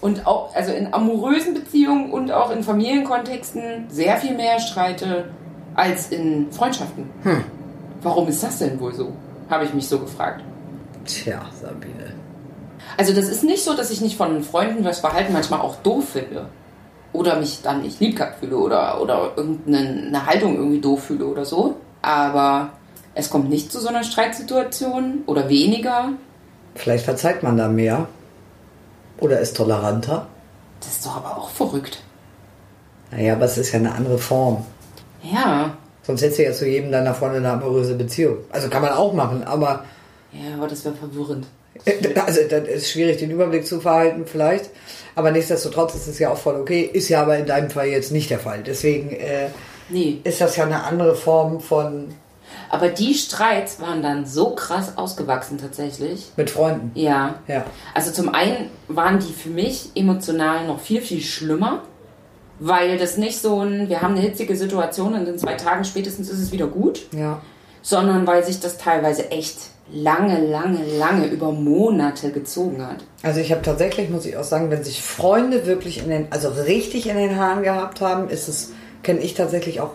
und 0.02 0.28
auch, 0.28 0.54
also 0.56 0.74
in 0.74 0.94
amorösen 0.94 1.54
Beziehungen 1.54 2.12
und 2.12 2.32
auch 2.32 2.52
in 2.52 2.64
Familienkontexten 2.64 3.86
sehr 3.90 4.18
viel 4.18 4.36
mehr 4.36 4.60
streite 4.60 5.26
als 5.76 6.10
in 6.10 6.52
Freundschaften. 6.52 7.10
Warum 8.02 8.28
ist 8.28 8.44
das 8.44 8.60
denn 8.60 8.80
wohl 8.80 8.94
so? 8.94 9.12
Habe 9.50 9.66
ich 9.66 9.74
mich 9.74 9.88
so 9.88 10.00
gefragt. 10.00 10.42
Tja, 11.06 11.42
Sabine. 11.62 12.14
Also 12.98 13.14
das 13.14 13.28
ist 13.28 13.44
nicht 13.44 13.64
so, 13.64 13.76
dass 13.76 13.92
ich 13.92 14.02
nicht 14.02 14.18
von 14.18 14.44
Freunden 14.44 14.84
das 14.84 15.00
Verhalten 15.00 15.34
manchmal 15.34 15.62
auch 15.62 15.76
doof 15.78 16.10
finde. 16.10 16.48
Oder 17.14 17.40
mich 17.40 17.62
dann 17.64 17.82
nicht 17.82 18.00
lieb 18.00 18.18
gehabt 18.18 18.40
fühle 18.40 18.58
oder, 18.58 19.02
oder 19.02 19.32
irgendeine 19.36 20.08
eine 20.08 20.26
Haltung 20.26 20.56
irgendwie 20.56 20.82
doof 20.82 21.04
fühle 21.06 21.26
oder 21.26 21.46
so. 21.46 21.78
aber 22.02 22.72
es 23.14 23.30
kommt 23.30 23.50
nicht 23.50 23.72
zu 23.72 23.80
so 23.80 23.88
einer 23.90 24.04
Streitsituation 24.04 25.24
oder 25.26 25.50
weniger. 25.50 26.10
Vielleicht 26.76 27.06
verzeiht 27.06 27.42
man 27.44 27.58
da 27.58 27.68
mehr. 27.68 28.08
Oder 29.20 29.40
ist 29.40 29.56
toleranter. 29.58 30.28
Das 30.80 30.90
ist 30.92 31.06
doch 31.06 31.18
aber 31.18 31.38
auch 31.38 31.50
verrückt. 31.50 32.04
Naja, 33.12 33.34
aber 33.34 33.46
es 33.46 33.58
ist 33.58 33.72
ja 33.72 33.80
eine 33.80 33.94
andere 33.94 34.18
Form. 34.18 34.66
Ja. 35.24 35.76
Sonst 36.04 36.22
hättest 36.22 36.40
du 36.40 36.44
ja 36.44 36.52
zu 36.54 36.68
jedem 36.68 36.92
deiner 36.92 37.14
Freunde 37.14 37.38
eine 37.38 37.52
amoröse 37.52 37.96
Beziehung. 37.96 38.38
Also 38.52 38.70
kann 38.70 38.82
man 38.82 38.92
auch 38.92 39.14
machen, 39.14 39.44
aber 39.44 39.84
Ja, 40.32 40.56
aber 40.58 40.68
das 40.68 40.86
wäre 40.86 40.96
verwirrend. 40.96 41.48
also 42.26 42.42
das 42.50 42.68
ist 42.68 42.92
schwierig, 42.92 43.18
den 43.18 43.32
Überblick 43.32 43.66
zu 43.68 43.80
verhalten 43.80 44.26
vielleicht. 44.26 44.70
Aber 45.16 45.32
nichtsdestotrotz 45.32 45.96
ist 45.96 46.08
es 46.08 46.20
ja 46.20 46.30
auch 46.32 46.38
voll 46.38 46.56
okay. 46.60 46.82
Ist 46.82 47.10
ja 47.10 47.22
aber 47.22 47.38
in 47.38 47.46
deinem 47.46 47.70
Fall 47.70 47.88
jetzt 47.88 48.12
nicht 48.12 48.30
der 48.30 48.40
Fall. 48.40 48.64
Deswegen 48.64 49.12
äh, 49.12 49.50
Nee. 49.90 50.20
ist 50.24 50.42
das 50.42 50.56
ja 50.58 50.66
eine 50.66 50.84
andere 50.84 51.16
Form 51.16 51.60
von 51.60 52.10
Aber 52.70 52.90
die 52.90 53.14
Streits 53.14 53.80
waren 53.80 54.02
dann 54.02 54.26
so 54.26 54.52
krass 54.56 54.94
ausgewachsen 54.98 55.58
tatsächlich. 55.58 56.32
mit 56.36 56.50
Freunden. 56.50 56.92
Ja. 56.96 57.36
Ja. 57.48 57.66
Also 57.94 58.12
zum 58.12 58.34
einen 58.34 58.70
waren 58.88 59.20
die 59.20 59.32
für 59.34 59.50
mich 59.50 59.92
emotional 59.96 60.68
noch 60.68 60.80
viel, 60.80 61.02
viel 61.02 61.22
schlimmer, 61.22 61.84
weil 62.60 62.98
das 62.98 63.18
nicht 63.18 63.40
so 63.40 63.62
ein, 63.62 63.88
wir 63.90 64.02
haben 64.02 64.14
eine 64.14 64.22
hitzige 64.22 64.56
Situation 64.56 65.14
und 65.14 65.28
in 65.28 65.38
zwei 65.38 65.54
Tagen 65.54 65.86
spätestens 65.86 66.30
ist 66.30 66.40
es 66.40 66.52
wieder 66.52 66.68
gut, 66.68 67.06
Ja. 67.14 67.42
sondern 67.82 68.26
weil 68.28 68.44
sich 68.44 68.60
das 68.60 68.78
teilweise 68.78 69.32
echt 69.32 69.58
lange, 69.92 70.46
lange, 70.46 70.84
lange 70.98 71.28
über 71.28 71.52
Monate 71.54 72.32
gezogen 72.32 72.86
hat. 72.86 72.98
Also 73.24 73.40
ich 73.40 73.52
habe 73.52 73.62
tatsächlich, 73.62 74.10
muss 74.10 74.26
ich 74.26 74.36
auch 74.36 74.44
sagen, 74.44 74.70
wenn 74.70 74.84
sich 74.84 75.02
Freunde 75.02 75.66
wirklich 75.66 76.00
in 76.04 76.10
den, 76.10 76.28
also 76.32 76.50
richtig 76.50 77.08
in 77.08 77.16
den 77.16 77.38
Haaren 77.38 77.64
gehabt 77.64 78.02
haben, 78.02 78.28
ist 78.30 78.50
es, 78.50 78.72
kenne 79.04 79.20
ich 79.22 79.34
tatsächlich 79.36 79.80
auch 79.80 79.92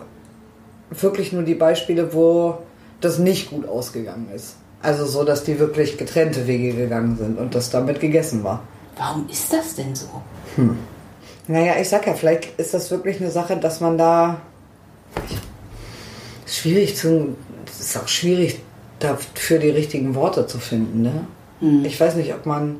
wirklich 0.99 1.33
nur 1.33 1.43
die 1.43 1.55
Beispiele, 1.55 2.13
wo 2.13 2.59
das 3.01 3.19
nicht 3.19 3.49
gut 3.49 3.67
ausgegangen 3.67 4.29
ist. 4.33 4.55
Also 4.81 5.05
so, 5.05 5.23
dass 5.23 5.43
die 5.43 5.59
wirklich 5.59 5.97
getrennte 5.97 6.47
Wege 6.47 6.73
gegangen 6.73 7.17
sind 7.17 7.37
und 7.37 7.55
das 7.55 7.69
damit 7.69 7.99
gegessen 7.99 8.43
war. 8.43 8.61
Warum 8.97 9.27
ist 9.29 9.51
das 9.51 9.75
denn 9.75 9.95
so? 9.95 10.07
Naja, 11.47 11.73
ich 11.79 11.89
sag 11.89 12.05
ja, 12.05 12.13
vielleicht 12.13 12.59
ist 12.59 12.73
das 12.73 12.91
wirklich 12.91 13.19
eine 13.19 13.31
Sache, 13.31 13.57
dass 13.57 13.79
man 13.79 13.97
da 13.97 14.41
schwierig 16.45 16.95
zu, 16.95 17.35
es 17.65 17.79
ist 17.79 17.97
auch 17.97 18.07
schwierig 18.07 18.59
dafür 18.99 19.59
die 19.59 19.69
richtigen 19.69 20.15
Worte 20.15 20.47
zu 20.47 20.59
finden, 20.59 21.01
ne? 21.01 21.27
Ich 21.85 21.99
weiß 21.99 22.15
nicht, 22.15 22.33
ob 22.33 22.45
man, 22.45 22.77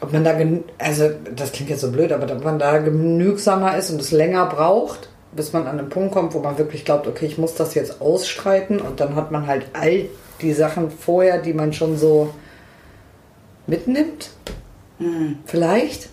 ob 0.00 0.12
man 0.12 0.24
da, 0.24 0.36
also 0.78 1.10
das 1.34 1.52
klingt 1.52 1.70
jetzt 1.70 1.80
so 1.80 1.92
blöd, 1.92 2.12
aber 2.12 2.32
ob 2.32 2.44
man 2.44 2.58
da 2.58 2.78
genügsamer 2.78 3.76
ist 3.76 3.90
und 3.90 4.00
es 4.00 4.10
länger 4.10 4.46
braucht, 4.46 5.07
bis 5.32 5.52
man 5.52 5.66
an 5.66 5.78
einen 5.78 5.88
Punkt 5.88 6.12
kommt, 6.12 6.34
wo 6.34 6.40
man 6.40 6.58
wirklich 6.58 6.84
glaubt, 6.84 7.06
okay, 7.06 7.26
ich 7.26 7.38
muss 7.38 7.54
das 7.54 7.74
jetzt 7.74 8.00
ausstreiten 8.00 8.80
und 8.80 9.00
dann 9.00 9.14
hat 9.14 9.30
man 9.30 9.46
halt 9.46 9.66
all 9.74 10.06
die 10.40 10.52
Sachen 10.52 10.90
vorher, 10.90 11.38
die 11.38 11.52
man 11.52 11.72
schon 11.72 11.98
so 11.98 12.34
mitnimmt. 13.66 14.30
Vielleicht? 15.44 16.08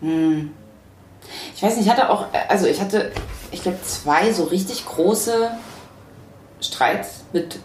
Ich 0.00 1.62
weiß 1.62 1.76
nicht, 1.76 1.86
ich 1.86 1.90
hatte 1.90 2.10
auch, 2.10 2.26
also 2.48 2.66
ich 2.66 2.80
hatte, 2.80 3.12
ich 3.50 3.62
glaube, 3.62 3.78
zwei 3.82 4.32
so 4.32 4.44
richtig 4.44 4.84
große 4.84 5.50
Streits 6.60 7.24
mit 7.32 7.60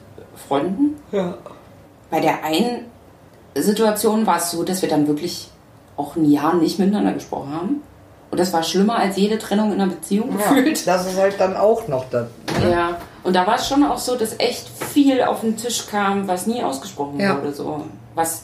Freunden. 0.48 0.96
Ja. 1.12 1.38
Bei 2.10 2.20
der 2.20 2.44
einen 2.44 2.86
Situation 3.56 4.26
war 4.28 4.38
es 4.38 4.52
so, 4.52 4.64
dass 4.64 4.82
wir 4.82 4.90
dann 4.90 5.08
wirklich 5.08 5.50
auch 5.98 6.16
ein 6.16 6.30
Jahr 6.30 6.54
nicht 6.54 6.80
miteinander 6.80 7.14
gesprochen 7.14 7.54
haben. 7.54 7.82
Und 8.30 8.40
das 8.40 8.52
war 8.54 8.62
schlimmer 8.64 8.96
als 8.98 9.16
jede 9.18 9.38
Trennung 9.38 9.72
in 9.74 9.80
einer 9.82 9.92
Beziehung 9.92 10.32
Ja, 10.38 10.50
gefühlt. 10.54 10.86
das 10.86 11.08
ist 11.08 11.18
halt 11.18 11.40
dann 11.40 11.56
auch 11.56 11.88
noch 11.88 12.06
da. 12.10 12.28
Ja. 12.70 12.98
Und 13.24 13.36
da 13.36 13.48
war 13.48 13.56
es 13.56 13.68
schon 13.68 13.84
auch 13.84 13.98
so, 13.98 14.16
dass 14.16 14.36
echt 14.40 14.68
viel 14.68 15.22
auf 15.22 15.42
den 15.42 15.56
Tisch 15.58 15.88
kam, 15.88 16.28
was 16.28 16.46
nie 16.48 16.62
ausgesprochen 16.64 17.20
Ja. 17.20 17.38
wurde. 17.38 17.54
So. 17.54 17.84
Was 18.16 18.44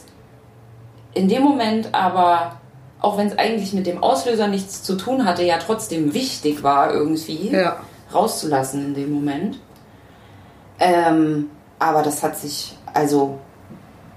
in 1.12 1.28
dem 1.28 1.42
Moment 1.42 1.88
aber, 1.92 2.56
auch 3.00 3.18
wenn 3.18 3.26
es 3.28 3.38
eigentlich 3.38 3.72
mit 3.72 3.86
dem 3.86 4.02
Auslöser 4.02 4.48
nichts 4.48 4.82
zu 4.82 4.96
tun 4.96 5.24
hatte, 5.26 5.42
ja 5.44 5.58
trotzdem 5.58 6.12
wichtig 6.14 6.62
war, 6.62 6.92
irgendwie 6.92 7.50
Ja. 7.50 7.76
rauszulassen 8.12 8.86
in 8.86 8.94
dem 8.94 9.12
Moment. 9.12 9.58
Ähm, 10.80 11.50
aber 11.78 12.02
das 12.02 12.22
hat 12.22 12.36
sich, 12.36 12.76
also, 12.92 13.38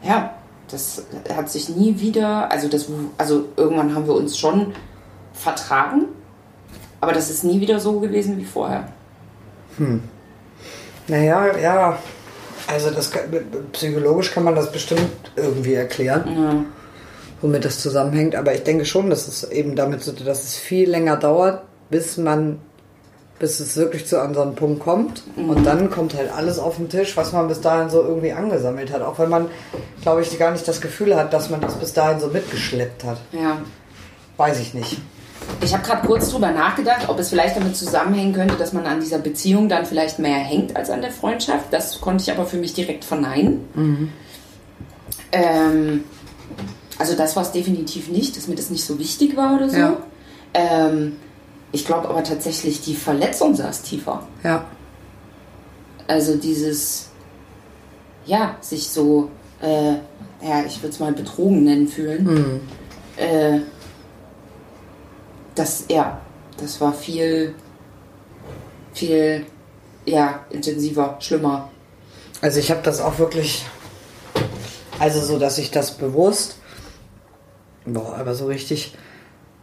ja, 0.01 0.31
das 0.71 1.03
hat 1.35 1.49
sich 1.49 1.69
nie 1.69 1.99
wieder, 1.99 2.51
also 2.51 2.67
das, 2.67 2.87
also 3.17 3.45
irgendwann 3.55 3.93
haben 3.95 4.07
wir 4.07 4.15
uns 4.15 4.37
schon 4.37 4.73
vertragen, 5.37 6.05
aber 7.01 7.13
das 7.13 7.29
ist 7.29 7.43
nie 7.43 7.59
wieder 7.61 7.79
so 7.79 7.99
gewesen 7.99 8.37
wie 8.37 8.45
vorher. 8.45 8.87
Naja, 11.07 11.57
ja. 11.57 11.97
Also 12.67 12.89
das 12.91 13.11
psychologisch 13.71 14.31
kann 14.33 14.43
man 14.43 14.55
das 14.55 14.71
bestimmt 14.71 15.09
irgendwie 15.37 15.75
erklären, 15.75 16.23
Ja. 16.35 16.55
womit 17.41 17.63
das 17.63 17.79
zusammenhängt. 17.81 18.35
Aber 18.35 18.53
ich 18.53 18.63
denke 18.63 18.83
schon, 18.85 19.09
dass 19.09 19.27
es 19.27 19.43
eben 19.49 19.75
damit 19.77 20.01
so, 20.03 20.11
dass 20.11 20.43
es 20.43 20.55
viel 20.57 20.89
länger 20.89 21.15
dauert, 21.15 21.61
bis 21.89 22.17
man, 22.17 22.59
bis 23.39 23.61
es 23.61 23.77
wirklich 23.77 24.05
zu 24.05 24.15
so 24.33 24.41
einen 24.41 24.55
Punkt 24.55 24.81
kommt. 24.81 25.23
Und 25.37 25.63
dann 25.63 25.89
kommt 25.89 26.13
halt 26.15 26.29
alles 26.35 26.59
auf 26.59 26.75
den 26.75 26.89
Tisch, 26.89 27.15
was 27.15 27.31
man 27.31 27.47
bis 27.47 27.61
dahin 27.61 27.89
so 27.89 28.01
irgendwie 28.03 28.33
angesammelt 28.33 28.91
hat. 28.91 29.01
Auch 29.01 29.17
wenn 29.19 29.29
man, 29.29 29.47
glaube 30.01 30.21
ich, 30.23 30.37
gar 30.37 30.51
nicht 30.51 30.67
das 30.67 30.81
Gefühl 30.81 31.15
hat, 31.15 31.31
dass 31.31 31.49
man 31.49 31.61
das 31.61 31.75
bis 31.75 31.93
dahin 31.93 32.19
so 32.19 32.27
mitgeschleppt 32.27 33.03
hat. 33.05 33.17
ja. 33.31 33.59
Weiß 34.35 34.59
ich 34.59 34.75
nicht. 34.75 35.01
Ich 35.61 35.73
habe 35.73 35.83
gerade 35.83 36.05
kurz 36.05 36.29
drüber 36.29 36.51
nachgedacht, 36.51 37.09
ob 37.09 37.19
es 37.19 37.29
vielleicht 37.29 37.57
damit 37.57 37.75
zusammenhängen 37.75 38.33
könnte, 38.33 38.55
dass 38.55 38.73
man 38.73 38.85
an 38.85 38.99
dieser 38.99 39.19
Beziehung 39.19 39.69
dann 39.69 39.85
vielleicht 39.85 40.19
mehr 40.19 40.37
hängt 40.37 40.75
als 40.75 40.89
an 40.89 41.01
der 41.01 41.11
Freundschaft. 41.11 41.65
Das 41.71 41.99
konnte 41.99 42.23
ich 42.23 42.31
aber 42.31 42.45
für 42.45 42.57
mich 42.57 42.73
direkt 42.73 43.03
verneinen. 43.03 44.13
Ähm, 45.31 46.03
also 46.97 47.15
das 47.15 47.35
war 47.35 47.43
es 47.43 47.51
definitiv 47.51 48.09
nicht, 48.09 48.37
dass 48.37 48.47
mir 48.47 48.55
das 48.55 48.69
nicht 48.69 48.85
so 48.85 48.97
wichtig 48.99 49.35
war 49.35 49.55
oder 49.55 49.69
so. 49.69 49.77
Ja. 49.77 49.97
Ähm, 50.53 51.17
ich 51.71 51.85
glaube 51.85 52.09
aber 52.09 52.23
tatsächlich, 52.23 52.81
die 52.81 52.95
Verletzung 52.95 53.55
saß 53.55 53.81
tiefer. 53.81 54.25
Ja. 54.43 54.65
Also 56.07 56.37
dieses, 56.37 57.09
ja, 58.25 58.55
sich 58.61 58.87
so, 58.89 59.29
äh, 59.61 59.93
ja, 60.41 60.63
ich 60.65 60.81
würde 60.81 60.93
es 60.93 60.99
mal 60.99 61.11
betrogen 61.11 61.63
nennen 61.63 61.87
fühlen. 61.87 62.61
Äh, 63.17 63.59
das, 65.57 65.85
ja, 65.89 66.19
das 66.59 66.79
war 66.81 66.93
viel, 66.93 67.53
viel, 68.93 69.45
ja, 70.05 70.45
intensiver, 70.49 71.17
schlimmer. 71.19 71.69
Also 72.41 72.59
ich 72.59 72.69
habe 72.71 72.81
das 72.83 73.01
auch 73.01 73.17
wirklich, 73.19 73.65
also 74.99 75.21
so, 75.21 75.39
dass 75.39 75.57
ich 75.57 75.71
das 75.71 75.91
bewusst, 75.97 76.57
boah, 77.85 78.15
aber 78.17 78.35
so 78.35 78.45
richtig, 78.45 78.95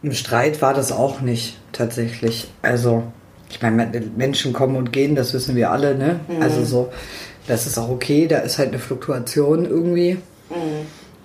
im 0.03 0.13
Streit 0.13 0.61
war 0.61 0.75
das 0.75 0.93
auch 0.93 1.21
nicht 1.21 1.57
tatsächlich. 1.73 2.51
Also 2.63 3.05
ich 3.49 3.63
meine, 3.63 4.03
Menschen 4.17 4.53
kommen 4.53 4.77
und 4.77 4.93
gehen, 4.93 5.15
das 5.15 5.33
wissen 5.33 5.55
wir 5.57 5.71
alle, 5.71 5.95
ne? 5.95 6.21
Also 6.41 6.65
so, 6.65 6.93
das 7.47 7.67
ist 7.67 7.79
auch 7.79 7.89
okay, 7.89 8.27
da 8.27 8.39
ist 8.39 8.59
halt 8.59 8.71
eine 8.71 8.79
Fluktuation 8.79 9.65
irgendwie. 9.65 10.19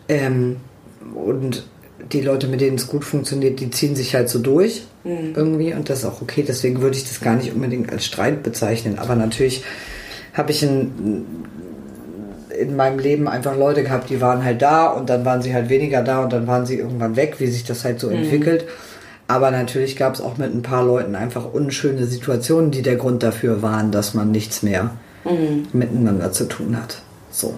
Ähm, 0.07 0.57
und 1.15 1.65
die 2.11 2.21
Leute, 2.21 2.47
mit 2.47 2.61
denen 2.61 2.77
es 2.77 2.87
gut 2.87 3.03
funktioniert, 3.03 3.59
die 3.59 3.69
ziehen 3.69 3.95
sich 3.95 4.15
halt 4.15 4.29
so 4.29 4.39
durch 4.39 4.83
irgendwie 5.03 5.73
und 5.73 5.89
das 5.89 5.99
ist 5.99 6.05
auch 6.05 6.21
okay. 6.21 6.43
Deswegen 6.47 6.81
würde 6.81 6.97
ich 6.97 7.07
das 7.07 7.21
gar 7.21 7.35
nicht 7.35 7.53
unbedingt 7.53 7.91
als 7.91 8.05
Streit 8.05 8.43
bezeichnen. 8.43 8.99
Aber 8.99 9.15
natürlich 9.15 9.63
habe 10.33 10.51
ich 10.51 10.63
in, 10.63 11.25
in 12.57 12.75
meinem 12.75 12.99
Leben 12.99 13.27
einfach 13.27 13.57
Leute 13.57 13.83
gehabt, 13.83 14.09
die 14.09 14.21
waren 14.21 14.43
halt 14.43 14.61
da 14.61 14.87
und 14.87 15.09
dann 15.09 15.25
waren 15.25 15.41
sie 15.41 15.53
halt 15.53 15.69
weniger 15.69 16.01
da 16.01 16.23
und 16.23 16.33
dann 16.33 16.47
waren 16.47 16.65
sie 16.65 16.77
irgendwann 16.77 17.15
weg, 17.15 17.35
wie 17.39 17.47
sich 17.47 17.63
das 17.63 17.85
halt 17.85 17.99
so 17.99 18.09
entwickelt. 18.09 18.65
Aber 19.27 19.51
natürlich 19.51 19.95
gab 19.95 20.15
es 20.15 20.21
auch 20.21 20.37
mit 20.37 20.53
ein 20.53 20.63
paar 20.63 20.83
Leuten 20.83 21.15
einfach 21.15 21.53
unschöne 21.53 22.05
Situationen, 22.05 22.71
die 22.71 22.81
der 22.81 22.95
Grund 22.95 23.21
dafür 23.21 23.61
waren, 23.61 23.91
dass 23.91 24.15
man 24.15 24.31
nichts 24.31 24.63
mehr 24.63 24.91
miteinander 25.71 26.31
zu 26.31 26.45
tun 26.45 26.75
hat. 26.75 27.01
So. 27.29 27.53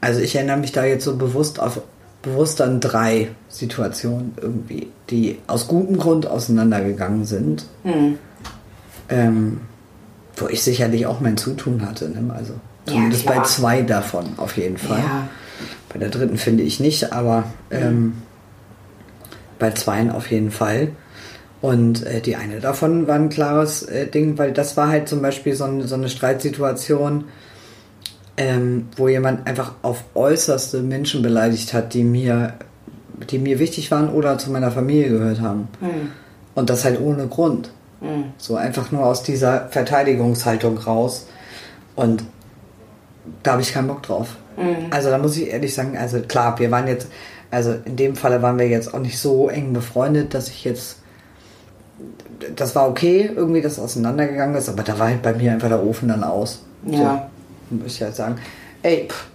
Also 0.00 0.20
ich 0.20 0.34
erinnere 0.34 0.56
mich 0.56 0.72
da 0.72 0.84
jetzt 0.84 1.04
so 1.04 1.16
bewusst 1.16 1.60
auf 1.60 1.82
bewusst 2.22 2.60
an 2.60 2.80
drei 2.80 3.28
Situationen 3.48 4.34
irgendwie, 4.40 4.88
die 5.08 5.38
aus 5.46 5.68
gutem 5.68 5.98
Grund 5.98 6.26
auseinandergegangen 6.26 7.24
sind. 7.24 7.64
Ähm, 9.08 9.60
wo 10.36 10.48
ich 10.48 10.62
sicherlich 10.62 11.06
auch 11.06 11.20
mein 11.20 11.36
Zutun 11.36 11.86
hatte. 11.86 12.08
Ne? 12.08 12.32
Also 12.32 12.54
zumindest 12.86 13.22
klar. 13.22 13.36
bei 13.36 13.42
zwei 13.42 13.82
davon 13.82 14.26
auf 14.36 14.56
jeden 14.56 14.78
Fall. 14.78 14.98
Ja. 14.98 15.28
Bei 15.92 15.98
der 15.98 16.08
dritten 16.08 16.38
finde 16.38 16.62
ich 16.62 16.80
nicht, 16.80 17.12
aber 17.12 17.44
ähm, 17.70 18.14
bei 19.58 19.72
zweien 19.72 20.10
auf 20.10 20.30
jeden 20.30 20.50
Fall. 20.50 20.92
Und 21.60 22.06
äh, 22.06 22.20
die 22.20 22.36
eine 22.36 22.60
davon 22.60 23.06
war 23.06 23.16
ein 23.16 23.28
klares 23.28 23.82
äh, 23.82 24.06
Ding, 24.06 24.38
weil 24.38 24.52
das 24.52 24.76
war 24.76 24.88
halt 24.88 25.08
zum 25.08 25.20
Beispiel 25.20 25.54
so, 25.54 25.64
ein, 25.64 25.86
so 25.86 25.94
eine 25.94 26.08
Streitsituation, 26.08 27.24
ähm, 28.40 28.88
wo 28.96 29.06
jemand 29.06 29.46
einfach 29.46 29.74
auf 29.82 30.02
äußerste 30.14 30.80
Menschen 30.80 31.20
beleidigt 31.20 31.74
hat, 31.74 31.92
die 31.92 32.02
mir, 32.02 32.54
die 33.30 33.38
mir 33.38 33.58
wichtig 33.58 33.90
waren 33.90 34.08
oder 34.08 34.38
zu 34.38 34.50
meiner 34.50 34.70
Familie 34.70 35.10
gehört 35.10 35.42
haben. 35.42 35.68
Und 36.54 36.70
das 36.70 36.86
halt 36.86 36.98
ohne 37.02 37.26
Grund. 37.26 37.70
So 38.38 38.56
einfach 38.56 38.90
nur 38.92 39.04
aus 39.04 39.22
dieser 39.22 39.68
Verteidigungshaltung 39.68 40.78
raus. 40.78 41.26
Und 41.96 42.24
da 43.42 43.52
habe 43.52 43.60
ich 43.60 43.74
keinen 43.74 43.88
Bock 43.88 44.02
drauf. 44.02 44.38
Also 44.90 45.10
da 45.10 45.18
muss 45.18 45.36
ich 45.36 45.50
ehrlich 45.50 45.74
sagen, 45.74 45.98
also 45.98 46.20
klar, 46.20 46.58
wir 46.58 46.70
waren 46.70 46.88
jetzt, 46.88 47.08
also 47.50 47.74
in 47.84 47.96
dem 47.96 48.16
Falle 48.16 48.40
waren 48.40 48.58
wir 48.58 48.68
jetzt 48.68 48.94
auch 48.94 49.00
nicht 49.00 49.18
so 49.18 49.50
eng 49.50 49.74
befreundet, 49.74 50.32
dass 50.32 50.48
ich 50.48 50.64
jetzt, 50.64 50.96
das 52.56 52.74
war 52.74 52.88
okay, 52.88 53.30
irgendwie, 53.36 53.60
dass 53.60 53.78
auseinandergegangen 53.78 54.56
ist, 54.56 54.70
aber 54.70 54.82
da 54.82 54.98
war 54.98 55.08
halt 55.08 55.20
bei 55.20 55.34
mir 55.34 55.52
einfach 55.52 55.68
der 55.68 55.84
Ofen 55.84 56.08
dann 56.08 56.24
aus. 56.24 56.64
Ja. 56.86 57.28
Muss 57.70 57.94
ich 57.94 58.02
halt 58.02 58.16
sagen, 58.16 58.36
ey, 58.82 59.06
pff, 59.08 59.26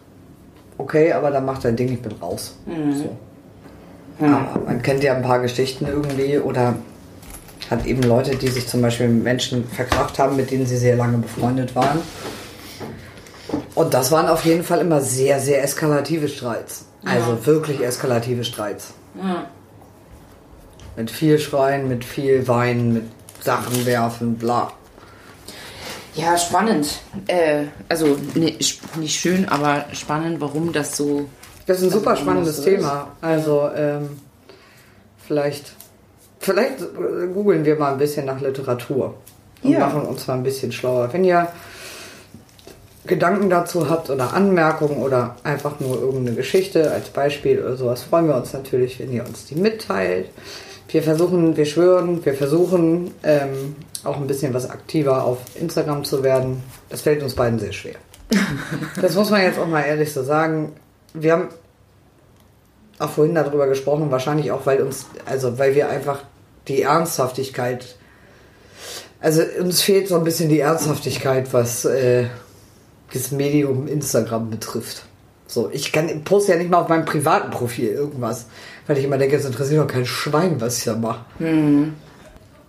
okay, 0.77 1.13
aber 1.13 1.31
dann 1.31 1.45
macht 1.45 1.63
dein 1.65 1.75
Ding, 1.75 1.91
ich 1.91 2.01
bin 2.01 2.11
raus. 2.13 2.57
So. 2.93 3.17
Aber 4.19 4.59
man 4.65 4.81
kennt 4.81 5.03
ja 5.03 5.15
ein 5.15 5.21
paar 5.21 5.39
Geschichten 5.39 5.85
irgendwie 5.87 6.37
oder 6.37 6.75
hat 7.69 7.85
eben 7.85 8.03
Leute, 8.03 8.35
die 8.35 8.47
sich 8.47 8.67
zum 8.67 8.81
Beispiel 8.81 9.07
mit 9.07 9.23
Menschen 9.23 9.67
verkracht 9.67 10.19
haben, 10.19 10.35
mit 10.35 10.51
denen 10.51 10.65
sie 10.65 10.77
sehr 10.77 10.95
lange 10.95 11.17
befreundet 11.17 11.75
waren. 11.75 11.99
Und 13.73 13.93
das 13.93 14.11
waren 14.11 14.27
auf 14.27 14.45
jeden 14.45 14.63
Fall 14.63 14.79
immer 14.79 15.01
sehr, 15.01 15.39
sehr 15.39 15.63
eskalative 15.63 16.27
Streits. 16.27 16.85
Also 17.03 17.45
wirklich 17.45 17.81
eskalative 17.81 18.43
Streits. 18.43 18.93
Mit 20.95 21.11
viel 21.11 21.39
Schreien, 21.39 21.87
mit 21.87 22.05
viel 22.05 22.47
Weinen, 22.47 22.93
mit 22.93 23.03
Sachen 23.41 23.85
werfen, 23.85 24.35
bla. 24.35 24.71
Ja, 26.15 26.37
spannend. 26.37 26.99
Äh, 27.27 27.65
also 27.89 28.17
ne, 28.35 28.55
nicht 28.97 29.19
schön, 29.19 29.47
aber 29.49 29.85
spannend, 29.93 30.39
warum 30.39 30.71
das 30.71 30.95
so. 30.95 31.27
Das 31.67 31.77
ist 31.79 31.83
ein 31.85 31.89
super 31.89 32.11
warum 32.11 32.21
spannendes. 32.23 32.61
Thema. 32.61 33.09
Also 33.21 33.69
ähm, 33.75 34.19
vielleicht, 35.27 35.73
vielleicht 36.39 36.77
googeln 37.33 37.65
wir 37.65 37.75
mal 37.75 37.93
ein 37.93 37.97
bisschen 37.97 38.25
nach 38.25 38.39
Literatur 38.39 39.15
und 39.63 39.71
Ja. 39.71 39.79
machen 39.79 40.03
uns 40.03 40.25
mal 40.27 40.35
ein 40.35 40.43
bisschen 40.43 40.71
schlauer. 40.71 41.11
Wenn 41.11 41.23
ihr 41.23 41.47
Gedanken 43.07 43.49
dazu 43.49 43.89
habt 43.89 44.09
oder 44.09 44.33
Anmerkungen 44.33 44.97
oder 44.97 45.35
einfach 45.43 45.79
nur 45.79 45.99
irgendeine 45.99 46.35
Geschichte 46.35 46.91
als 46.91 47.09
Beispiel 47.09 47.59
oder 47.61 47.75
sowas, 47.77 48.03
freuen 48.03 48.27
wir 48.27 48.35
uns 48.35 48.53
natürlich, 48.53 48.99
wenn 48.99 49.11
ihr 49.11 49.25
uns 49.25 49.45
die 49.45 49.55
mitteilt. 49.55 50.29
Wir 50.95 51.03
versuchen, 51.03 51.57
wir 51.57 51.65
schwören, 51.65 52.23
wir 52.23 52.35
versuchen 52.35 53.13
ähm, 53.21 53.75
auch 54.05 54.15
ein 54.15 54.27
bisschen 54.27 54.53
was 54.53 54.69
aktiver 54.69 55.25
auf 55.25 55.39
Instagram 55.59 56.05
zu 56.05 56.23
werden. 56.23 56.63
Das 56.87 57.01
fällt 57.01 57.21
uns 57.21 57.35
beiden 57.35 57.59
sehr 57.59 57.73
schwer. 57.73 57.95
Das 59.01 59.13
muss 59.13 59.29
man 59.29 59.41
jetzt 59.41 59.59
auch 59.59 59.67
mal 59.67 59.81
ehrlich 59.81 60.13
so 60.13 60.23
sagen. 60.23 60.71
Wir 61.13 61.33
haben 61.33 61.49
auch 62.97 63.09
vorhin 63.09 63.35
darüber 63.35 63.67
gesprochen, 63.67 64.09
wahrscheinlich 64.09 64.53
auch, 64.53 64.65
weil 64.65 64.81
uns, 64.83 65.07
also 65.25 65.59
weil 65.59 65.75
wir 65.75 65.89
einfach 65.89 66.23
die 66.69 66.83
Ernsthaftigkeit, 66.83 67.97
also 69.19 69.41
uns 69.59 69.81
fehlt 69.81 70.07
so 70.07 70.15
ein 70.15 70.23
bisschen 70.23 70.47
die 70.47 70.61
Ernsthaftigkeit, 70.61 71.51
was 71.51 71.83
äh, 71.83 72.27
das 73.11 73.31
Medium 73.31 73.89
Instagram 73.89 74.49
betrifft. 74.49 75.03
So, 75.45 75.69
ich 75.73 75.91
kann 75.91 76.23
poste 76.23 76.53
ja 76.53 76.57
nicht 76.57 76.71
mal 76.71 76.79
auf 76.79 76.87
meinem 76.87 77.03
privaten 77.03 77.51
Profil 77.51 77.89
irgendwas, 77.89 78.45
weil 78.87 78.97
ich 78.97 79.03
immer 79.03 79.17
denke, 79.17 79.35
es 79.35 79.45
interessiert 79.45 79.81
doch 79.81 79.91
kein 79.91 80.05
Schwein, 80.05 80.59
was 80.61 80.79
ich 80.79 80.83
da 80.85 80.95
mache. 80.95 81.25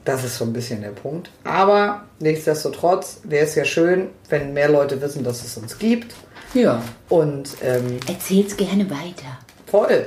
Das 0.05 0.25
ist 0.25 0.39
so 0.39 0.45
ein 0.45 0.53
bisschen 0.53 0.83
der 0.83 0.91
Punkt. 0.91 1.31
Aber 1.45 2.05
nichtsdestotrotz 2.21 3.21
wäre 3.25 3.45
es 3.45 3.55
ja 3.55 3.65
schön, 3.65 4.09
wenn 4.29 4.53
mehr 4.53 4.69
Leute 4.69 5.01
wissen, 5.01 5.25
dass 5.25 5.45
es 5.45 5.57
uns 5.57 5.79
gibt. 5.79 6.15
Ja. 6.55 6.81
Und 7.09 7.57
ähm, 7.63 7.99
Erzähl's 8.07 8.57
gerne 8.57 8.89
weiter. 8.89 9.39
Voll. 9.67 10.07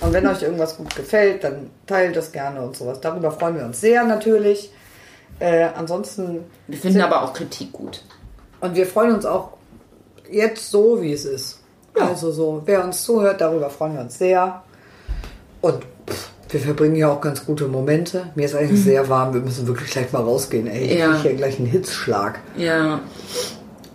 Und 0.00 0.12
wenn 0.12 0.26
euch 0.26 0.42
irgendwas 0.42 0.76
gut 0.78 0.94
gefällt, 0.96 1.44
dann 1.44 1.70
teilt 1.86 2.16
das 2.16 2.32
gerne 2.32 2.62
und 2.62 2.74
sowas. 2.74 3.00
Darüber 3.00 3.30
freuen 3.30 3.56
wir 3.56 3.64
uns 3.64 3.80
sehr 3.80 4.02
natürlich. 4.04 4.70
Äh, 5.38 5.68
ansonsten. 5.74 6.44
Wir 6.66 6.78
finden 6.78 7.02
aber 7.02 7.22
auch 7.22 7.34
Kritik 7.34 7.72
gut. 7.72 8.02
Und 8.60 8.74
wir 8.74 8.86
freuen 8.86 9.14
uns 9.14 9.26
auch 9.26 9.50
jetzt 10.30 10.70
so, 10.70 11.02
wie 11.02 11.12
es 11.12 11.26
ist. 11.26 11.60
Also 11.94 12.32
so, 12.32 12.62
wer 12.64 12.82
uns 12.82 13.04
zuhört, 13.04 13.40
darüber 13.40 13.70
freuen 13.70 13.94
wir 13.94 14.00
uns 14.00 14.18
sehr. 14.18 14.62
Und 15.64 15.82
pff, 16.10 16.28
wir 16.50 16.60
verbringen 16.60 16.96
ja 16.96 17.10
auch 17.10 17.20
ganz 17.22 17.46
gute 17.46 17.66
Momente. 17.68 18.26
Mir 18.34 18.44
ist 18.44 18.54
eigentlich 18.54 18.82
sehr 18.84 19.08
warm. 19.08 19.32
Wir 19.32 19.40
müssen 19.40 19.66
wirklich 19.66 19.90
gleich 19.90 20.12
mal 20.12 20.22
rausgehen. 20.22 20.66
Ey, 20.66 20.84
ich 20.92 20.98
Ja. 20.98 21.12
krieg 21.12 21.22
hier 21.22 21.34
gleich 21.34 21.58
einen 21.58 21.68
Hitzschlag. 21.68 22.38
Ja. 22.56 23.00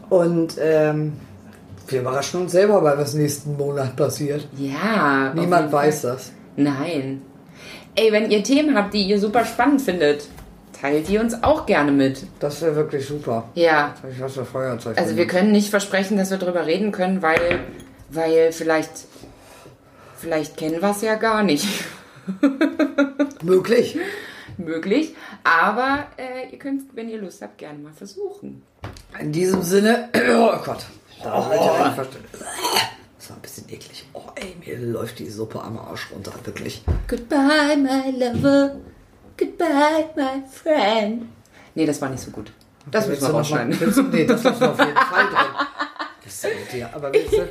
Und 0.10 0.56
ähm, 0.60 1.14
wir 1.88 2.02
überraschen 2.02 2.42
uns 2.42 2.52
selber, 2.52 2.84
weil 2.84 2.98
was 2.98 3.14
nächsten 3.14 3.56
Monat 3.56 3.96
passiert. 3.96 4.48
Ja. 4.58 5.32
Niemand 5.36 5.72
weiß 5.72 6.02
das. 6.02 6.32
Nein. 6.56 7.22
Ey, 7.96 8.12
wenn 8.12 8.32
ihr 8.32 8.44
Themen 8.44 8.76
habt, 8.76 8.94
die 8.96 9.04
ihr 9.04 9.20
super 9.20 9.46
spannend 9.46 9.82
findet, 9.84 10.28
teilt 10.80 11.08
die 11.08 11.20
uns 11.20 11.44
auch 11.44 11.66
gerne 11.68 11.92
mit. 11.92 12.24
Das 12.40 12.62
wäre 12.64 12.76
wirklich 12.76 13.06
super. 13.06 13.44
Ja. 13.54 13.94
Ich 14.12 14.20
was 14.20 14.34
für 14.34 14.46
Feuerzeug 14.46 14.98
Also 14.98 15.16
wir 15.18 15.28
können 15.28 15.52
nicht 15.52 15.70
versprechen, 15.70 16.18
dass 16.18 16.32
wir 16.32 16.38
drüber 16.38 16.66
reden 16.66 16.92
können, 16.92 17.22
weil, 17.22 17.60
weil 18.10 18.52
vielleicht, 18.54 18.90
vielleicht 20.20 20.58
kennen 20.58 20.82
wir 20.82 20.92
es 20.92 21.02
ja 21.02 21.16
gar 21.16 21.44
nicht 21.44 21.68
Möglich. 23.44 23.98
möglich. 24.58 25.16
Aber 25.44 26.08
äh, 26.18 26.50
ihr 26.52 26.60
könnt, 26.60 26.96
wenn 26.96 27.10
ihr 27.10 27.20
Lust 27.20 27.42
habt, 27.42 27.58
gerne 27.58 27.80
mal 27.80 27.94
versuchen. 27.94 28.62
In 29.20 29.32
diesem 29.32 29.64
Sinne, 29.64 30.10
oh 30.16 30.58
Gott. 30.64 30.86
Da 31.24 31.38
oh. 31.38 31.54
ich. 31.54 31.60
Das 33.18 33.30
war 33.30 33.36
ein 33.38 33.42
bisschen 33.42 33.66
eklig. 33.70 34.06
Oh, 34.14 34.22
ey, 34.36 34.56
mir 34.66 34.78
läuft 34.80 35.20
die 35.20 35.30
Suppe 35.30 35.62
am 35.62 35.78
Arsch 35.78 36.08
runter, 36.14 36.32
wirklich. 36.46 36.84
Goodbye, 37.08 37.76
my 37.78 38.12
lover. 38.18 38.76
Goodbye, 39.38 40.10
my 40.16 40.42
friend. 40.50 41.24
Nee, 41.76 41.86
das 41.86 42.02
war 42.02 42.10
nicht 42.10 42.24
so 42.24 42.32
gut. 42.32 42.52
Das 42.90 43.08
müssen 43.08 43.22
wir 43.22 43.22
Willst 43.22 43.22
du 43.22 43.28
noch 43.28 43.32
mal- 43.34 43.38
rausschneiden. 43.40 43.80
willst 43.80 44.14
Nee, 44.14 44.26
das 44.26 44.44
lassen 44.44 44.62
wir 44.62 44.72
auf 44.72 44.80
jeden 44.80 44.96
Fall 45.12 45.26
drin. 45.26 45.66
Das 46.24 46.34
ist 46.34 46.44
ja 46.44 46.50
mit 46.50 46.74
dir. 46.74 46.90
Aber 46.96 47.14
willst 47.14 47.34
du, 47.34 47.50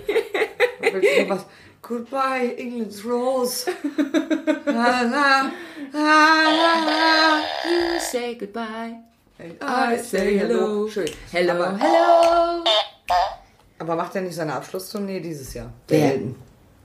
willst 0.92 1.08
du 1.18 1.22
noch 1.22 1.28
was? 1.36 1.46
Goodbye, 1.82 2.54
England's 2.58 3.04
Rose. 3.04 3.66
La, 4.66 5.02
la, 5.02 5.50
la, 5.92 7.40
You 7.64 8.00
say 8.00 8.34
goodbye. 8.34 8.96
la. 9.38 9.92
I 9.92 9.96
say 9.98 10.38
hello. 10.38 10.88
Schön. 10.88 11.08
Hello, 11.32 11.52
Aber, 11.54 11.78
hello. 11.78 12.64
aber 13.78 13.96
macht 13.96 14.14
er 14.16 14.22
nicht 14.22 14.34
seine 14.34 14.54
Abschlusstournee 14.54 15.20
dieses 15.20 15.54
Jahr? 15.54 15.72
Der 15.88 15.98
Wer? 15.98 16.12
Elton. 16.12 16.34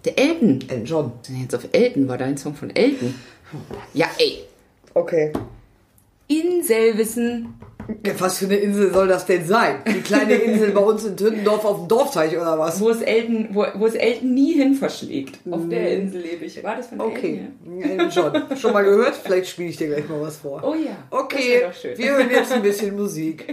Der 0.05 0.17
Elton. 0.19 0.59
Elton 0.69 0.85
John. 0.85 1.11
Jetzt 1.29 1.55
auf 1.55 1.67
Elton 1.71 2.07
war 2.07 2.17
dein 2.17 2.37
Song 2.37 2.55
von 2.55 2.69
Elton. 2.75 3.15
Ja, 3.93 4.09
ey. 4.19 4.45
Okay. 4.93 5.33
Inselwissen. 6.28 7.55
Ja, 8.05 8.13
was 8.17 8.38
für 8.38 8.45
eine 8.45 8.55
Insel 8.55 8.93
soll 8.93 9.09
das 9.09 9.26
denn 9.26 9.45
sein? 9.45 9.82
Die 9.86 9.99
kleine 9.99 10.34
Insel 10.45 10.71
bei 10.71 10.80
uns 10.80 11.03
in 11.03 11.17
Tündendorf 11.17 11.65
auf 11.65 11.80
dem 11.80 11.89
Dorfteich 11.89 12.34
oder 12.38 12.57
was? 12.57 12.80
Wo 12.80 12.89
es 12.89 13.01
Elton, 13.01 13.49
wo, 13.51 13.65
wo 13.76 13.86
es 13.86 13.95
Elton 13.95 14.34
nie 14.34 14.53
hin 14.53 14.74
verschlägt. 14.76 15.39
Auf 15.51 15.67
der 15.69 15.91
Insel 15.97 16.21
lebe 16.21 16.45
ich. 16.45 16.63
War 16.63 16.78
das 16.78 16.88
von 16.88 17.01
Okay, 17.01 17.41
Elton? 17.65 17.82
Elton 17.99 18.09
John. 18.09 18.57
Schon 18.57 18.71
mal 18.71 18.86
gehört? 18.86 19.15
Vielleicht 19.21 19.49
spiele 19.49 19.69
ich 19.69 19.76
dir 19.76 19.88
gleich 19.88 20.07
mal 20.07 20.21
was 20.21 20.38
vor. 20.38 20.63
Oh 20.65 20.76
ja. 20.76 20.95
Okay, 21.09 21.61
wir 21.97 22.11
hören 22.11 22.30
jetzt 22.30 22.53
ein 22.53 22.61
bisschen 22.61 22.95
Musik. 22.95 23.47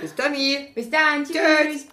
Bis 0.00 0.14
dann. 0.16 0.32
Bis 0.74 0.90
dann. 0.90 1.22
Tschüss. 1.24 1.36
Tschüss. 1.36 1.86